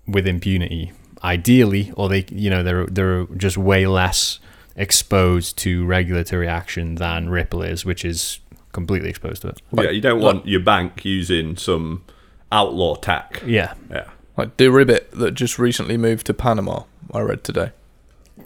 with 0.08 0.28
impunity, 0.28 0.92
ideally, 1.24 1.92
or 1.96 2.10
they 2.10 2.26
you 2.30 2.50
know 2.50 2.64
they're 2.64 2.86
they're 2.86 3.26
just 3.38 3.58
way 3.58 3.86
less 3.88 4.40
exposed 4.76 5.58
to 5.58 5.86
regulatory 5.86 6.48
action 6.48 6.96
than 6.96 7.30
Ripple 7.30 7.64
is, 7.64 7.84
which 7.86 8.06
is 8.06 8.40
completely 8.72 9.10
exposed 9.10 9.42
to 9.42 9.50
it. 9.50 9.62
yeah, 9.72 9.90
you 9.90 10.02
don't 10.02 10.22
want 10.22 10.46
your 10.48 10.60
bank 10.60 11.04
using 11.04 11.58
some 11.58 12.04
outlaw 12.52 12.96
tech. 12.96 13.42
Yeah, 13.46 13.74
Yeah. 13.90 14.10
Like 14.38 14.56
Deribit 14.56 15.10
that 15.12 15.32
just 15.32 15.58
recently 15.58 15.98
moved 15.98 16.28
to 16.28 16.34
Panama. 16.34 16.84
I 17.12 17.22
read 17.22 17.44
today. 17.44 17.72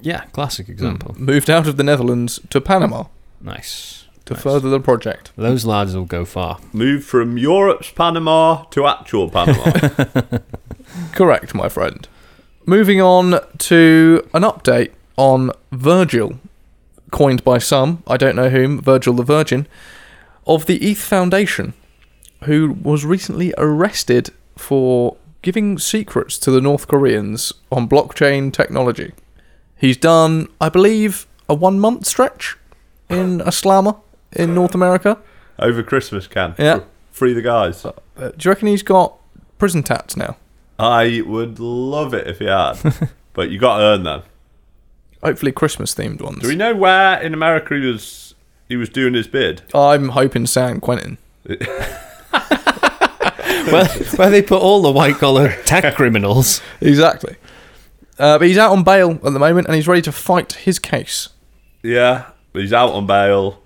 yeah, 0.02 0.24
classic 0.32 0.70
example. 0.70 1.14
Moved 1.18 1.50
out 1.50 1.68
of 1.68 1.76
the 1.76 1.84
Netherlands 1.84 2.40
to 2.50 2.62
Panama 2.62 3.06
Nice. 3.42 4.06
To 4.26 4.34
Nice. 4.34 4.44
further 4.44 4.70
the 4.70 4.80
project. 4.80 5.32
Those 5.36 5.66
lads 5.66 5.96
will 5.96 6.06
go 6.06 6.26
far. 6.26 6.60
Move 6.74 7.04
from 7.04 7.38
Europe's 7.38 7.90
Panama 7.92 8.64
to 8.66 8.86
actual 8.88 9.30
Panama. 9.30 9.74
Correct, 11.14 11.54
my 11.54 11.70
friend. 11.70 12.08
Moving 12.66 13.02
on 13.02 13.40
to 13.60 14.28
an 14.34 14.44
update 14.44 14.92
on 15.18 15.52
Virgil, 15.72 16.40
coined 17.12 17.44
by 17.44 17.58
some, 17.58 18.04
I 18.08 18.18
don't 18.18 18.36
know 18.36 18.50
whom, 18.50 18.80
Virgil 18.82 19.14
the 19.14 19.24
Virgin, 19.24 19.68
of 20.48 20.66
the 20.66 20.78
ETH 20.78 21.00
Foundation, 21.00 21.74
who 22.44 22.74
was 22.82 23.06
recently 23.06 23.54
arrested 23.58 24.30
for 24.58 25.18
giving 25.42 25.78
secrets 25.80 26.38
to 26.40 26.52
the 26.52 26.62
North 26.62 26.88
Koreans 26.88 27.52
on 27.72 27.90
blockchain 27.90 28.54
technology. 28.54 29.12
He's 29.76 29.98
done, 29.98 30.48
I 30.60 30.70
believe, 30.70 31.26
a 31.50 31.56
one 31.56 31.80
month 31.80 32.06
stretch 32.06 32.58
in 33.10 33.42
a 33.42 33.52
slammer 33.52 33.96
in 34.34 34.54
North 34.54 34.76
America. 34.76 35.18
Over 35.60 35.84
Christmas, 35.84 36.28
can 36.28 36.56
Yeah. 36.58 36.82
Free 37.12 37.34
the 37.34 37.42
guys. 37.42 37.86
Uh, 37.86 37.92
do 38.18 38.32
you 38.40 38.52
reckon 38.52 38.68
he's 38.68 38.84
got 38.84 39.18
prison 39.60 39.84
tats 39.84 40.16
now? 40.16 40.38
I 40.80 41.22
would 41.26 41.60
love 41.60 42.14
it 42.14 42.28
if 42.28 42.40
he 42.40 42.46
had, 42.46 42.78
but 43.34 43.52
you 43.52 43.60
got 43.60 43.78
to 43.78 43.84
earn 43.84 44.04
them. 44.04 44.24
Hopefully, 45.24 45.52
Christmas 45.52 45.94
themed 45.94 46.22
ones. 46.22 46.40
Do 46.40 46.48
we 46.48 46.56
know 46.56 46.74
where 46.74 47.22
in 47.22 47.34
America 47.34 47.76
he 47.76 47.86
was? 47.86 48.34
He 48.68 48.76
was 48.78 48.90
doing 48.90 49.14
his 49.14 49.28
bid. 49.28 49.62
I'm 49.76 50.10
hoping 50.10 50.48
San 50.48 50.80
Quentin. 50.80 51.18
Where, 53.70 53.86
where 54.16 54.30
they 54.30 54.42
put 54.42 54.62
all 54.62 54.82
the 54.82 54.92
white 54.92 55.16
collar 55.16 55.54
tech 55.66 55.94
criminals. 55.96 56.62
Exactly. 56.80 57.36
Uh, 58.18 58.40
but 58.40 58.48
he's 58.48 58.58
out 58.58 58.72
on 58.72 58.84
bail 58.84 59.12
at 59.12 59.34
the 59.34 59.40
moment 59.40 59.68
and 59.68 59.76
he's 59.76 59.88
ready 59.88 60.02
to 60.04 60.12
fight 60.12 60.54
his 60.54 60.80
case. 60.80 61.30
Yeah, 61.84 62.32
but 62.54 62.62
he's 62.62 62.74
out 62.74 62.92
on 62.92 63.06
bail. 63.06 63.61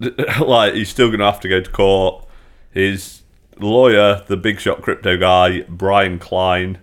like 0.40 0.74
he's 0.74 0.88
still 0.88 1.08
going 1.08 1.20
to 1.20 1.26
have 1.26 1.40
to 1.40 1.48
go 1.48 1.60
to 1.60 1.70
court. 1.70 2.26
His 2.70 3.22
lawyer, 3.58 4.22
the 4.26 4.36
big 4.36 4.60
shot 4.60 4.82
crypto 4.82 5.16
guy, 5.16 5.62
Brian 5.62 6.18
Klein, 6.18 6.78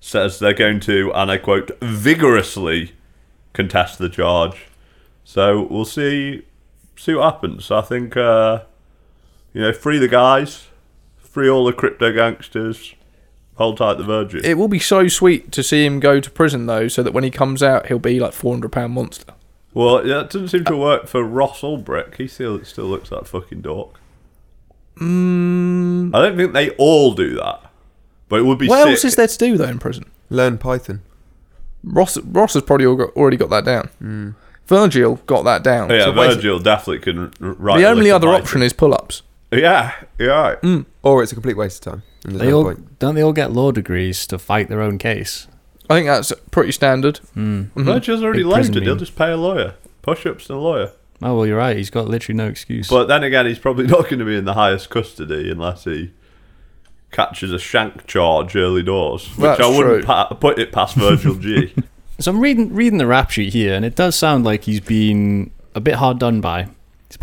says 0.00 0.38
they're 0.38 0.54
going 0.54 0.80
to, 0.80 1.12
and 1.14 1.30
I 1.30 1.38
quote, 1.38 1.70
vigorously 1.80 2.92
contest 3.52 3.98
the 3.98 4.08
charge. 4.08 4.66
So 5.24 5.62
we'll 5.62 5.84
see 5.84 6.44
see 6.96 7.14
what 7.14 7.34
happens. 7.34 7.70
I 7.70 7.80
think 7.80 8.16
uh, 8.16 8.64
you 9.52 9.62
know, 9.62 9.72
free 9.72 9.98
the 9.98 10.08
guys, 10.08 10.66
free 11.16 11.48
all 11.48 11.64
the 11.64 11.72
crypto 11.72 12.12
gangsters, 12.12 12.94
hold 13.56 13.78
tight 13.78 13.94
the 13.94 14.04
Virgin. 14.04 14.44
It 14.44 14.58
will 14.58 14.68
be 14.68 14.78
so 14.78 15.08
sweet 15.08 15.50
to 15.52 15.62
see 15.62 15.86
him 15.86 16.00
go 16.00 16.20
to 16.20 16.30
prison 16.30 16.66
though, 16.66 16.88
so 16.88 17.02
that 17.02 17.12
when 17.12 17.24
he 17.24 17.30
comes 17.30 17.62
out, 17.62 17.86
he'll 17.86 17.98
be 17.98 18.20
like 18.20 18.32
four 18.32 18.52
hundred 18.52 18.72
pound 18.72 18.92
monster. 18.92 19.32
Well, 19.74 20.06
yeah, 20.06 20.20
it 20.20 20.30
doesn't 20.30 20.48
seem 20.48 20.64
to 20.64 20.76
work 20.76 21.06
for 21.06 21.22
Ross 21.22 21.60
Ulbricht. 21.60 22.16
He 22.16 22.26
still 22.28 22.64
still 22.64 22.86
looks 22.86 23.10
like 23.12 23.22
a 23.22 23.24
fucking 23.26 23.60
dork. 23.60 24.00
Mm. 25.00 26.14
I 26.14 26.22
don't 26.22 26.36
think 26.36 26.52
they 26.52 26.70
all 26.70 27.14
do 27.14 27.34
that, 27.36 27.70
but 28.28 28.40
it 28.40 28.44
would 28.44 28.58
be. 28.58 28.68
What 28.68 28.82
sick. 28.84 28.90
else 28.90 29.04
is 29.04 29.16
there 29.16 29.26
to 29.26 29.38
do 29.38 29.56
though 29.56 29.68
in 29.68 29.78
prison? 29.78 30.10
Learn 30.30 30.56
Python. 30.58 31.02
Ross 31.82 32.16
Ross 32.18 32.54
has 32.54 32.62
probably 32.62 32.86
all 32.86 32.96
got, 32.96 33.10
already 33.10 33.36
got 33.36 33.50
that 33.50 33.64
down. 33.64 33.90
Mm. 34.02 34.34
Virgil 34.66 35.16
got 35.26 35.42
that 35.42 35.62
down. 35.62 35.90
Yeah, 35.90 36.04
So 36.04 36.12
basically, 36.12 36.34
Virgil 36.36 36.58
definitely 36.60 36.98
can 37.00 37.18
r- 37.40 37.52
write. 37.58 37.78
The 37.78 37.86
only 37.86 38.10
other 38.10 38.28
Python. 38.28 38.40
option 38.42 38.62
is 38.62 38.72
pull-ups. 38.72 39.22
Yeah, 39.52 39.92
yeah. 40.18 40.26
Right. 40.26 40.62
Mm. 40.62 40.86
Or 41.02 41.22
it's 41.22 41.32
a 41.32 41.34
complete 41.34 41.56
waste 41.56 41.86
of 41.86 41.92
time. 41.92 42.02
They 42.24 42.48
no 42.48 42.56
all 42.68 42.74
don't 42.98 43.14
they 43.14 43.22
all 43.22 43.34
get 43.34 43.52
law 43.52 43.70
degrees 43.70 44.26
to 44.28 44.38
fight 44.38 44.68
their 44.68 44.80
own 44.80 44.96
case? 44.96 45.46
I 45.90 45.94
think 45.94 46.06
that's 46.06 46.32
pretty 46.50 46.72
standard. 46.72 47.18
Hmm. 47.34 47.62
Mm-hmm. 47.62 47.84
Virgil's 47.84 48.22
already 48.22 48.42
Big 48.42 48.52
prison 48.52 48.74
loaded. 48.74 48.86
He'll 48.86 48.96
just 48.96 49.16
pay 49.16 49.30
a 49.30 49.36
lawyer. 49.36 49.74
Push-ups 50.02 50.48
and 50.50 50.58
a 50.58 50.60
lawyer. 50.60 50.92
Oh 51.22 51.36
well, 51.36 51.46
you're 51.46 51.58
right. 51.58 51.76
He's 51.76 51.90
got 51.90 52.08
literally 52.08 52.36
no 52.36 52.46
excuse. 52.46 52.88
But 52.88 53.06
then 53.06 53.22
again, 53.22 53.46
he's 53.46 53.58
probably 53.58 53.86
not 53.88 54.02
going 54.04 54.18
to 54.18 54.24
be 54.24 54.36
in 54.36 54.44
the 54.44 54.54
highest 54.54 54.90
custody 54.90 55.50
unless 55.50 55.84
he 55.84 56.12
catches 57.10 57.52
a 57.52 57.58
shank 57.58 58.06
charge 58.06 58.56
early 58.56 58.82
doors, 58.82 59.28
which 59.36 59.42
That's 59.58 59.60
I 59.60 59.68
wouldn't 59.68 60.04
pa- 60.04 60.28
put 60.34 60.58
it 60.58 60.72
past 60.72 60.96
Virgil 60.96 61.34
G. 61.36 61.74
So 62.20 62.30
I'm 62.30 62.38
reading 62.38 62.72
reading 62.72 62.98
the 62.98 63.08
rap 63.08 63.30
sheet 63.30 63.52
here, 63.52 63.74
and 63.74 63.84
it 63.84 63.96
does 63.96 64.14
sound 64.14 64.44
like 64.44 64.62
he's 64.62 64.78
been 64.78 65.50
a 65.74 65.80
bit 65.80 65.94
hard 65.94 66.20
done 66.20 66.40
by. 66.40 66.68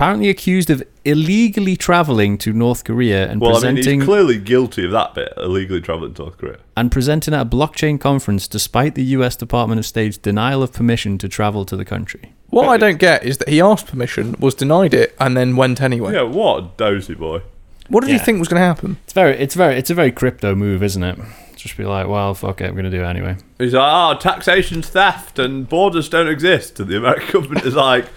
He's 0.01 0.05
apparently 0.07 0.29
accused 0.29 0.69
of 0.71 0.81
illegally 1.05 1.75
traveling 1.75 2.39
to 2.39 2.51
North 2.53 2.83
Korea 2.83 3.29
and 3.29 3.39
well, 3.39 3.51
I 3.51 3.53
mean, 3.53 3.75
presenting 3.75 3.99
he's 3.99 4.07
clearly 4.07 4.39
guilty 4.39 4.83
of 4.83 4.89
that 4.89 5.13
bit, 5.13 5.31
illegally 5.37 5.79
traveling 5.79 6.15
to 6.15 6.23
North 6.23 6.39
Korea. 6.39 6.57
and 6.75 6.91
presenting 6.91 7.35
at 7.35 7.41
a 7.41 7.45
blockchain 7.47 7.99
conference 8.01 8.47
despite 8.47 8.95
the 8.95 9.03
U.S. 9.17 9.35
Department 9.35 9.77
of 9.77 9.85
State's 9.85 10.17
denial 10.17 10.63
of 10.63 10.73
permission 10.73 11.19
to 11.19 11.29
travel 11.29 11.65
to 11.65 11.77
the 11.77 11.85
country. 11.85 12.33
What 12.49 12.67
I 12.67 12.77
don't 12.77 12.97
get 12.97 13.23
is 13.23 13.37
that 13.37 13.49
he 13.49 13.61
asked 13.61 13.85
permission, 13.85 14.35
was 14.39 14.55
denied 14.55 14.95
it, 14.95 15.15
and 15.19 15.37
then 15.37 15.55
went 15.55 15.79
anyway. 15.83 16.13
Yeah, 16.13 16.23
what 16.23 16.63
a 16.63 16.67
dozy 16.77 17.13
boy. 17.13 17.43
What 17.87 18.01
did 18.01 18.09
Yeah. 18.09 18.15
you 18.15 18.19
think 18.25 18.39
was 18.39 18.47
going 18.47 18.59
to 18.59 18.65
happen? 18.65 18.97
It's 19.03 19.13
very, 19.13 19.37
it's 19.37 19.53
very, 19.53 19.75
it's 19.75 19.91
a 19.91 19.93
very 19.93 20.11
crypto 20.11 20.55
move, 20.55 20.81
isn't 20.81 21.03
it? 21.03 21.19
Just 21.55 21.77
be 21.77 21.85
like, 21.85 22.07
well, 22.07 22.33
fuck 22.33 22.59
it, 22.61 22.69
I'm 22.69 22.75
gonna 22.75 22.89
do 22.89 23.03
it 23.03 23.05
anyway. 23.05 23.37
He's 23.59 23.75
like, 23.75 23.83
oh, 23.93 24.19
taxation's 24.19 24.89
theft 24.89 25.37
and 25.37 25.69
borders 25.69 26.09
don't 26.09 26.27
exist. 26.27 26.79
And 26.79 26.89
the 26.89 26.97
American 26.97 27.29
government 27.33 27.67
is 27.67 27.75
like, 27.75 28.07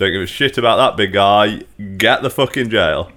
don't 0.00 0.12
give 0.12 0.22
a 0.22 0.26
shit 0.26 0.56
about 0.56 0.76
that 0.76 0.96
big 0.96 1.12
guy. 1.12 1.60
Get 1.98 2.22
the 2.22 2.30
fuck 2.30 2.56
in 2.56 2.70
jail. 2.70 3.12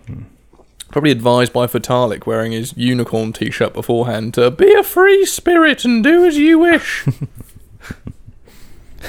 Probably 0.91 1.11
advised 1.11 1.53
by 1.53 1.65
Vitalik 1.65 2.25
wearing 2.25 2.51
his 2.51 2.73
unicorn 2.75 3.31
t-shirt 3.31 3.73
beforehand 3.73 4.34
to 4.34 4.51
be 4.51 4.71
a 4.73 4.84
free 4.84 5.25
spirit 5.25 5.86
and 5.86 6.03
do 6.03 6.25
as 6.25 6.38
you 6.38 6.59
wish. 6.59 7.05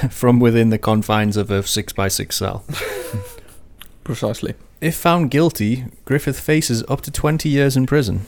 From 0.09 0.39
within 0.39 0.69
the 0.69 0.77
confines 0.77 1.35
of 1.35 1.51
a 1.51 1.63
six 1.63 1.91
by 1.91 2.07
six 2.07 2.37
cell. 2.37 2.63
Precisely. 4.05 4.53
If 4.79 4.95
found 4.95 5.29
guilty, 5.29 5.85
Griffith 6.05 6.39
faces 6.39 6.81
up 6.87 7.01
to 7.01 7.11
20 7.11 7.49
years 7.49 7.75
in 7.75 7.85
prison. 7.85 8.21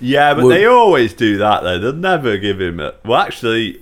Yeah, 0.00 0.34
but 0.34 0.44
Well- 0.44 0.48
they 0.48 0.66
always 0.66 1.14
do 1.14 1.38
that 1.38 1.62
though. 1.62 1.78
They'll 1.78 1.92
never 1.92 2.36
give 2.36 2.60
him 2.60 2.80
a. 2.80 2.94
Well, 3.04 3.20
actually, 3.20 3.80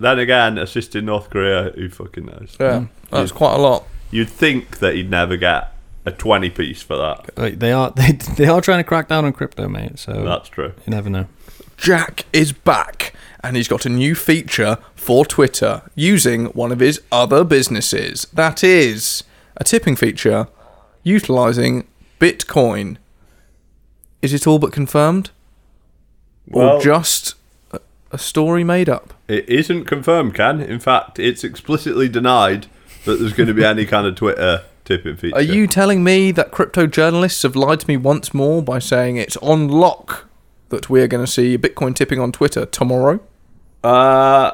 then 0.00 0.18
again, 0.18 0.56
assisting 0.56 1.04
North 1.04 1.28
Korea, 1.28 1.72
who 1.74 1.90
fucking 1.90 2.24
knows? 2.24 2.56
Yeah, 2.58 2.80
hmm. 2.80 2.84
that's 3.10 3.30
quite 3.30 3.56
a 3.56 3.58
lot. 3.58 3.84
You'd 4.12 4.28
think 4.30 4.78
that 4.78 4.94
he'd 4.94 5.10
never 5.10 5.36
get 5.36 5.72
a 6.04 6.12
20 6.12 6.50
piece 6.50 6.82
for 6.82 6.96
that. 6.96 7.36
Like, 7.36 7.58
they 7.58 7.72
are 7.72 7.90
they, 7.96 8.12
they 8.12 8.46
are 8.46 8.60
trying 8.60 8.78
to 8.78 8.84
crack 8.84 9.08
down 9.08 9.24
on 9.24 9.32
crypto, 9.32 9.68
mate. 9.68 9.98
So 9.98 10.22
That's 10.24 10.48
true. 10.48 10.74
you 10.86 10.90
never 10.90 11.10
know. 11.10 11.26
Jack 11.76 12.26
is 12.32 12.52
back, 12.52 13.12
and 13.42 13.56
he's 13.56 13.66
got 13.66 13.84
a 13.84 13.88
new 13.88 14.14
feature 14.14 14.78
for 14.94 15.24
Twitter 15.24 15.82
using 15.96 16.46
one 16.46 16.70
of 16.70 16.78
his 16.78 17.00
other 17.10 17.42
businesses. 17.42 18.26
That 18.32 18.62
is 18.62 19.24
a 19.56 19.64
tipping 19.64 19.96
feature 19.96 20.46
utilizing 21.02 21.88
Bitcoin. 22.20 22.98
Is 24.20 24.32
it 24.32 24.46
all 24.46 24.60
but 24.60 24.70
confirmed? 24.72 25.30
Well- 26.46 26.76
or 26.76 26.80
just 26.80 27.34
a, 27.72 27.80
a 28.12 28.18
story 28.18 28.62
made 28.62 28.88
up? 28.88 29.14
It 29.26 29.48
isn't 29.48 29.86
confirmed, 29.86 30.34
Ken. 30.34 30.60
In 30.60 30.78
fact, 30.78 31.18
it's 31.18 31.42
explicitly 31.42 32.08
denied 32.08 32.66
that 33.04 33.18
there's 33.18 33.32
going 33.32 33.48
to 33.48 33.54
be 33.54 33.64
any 33.64 33.84
kind 33.86 34.06
of 34.06 34.14
Twitter 34.14 34.64
tipping 34.84 35.16
feature. 35.16 35.36
Are 35.36 35.42
you 35.42 35.66
telling 35.66 36.02
me 36.04 36.32
that 36.32 36.50
crypto 36.50 36.86
journalists 36.86 37.42
have 37.42 37.56
lied 37.56 37.80
to 37.80 37.88
me 37.88 37.96
once 37.96 38.32
more 38.32 38.62
by 38.62 38.78
saying 38.78 39.16
it's 39.16 39.36
on 39.38 39.68
lock 39.68 40.28
that 40.68 40.88
we're 40.88 41.06
going 41.06 41.24
to 41.24 41.30
see 41.30 41.58
Bitcoin 41.58 41.94
tipping 41.94 42.18
on 42.18 42.32
Twitter 42.32 42.66
tomorrow? 42.66 43.20
Uh, 43.84 44.52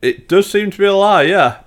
it 0.00 0.28
does 0.28 0.50
seem 0.50 0.70
to 0.70 0.78
be 0.78 0.84
a 0.84 0.94
lie. 0.94 1.22
Yeah, 1.22 1.60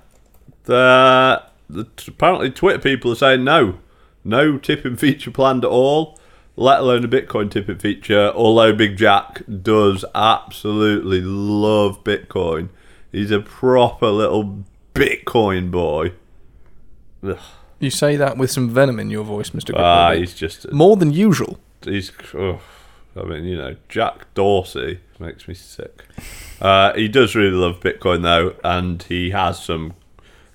the, 0.64 1.42
the 1.68 1.86
apparently 2.08 2.50
Twitter 2.50 2.78
people 2.78 3.12
are 3.12 3.16
saying 3.16 3.44
no, 3.44 3.78
no 4.24 4.58
tipping 4.58 4.96
feature 4.96 5.30
planned 5.30 5.64
at 5.64 5.70
all, 5.70 6.18
let 6.56 6.80
alone 6.80 7.04
a 7.04 7.08
Bitcoin 7.08 7.50
tipping 7.50 7.78
feature. 7.78 8.32
Although 8.34 8.74
Big 8.74 8.96
Jack 8.96 9.42
does 9.62 10.04
absolutely 10.14 11.20
love 11.22 12.02
Bitcoin, 12.04 12.68
he's 13.12 13.30
a 13.30 13.40
proper 13.40 14.08
little 14.08 14.64
Bitcoin 14.96 15.70
boy. 15.70 16.12
Ugh. 17.22 17.38
You 17.78 17.90
say 17.90 18.16
that 18.16 18.38
with 18.38 18.50
some 18.50 18.70
venom 18.70 18.98
in 18.98 19.10
your 19.10 19.24
voice, 19.24 19.50
Mr. 19.50 19.74
Ah, 19.76 20.12
he's 20.12 20.34
just 20.34 20.72
More 20.72 20.96
than 20.96 21.12
usual. 21.12 21.58
he's. 21.84 22.10
Oh, 22.34 22.60
I 23.14 23.22
mean, 23.24 23.44
you 23.44 23.56
know, 23.56 23.76
Jack 23.88 24.32
Dorsey 24.34 25.00
makes 25.18 25.46
me 25.48 25.54
sick. 25.54 26.04
Uh, 26.60 26.92
he 26.94 27.08
does 27.08 27.34
really 27.34 27.50
love 27.54 27.80
Bitcoin 27.80 28.22
though, 28.22 28.54
and 28.64 29.02
he 29.02 29.30
has 29.30 29.62
some 29.62 29.94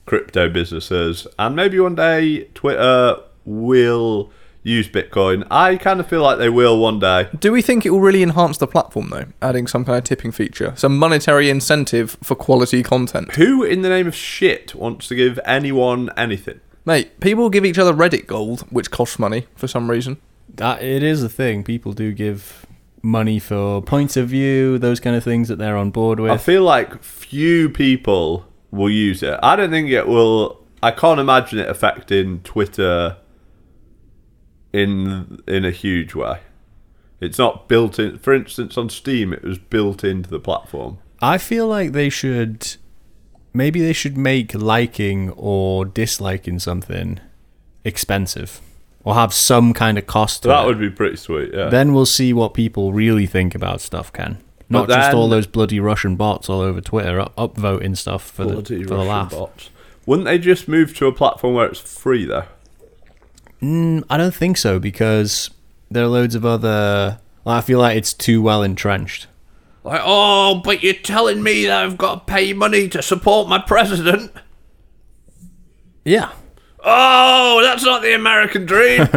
crypto 0.05 0.49
businesses, 0.49 1.27
and 1.37 1.55
maybe 1.55 1.79
one 1.79 1.95
day 1.95 2.45
Twitter 2.55 3.17
will 3.45 4.31
use 4.64 4.88
Bitcoin. 4.88 5.45
I 5.49 5.76
kind 5.78 5.99
of 5.99 6.07
feel 6.07 6.22
like 6.22 6.38
they 6.38 6.49
will 6.49 6.80
one 6.80 6.99
day. 6.99 7.30
Do 7.39 7.51
we 7.51 7.62
think 7.62 7.86
it 7.86 7.89
will 7.89 8.01
really 8.01 8.24
enhance 8.24 8.57
the 8.57 8.68
platform, 8.68 9.09
though, 9.09 9.26
adding 9.41 9.68
some 9.68 9.86
kind 9.86 9.97
of 9.97 10.03
tipping 10.03 10.32
feature? 10.32 10.74
Some 10.76 10.97
monetary 10.97 11.49
incentive 11.49 12.18
for 12.24 12.36
quality 12.36 12.84
content? 12.84 13.36
Who 13.36 13.64
in 13.64 13.82
the 13.82 13.89
name 13.89 14.07
of 14.07 14.16
shit 14.16 14.76
wants 14.76 15.07
to 15.07 15.16
give 15.16 15.39
anyone 15.45 16.09
anything? 16.16 16.59
Mate, 16.86 17.20
people 17.20 17.49
give 17.49 17.66
each 17.66 17.78
other 17.78 17.93
Reddit 17.93 18.28
gold, 18.28 18.62
which 18.72 18.91
costs 18.91 19.20
money 19.20 19.47
for 19.55 19.68
some 19.68 19.89
reason. 19.89 20.18
That 20.55 20.82
it 20.82 21.03
is 21.03 21.24
a 21.24 21.30
thing. 21.30 21.64
People 21.64 21.93
do 21.93 22.12
give 22.12 22.66
money 23.03 23.39
for 23.39 23.82
points 23.82 24.18
of 24.18 24.30
view, 24.30 24.78
those 24.78 24.99
kind 24.99 25.16
of 25.16 25.24
things 25.24 25.47
that 25.47 25.57
they're 25.57 25.78
on 25.78 25.91
board 25.91 26.20
with. 26.20 26.32
I 26.32 26.38
feel 26.38 26.64
like 26.64 27.01
few 27.01 27.70
people 27.70 28.45
will 28.72 28.89
use 28.89 29.24
it. 29.24 29.39
I 29.41 29.55
don't 29.55 29.72
think 29.72 29.89
it 29.89 30.07
will. 30.07 30.59
I 30.84 30.91
can't 30.91 31.20
imagine 31.20 31.59
it 31.59 31.70
affecting 31.70 32.41
Twitter 32.41 33.18
in 34.74 35.41
in 35.47 35.65
a 35.65 35.72
huge 35.72 36.15
way. 36.15 36.39
It's 37.19 37.38
not 37.38 37.67
built 37.67 37.99
in. 37.99 38.17
For 38.17 38.34
instance, 38.34 38.78
on 38.78 38.89
Steem, 38.89 39.32
it 39.34 39.43
was 39.43 39.57
built 39.57 40.03
into 40.03 40.30
the 40.30 40.39
platform. 40.39 40.97
I 41.22 41.38
feel 41.38 41.67
like 41.67 41.91
they 41.91 42.09
should 42.09 42.76
maybe 43.53 43.82
they 43.82 43.93
should 43.93 44.17
make 44.17 44.53
liking 44.55 45.30
or 45.32 45.86
disliking 45.86 46.57
something 46.59 47.19
expensive 47.84 48.61
or 49.03 49.15
have 49.15 49.34
some 49.34 49.74
kind 49.74 49.97
of 49.97 50.05
cost 50.07 50.43
to 50.43 50.47
that 50.47 50.63
it. 50.63 50.67
would 50.67 50.80
be 50.80 50.89
pretty 50.89 51.15
sweet. 51.17 51.51
Yeah. 51.53 51.69
Then 51.69 51.93
we'll 51.93 52.05
see 52.05 52.34
what 52.34 52.53
people 52.53 52.93
really 52.93 53.26
think 53.26 53.55
about 53.55 53.82
stuff, 53.82 54.13
Ken. 54.13 54.38
Not 54.69 54.88
But 54.88 54.95
just 54.95 55.13
all 55.13 55.28
those 55.28 55.47
bloody 55.47 55.80
Russian 55.80 56.15
bots 56.15 56.49
all 56.49 56.61
over 56.61 56.80
Twitter 56.80 57.19
up- 57.19 57.36
upvoting 57.36 57.97
stuff 57.97 58.24
for 58.24 58.45
the, 58.45 58.63
for 58.63 58.95
the 58.95 59.03
laugh. 59.03 59.32
bots. 59.32 59.69
Wouldn't 60.05 60.26
they 60.26 60.38
just 60.39 60.67
move 60.67 60.95
to 60.97 61.07
a 61.07 61.11
platform 61.11 61.55
where 61.55 61.67
it's 61.67 61.80
free 61.80 62.26
though? 62.26 62.45
Mm, 63.62 64.03
I 64.09 64.18
don't 64.18 64.34
think 64.34 64.57
so 64.57 64.80
because 64.80 65.51
there 65.89 66.03
are 66.03 66.07
loads 66.07 66.36
of 66.36 66.45
other. 66.45 67.20
Well, 67.43 67.55
I 67.55 67.62
feel 67.62 67.80
like 67.80 67.97
it's 67.97 68.14
too 68.14 68.41
well 68.41 68.64
entrenched. 68.64 69.28
Like, 69.84 70.01
oh, 70.03 70.62
but 70.64 70.84
you're 70.84 70.93
telling 70.93 71.41
me 71.41 71.66
that 71.66 71.84
I've 71.84 71.97
got 71.97 72.28
to 72.28 72.34
pay 72.34 72.53
money 72.53 72.88
to 72.89 73.01
support 73.01 73.49
my 73.49 73.57
president? 73.59 74.32
Yeah. 76.05 76.32
Oh, 76.84 77.62
that's 77.64 77.84
not 77.84 78.01
the 78.01 78.14
American 78.16 78.66
dream. 78.66 79.07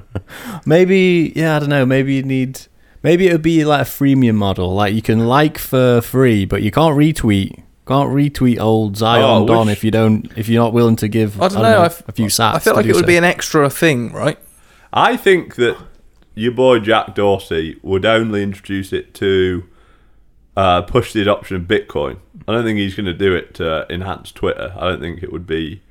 Maybe, 0.66 1.32
yeah, 1.34 1.56
I 1.56 1.58
don't 1.58 1.68
know. 1.68 1.86
Maybe 1.86 2.14
you 2.14 2.22
need. 2.22 2.60
Maybe 3.02 3.26
it 3.26 3.32
would 3.32 3.42
be 3.42 3.64
like 3.64 3.82
a 3.82 3.90
freemium 3.90 4.36
model. 4.36 4.72
Like 4.74 4.94
you 4.94 5.02
can 5.02 5.26
like 5.26 5.58
for 5.58 6.00
free, 6.00 6.44
but 6.44 6.62
you 6.62 6.70
can't 6.70 6.96
retweet. 6.96 7.62
Can't 7.92 8.10
retweet 8.10 8.58
old 8.58 8.96
Zion 8.96 9.22
Oh, 9.24 9.46
Don 9.46 9.66
which- 9.66 9.76
if 9.78 9.84
you 9.84 9.90
don't 9.90 10.30
if 10.36 10.48
you're 10.48 10.62
not 10.62 10.72
willing 10.72 10.96
to 10.96 11.08
give. 11.08 11.40
I 11.40 11.48
don't 11.48 11.62
know. 11.62 11.82
I 11.82 11.86
f- 11.86 12.02
a 12.08 12.12
few 12.12 12.26
sats. 12.26 12.54
I 12.54 12.58
feel 12.58 12.74
like 12.74 12.84
do 12.84 12.90
it 12.90 12.94
would 12.94 13.02
so. 13.04 13.06
be 13.06 13.16
an 13.16 13.24
extra 13.24 13.68
thing, 13.70 14.12
right? 14.12 14.38
I 14.92 15.16
think 15.16 15.56
that 15.56 15.76
your 16.34 16.52
boy 16.52 16.78
Jack 16.80 17.14
Dorsey 17.14 17.78
would 17.82 18.04
only 18.06 18.42
introduce 18.42 18.92
it 18.92 19.12
to 19.14 19.64
uh, 20.56 20.82
push 20.82 21.12
the 21.12 21.20
adoption 21.22 21.56
of 21.56 21.62
Bitcoin. 21.62 22.18
I 22.48 22.52
don't 22.52 22.64
think 22.64 22.78
he's 22.78 22.94
going 22.94 23.06
to 23.06 23.14
do 23.14 23.34
it 23.34 23.54
to 23.54 23.86
enhance 23.90 24.32
Twitter. 24.32 24.74
I 24.76 24.88
don't 24.88 25.00
think 25.00 25.22
it 25.22 25.32
would 25.32 25.46
be 25.46 25.82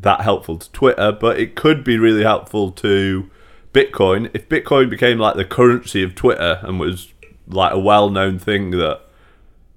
that 0.00 0.20
helpful 0.22 0.56
to 0.58 0.70
Twitter, 0.72 1.12
but 1.12 1.38
it 1.38 1.54
could 1.54 1.82
be 1.84 1.98
really 1.98 2.22
helpful 2.22 2.70
to 2.72 3.30
Bitcoin 3.74 4.30
if 4.34 4.48
Bitcoin 4.48 4.88
became 4.90 5.18
like 5.18 5.36
the 5.36 5.44
currency 5.44 6.02
of 6.02 6.14
Twitter 6.14 6.60
and 6.62 6.78
was 6.80 7.12
like 7.48 7.72
a 7.72 7.78
well-known 7.78 8.38
thing 8.38 8.70
that 8.72 9.00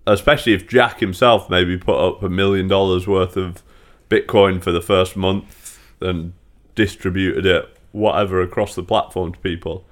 especially 0.07 0.53
if 0.53 0.67
Jack 0.67 0.99
himself 0.99 1.49
maybe 1.49 1.77
put 1.77 1.99
up 1.99 2.23
a 2.23 2.29
million 2.29 2.67
dollars 2.67 3.07
worth 3.07 3.37
of 3.37 3.63
Bitcoin 4.09 4.61
for 4.61 4.71
the 4.71 4.81
first 4.81 5.15
month 5.15 5.79
and 5.99 6.33
distributed 6.75 7.45
it 7.45 7.77
whatever 7.91 8.41
across 8.41 8.75
the 8.75 8.83
platform 8.83 9.31
to 9.33 9.39
people. 9.39 9.85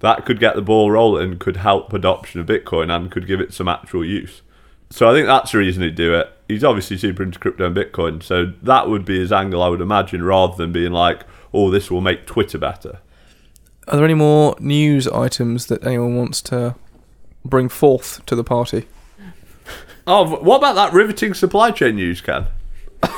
that 0.00 0.26
could 0.26 0.38
get 0.38 0.54
the 0.54 0.62
ball 0.62 0.90
rolling, 0.90 1.38
could 1.38 1.56
help 1.56 1.92
adoption 1.92 2.38
of 2.40 2.46
Bitcoin, 2.46 2.94
and 2.94 3.10
could 3.10 3.26
give 3.26 3.40
it 3.40 3.54
some 3.54 3.66
actual 3.66 4.04
use. 4.04 4.42
So 4.90 5.08
I 5.08 5.14
think 5.14 5.26
that's 5.26 5.52
the 5.52 5.58
reason 5.58 5.82
he'd 5.82 5.94
do 5.94 6.14
it. 6.14 6.30
He's 6.48 6.62
obviously 6.62 6.96
super 6.98 7.22
into 7.22 7.38
crypto 7.38 7.66
and 7.66 7.74
Bitcoin, 7.74 8.22
so 8.22 8.52
that 8.62 8.88
would 8.88 9.04
be 9.04 9.18
his 9.18 9.32
angle, 9.32 9.62
I 9.62 9.68
would 9.68 9.80
imagine, 9.80 10.22
rather 10.22 10.54
than 10.54 10.70
being 10.70 10.92
like, 10.92 11.24
"Oh, 11.52 11.70
this 11.70 11.90
will 11.90 12.02
make 12.02 12.26
Twitter 12.26 12.58
better." 12.58 12.98
Are 13.88 13.96
there 13.96 14.04
any 14.04 14.14
more 14.14 14.54
news 14.60 15.08
items 15.08 15.66
that 15.66 15.84
anyone 15.86 16.14
wants 16.16 16.42
to 16.42 16.74
bring 17.44 17.68
forth 17.68 18.24
to 18.26 18.36
the 18.36 18.44
party? 18.44 18.86
Oh, 20.06 20.36
what 20.36 20.56
about 20.58 20.74
that 20.76 20.92
riveting 20.92 21.34
supply 21.34 21.70
chain 21.70 21.96
news, 21.96 22.20
Ken? 22.20 22.46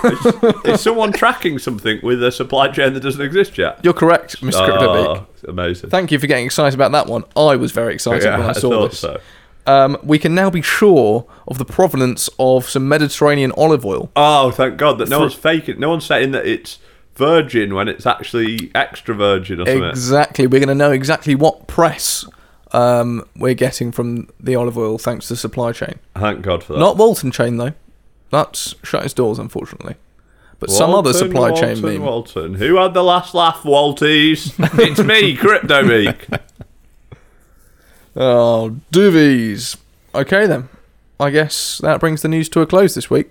is, 0.05 0.27
is 0.65 0.81
someone 0.81 1.13
tracking 1.13 1.59
something 1.59 2.01
with 2.03 2.23
a 2.23 2.33
supply 2.33 2.69
chain 2.69 2.95
that 2.95 3.01
doesn't 3.01 3.21
exist 3.21 3.59
yet? 3.59 3.81
You're 3.85 3.93
correct, 3.93 4.41
Mr. 4.41 4.67
CryptoBeak. 4.67 5.07
Oh, 5.19 5.27
amazing. 5.49 5.91
Thank 5.91 6.11
you 6.11 6.19
for 6.19 6.27
getting 6.27 6.47
excited 6.47 6.75
about 6.75 6.93
that 6.93 7.07
one. 7.07 7.25
I 7.37 7.57
was 7.57 7.73
very 7.73 7.95
excited 7.95 8.25
yeah, 8.25 8.39
when 8.39 8.47
I 8.47 8.51
I 8.51 8.53
saw 8.53 8.71
thought 8.71 8.91
this. 8.91 9.01
so. 9.01 9.21
Um, 9.67 9.99
we 10.03 10.19
can 10.19 10.35
now 10.35 10.49
be 10.49 10.63
sure 10.63 11.27
of 11.47 11.59
the 11.59 11.65
provenance 11.65 12.31
of 12.39 12.69
some 12.69 12.89
Mediterranean 12.89 13.53
olive 13.53 13.85
oil. 13.85 14.11
Oh, 14.17 14.51
thank 14.51 14.79
God 14.79 14.97
that 14.99 15.11
no 15.11 15.19
For- 15.19 15.21
one's 15.25 15.35
faking. 15.35 15.79
No 15.79 15.91
one's 15.91 16.07
saying 16.07 16.31
that 16.33 16.47
it's 16.47 16.79
virgin 17.15 17.75
when 17.75 17.87
it's 17.89 18.07
actually 18.07 18.71
extra 18.75 19.15
virgin 19.15 19.61
or 19.61 19.67
something. 19.67 19.85
Exactly. 19.85 20.47
We're 20.47 20.61
going 20.61 20.69
to 20.69 20.75
know 20.75 20.93
exactly 20.93 21.35
what 21.35 21.67
press 21.67 22.25
um, 22.73 23.25
we're 23.37 23.55
getting 23.55 23.93
from 23.93 24.29
the 24.41 24.55
olive 24.57 24.77
oil 24.77 24.99
thanks 24.99 25.29
to 25.29 25.35
the 25.35 25.39
supply 25.39 25.73
chain. 25.73 25.99
Thank 26.15 26.43
God 26.43 26.63
for 26.63 26.75
that. 26.75 26.79
Not 26.79 26.97
Walton 26.97 27.31
chain, 27.31 27.57
though. 27.57 27.73
That's 28.31 28.75
shut 28.83 29.05
its 29.05 29.15
doors, 29.15 29.39
unfortunately. 29.39 29.97
But 30.61 30.71
some 30.71 30.91
other 30.91 31.13
Walton, 31.13 31.29
supply 31.29 31.51
chain 31.53 31.81
Walton, 31.81 31.83
meme. 31.83 32.03
Walton. 32.03 32.55
Who 32.55 32.77
had 32.77 32.93
the 32.93 33.05
last 33.05 33.33
laugh, 33.33 33.63
Walties? 33.63 34.55
it's 34.79 35.01
me, 35.03 35.37
Crypto 35.37 35.83
Meek. 35.83 36.27
Oh, 38.21 38.77
doovies. 38.91 39.77
Okay, 40.13 40.47
then. 40.47 40.69
I 41.21 41.31
guess 41.31 41.79
that 41.79 42.01
brings 42.01 42.23
the 42.23 42.29
news 42.29 42.49
to 42.49 42.61
a 42.61 42.67
close 42.67 42.97
this 42.97 43.09
week. 43.09 43.31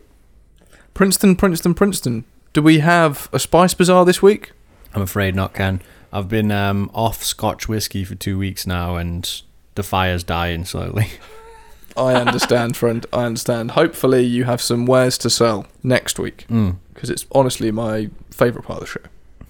Princeton, 0.93 1.35
Princeton, 1.35 1.73
Princeton. 1.73 2.23
Do 2.53 2.61
we 2.61 2.79
have 2.79 3.27
a 3.33 3.39
Spice 3.39 3.73
Bazaar 3.73 4.05
this 4.05 4.21
week? 4.21 4.53
I'm 4.93 5.01
afraid 5.01 5.35
not, 5.35 5.53
Ken. 5.53 5.81
I've 6.11 6.29
been 6.29 6.51
um, 6.51 6.89
off 6.93 7.23
Scotch 7.23 7.67
whiskey 7.67 8.03
for 8.03 8.15
two 8.15 8.37
weeks 8.37 8.65
now, 8.65 8.95
and 8.95 9.41
the 9.75 9.83
fire's 9.83 10.23
dying 10.23 10.65
slowly. 10.65 11.07
I 11.97 12.13
understand, 12.13 12.77
friend. 12.77 13.05
I 13.11 13.23
understand. 13.25 13.71
Hopefully, 13.71 14.23
you 14.23 14.43
have 14.45 14.61
some 14.61 14.85
wares 14.85 15.17
to 15.19 15.29
sell 15.29 15.65
next 15.83 16.19
week 16.19 16.45
Mm. 16.49 16.77
because 16.93 17.09
it's 17.09 17.25
honestly 17.31 17.71
my 17.71 18.09
favourite 18.29 18.65
part 18.67 18.81
of 18.81 18.85
the 18.85 18.91
show. 18.91 19.05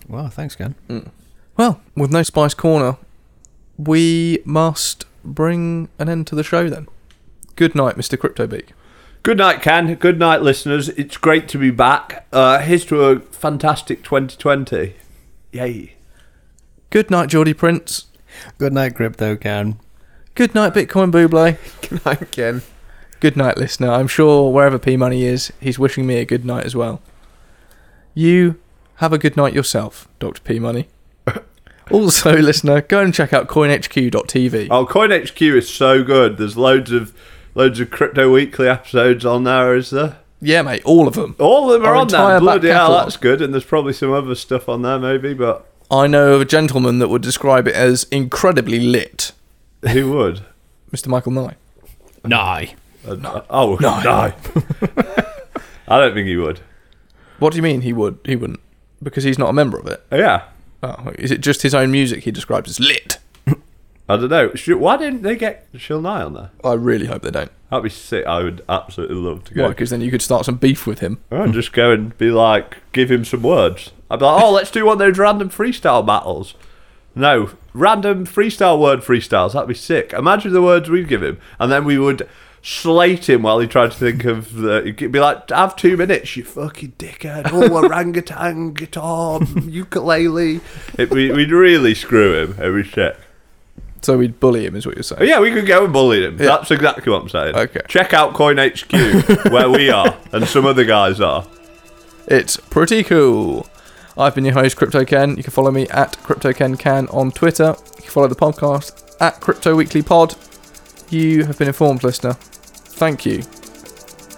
Well, 0.07 0.29
thanks, 0.29 0.55
Ken. 0.55 0.75
Well, 1.57 1.81
with 1.95 2.11
no 2.11 2.23
Spice 2.23 2.53
Corner, 2.53 2.95
we 3.77 4.39
must 4.45 5.05
bring 5.25 5.89
an 5.99 6.07
end 6.07 6.25
to 6.27 6.35
the 6.35 6.43
show 6.43 6.69
then. 6.69 6.87
Good 7.57 7.75
night, 7.75 7.95
Mr. 7.97 8.17
CryptoBeak. 8.17 8.69
Good 9.23 9.39
night, 9.39 9.61
Ken. 9.61 9.93
Good 9.95 10.17
night, 10.19 10.41
listeners. 10.41 10.87
It's 10.89 11.17
great 11.17 11.49
to 11.49 11.57
be 11.57 11.69
back. 11.71 12.25
Uh, 12.31 12.59
here's 12.59 12.85
to 12.85 13.03
a 13.03 13.19
fantastic 13.19 14.03
2020. 14.03 14.95
Yay. 15.51 15.95
Good 16.89 17.11
night, 17.11 17.29
Geordie 17.29 17.53
Prince. 17.53 18.05
Good 18.57 18.73
night, 18.73 18.95
Crypto 18.95 19.35
Ken. 19.35 19.79
Good 20.35 20.55
night, 20.55 20.73
Bitcoin 20.73 21.11
Buble. 21.11 21.57
Good 21.89 22.05
night, 22.05 22.31
Ken. 22.31 22.61
Good 23.19 23.35
night, 23.35 23.57
listener. 23.57 23.91
I'm 23.91 24.07
sure 24.07 24.51
wherever 24.51 24.77
P 24.77 24.95
Money 24.95 25.23
is, 25.25 25.51
he's 25.59 25.79
wishing 25.79 26.05
me 26.05 26.17
a 26.17 26.25
good 26.25 26.45
night 26.45 26.65
as 26.65 26.75
well. 26.75 27.01
You 28.13 28.59
have 28.95 29.11
a 29.11 29.17
good 29.17 29.35
night 29.35 29.53
yourself, 29.53 30.07
Dr. 30.19 30.39
P 30.41 30.59
Money. 30.59 30.87
also, 31.91 32.37
listener, 32.37 32.81
go 32.81 32.99
and 33.01 33.11
check 33.13 33.33
out 33.33 33.47
coinhq.tv. 33.47 34.67
Oh, 34.69 34.85
CoinHQ 34.85 35.55
is 35.55 35.67
so 35.67 36.03
good. 36.03 36.37
There's 36.37 36.55
loads 36.57 36.91
of 36.91 37.11
loads 37.55 37.79
of 37.79 37.89
Crypto 37.89 38.31
Weekly 38.31 38.67
episodes 38.69 39.25
on 39.25 39.45
there, 39.45 39.75
is 39.75 39.89
there? 39.89 40.19
Yeah, 40.39 40.61
mate, 40.61 40.83
all 40.85 41.07
of 41.07 41.15
them. 41.15 41.35
All 41.39 41.71
of 41.71 41.81
them 41.81 41.89
are 41.89 41.95
Our 41.95 42.01
on 42.01 42.07
there. 42.07 42.19
entire 42.19 42.39
Bloody 42.39 42.67
hell, 42.69 42.91
that's 42.91 43.17
good. 43.17 43.41
And 43.41 43.51
there's 43.51 43.65
probably 43.65 43.93
some 43.93 44.13
other 44.13 44.35
stuff 44.35 44.69
on 44.69 44.83
there, 44.83 44.99
maybe, 44.99 45.33
but 45.33 45.66
I 45.89 46.07
know 46.07 46.33
of 46.33 46.41
a 46.41 46.45
gentleman 46.45 46.99
that 46.99 47.07
would 47.07 47.21
describe 47.21 47.67
it 47.67 47.75
as 47.75 48.03
incredibly 48.11 48.79
lit. 48.79 49.31
who 49.89 50.11
would? 50.11 50.41
Mr. 50.91 51.07
Michael 51.07 51.31
Nye. 51.31 51.55
Nye. 52.25 52.75
Uh, 53.07 53.41
oh, 53.49 53.77
No. 53.79 54.01
no. 54.01 54.33
I 55.87 55.99
don't 55.99 56.13
think 56.13 56.27
he 56.27 56.35
would. 56.35 56.59
What 57.39 57.51
do 57.53 57.57
you 57.57 57.63
mean 57.63 57.81
he 57.81 57.93
would? 57.93 58.19
He 58.25 58.35
wouldn't. 58.35 58.59
Because 59.01 59.23
he's 59.23 59.37
not 59.37 59.49
a 59.49 59.53
member 59.53 59.77
of 59.77 59.87
it. 59.87 60.03
Yeah. 60.11 60.43
Oh, 60.83 61.11
is 61.17 61.31
it 61.31 61.39
just 61.41 61.61
his 61.61 61.73
own 61.73 61.91
music 61.91 62.23
he 62.23 62.31
describes 62.31 62.69
as 62.69 62.79
lit? 62.79 63.19
I 64.09 64.17
don't 64.17 64.29
know. 64.29 64.53
Should, 64.55 64.77
why 64.77 64.97
didn't 64.97 65.21
they 65.21 65.35
get 65.35 65.67
Shill 65.77 66.01
Nye 66.01 66.23
on 66.23 66.33
there? 66.33 66.49
I 66.63 66.73
really 66.73 67.05
hope 67.05 67.21
they 67.21 67.31
don't. 67.31 67.51
That'd 67.69 67.83
be 67.83 67.89
sick. 67.89 68.25
I 68.25 68.43
would 68.43 68.63
absolutely 68.69 69.17
love 69.17 69.43
to 69.45 69.53
go. 69.53 69.67
Because 69.69 69.89
then 69.89 70.01
you 70.01 70.09
could 70.09 70.21
start 70.21 70.45
some 70.45 70.55
beef 70.55 70.87
with 70.87 70.99
him. 70.99 71.19
I'd 71.31 71.51
just 71.53 71.73
go 71.73 71.91
and 71.91 72.17
be 72.17 72.31
like, 72.31 72.77
give 72.93 73.11
him 73.11 73.25
some 73.25 73.43
words. 73.43 73.91
I'd 74.09 74.19
be 74.19 74.25
like, 74.25 74.41
oh, 74.41 74.51
let's 74.51 74.71
do 74.71 74.85
one 74.85 74.93
of 74.93 74.99
those 74.99 75.17
random 75.17 75.49
freestyle 75.49 76.05
battles. 76.05 76.53
No, 77.13 77.51
random 77.73 78.25
freestyle 78.25 78.79
word 78.79 78.99
freestyles. 79.01 79.53
That'd 79.53 79.67
be 79.67 79.73
sick. 79.73 80.13
Imagine 80.13 80.53
the 80.53 80.61
words 80.61 80.89
we'd 80.89 81.07
give 81.09 81.23
him, 81.23 81.39
and 81.59 81.71
then 81.71 81.83
we 81.83 81.97
would 81.97 82.29
slate 82.61 83.27
him 83.29 83.41
while 83.41 83.59
he 83.59 83.67
tried 83.67 83.91
to 83.91 83.97
think 83.97 84.23
of 84.23 84.53
the. 84.53 84.83
He'd 84.97 85.11
be 85.11 85.19
like, 85.19 85.49
have 85.49 85.75
two 85.75 85.97
minutes, 85.97 86.37
you 86.37 86.43
fucking 86.43 86.93
dickhead. 86.99 87.49
Oh, 87.51 87.83
orangutan, 87.83 88.73
guitar, 88.73 89.41
ukulele. 89.63 90.61
It, 90.97 91.09
we, 91.09 91.31
we'd 91.31 91.51
really 91.51 91.93
screw 91.95 92.33
him. 92.43 92.75
Be 92.75 92.87
sick. 92.89 93.17
So 94.01 94.17
we'd 94.17 94.39
bully 94.39 94.65
him, 94.65 94.75
is 94.75 94.85
what 94.85 94.95
you're 94.95 95.03
saying. 95.03 95.27
Yeah, 95.27 95.39
we 95.39 95.51
could 95.51 95.65
go 95.65 95.83
and 95.83 95.91
bully 95.91 96.23
him. 96.23 96.37
Yeah. 96.39 96.45
That's 96.47 96.71
exactly 96.71 97.11
what 97.11 97.23
I'm 97.23 97.29
saying. 97.29 97.55
Okay. 97.55 97.81
Check 97.87 98.13
out 98.13 98.33
Coin 98.33 98.57
HQ, 98.57 98.91
where 99.51 99.69
we 99.69 99.89
are, 99.89 100.17
and 100.31 100.47
some 100.47 100.65
other 100.65 100.85
guys 100.85 101.19
are. 101.19 101.45
It's 102.27 102.57
pretty 102.57 103.03
cool. 103.03 103.67
I've 104.17 104.35
been 104.35 104.45
your 104.45 104.53
host, 104.53 104.77
CryptoKen. 104.77 105.37
You 105.37 105.43
can 105.43 105.51
follow 105.51 105.71
me 105.71 105.87
at 105.89 106.13
CryptoKenCan 106.23 107.13
on 107.13 107.31
Twitter. 107.31 107.75
You 107.97 108.03
can 108.03 108.11
follow 108.11 108.27
the 108.27 108.35
podcast 108.35 109.15
at 109.19 109.39
Crypto 109.39 109.75
Weekly 109.75 110.01
Pod. 110.01 110.35
You 111.09 111.45
have 111.45 111.57
been 111.57 111.67
informed, 111.67 112.03
listener. 112.03 112.33
Thank 112.33 113.25
you. 113.25 113.43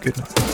Good 0.01 0.17
night. 0.17 0.48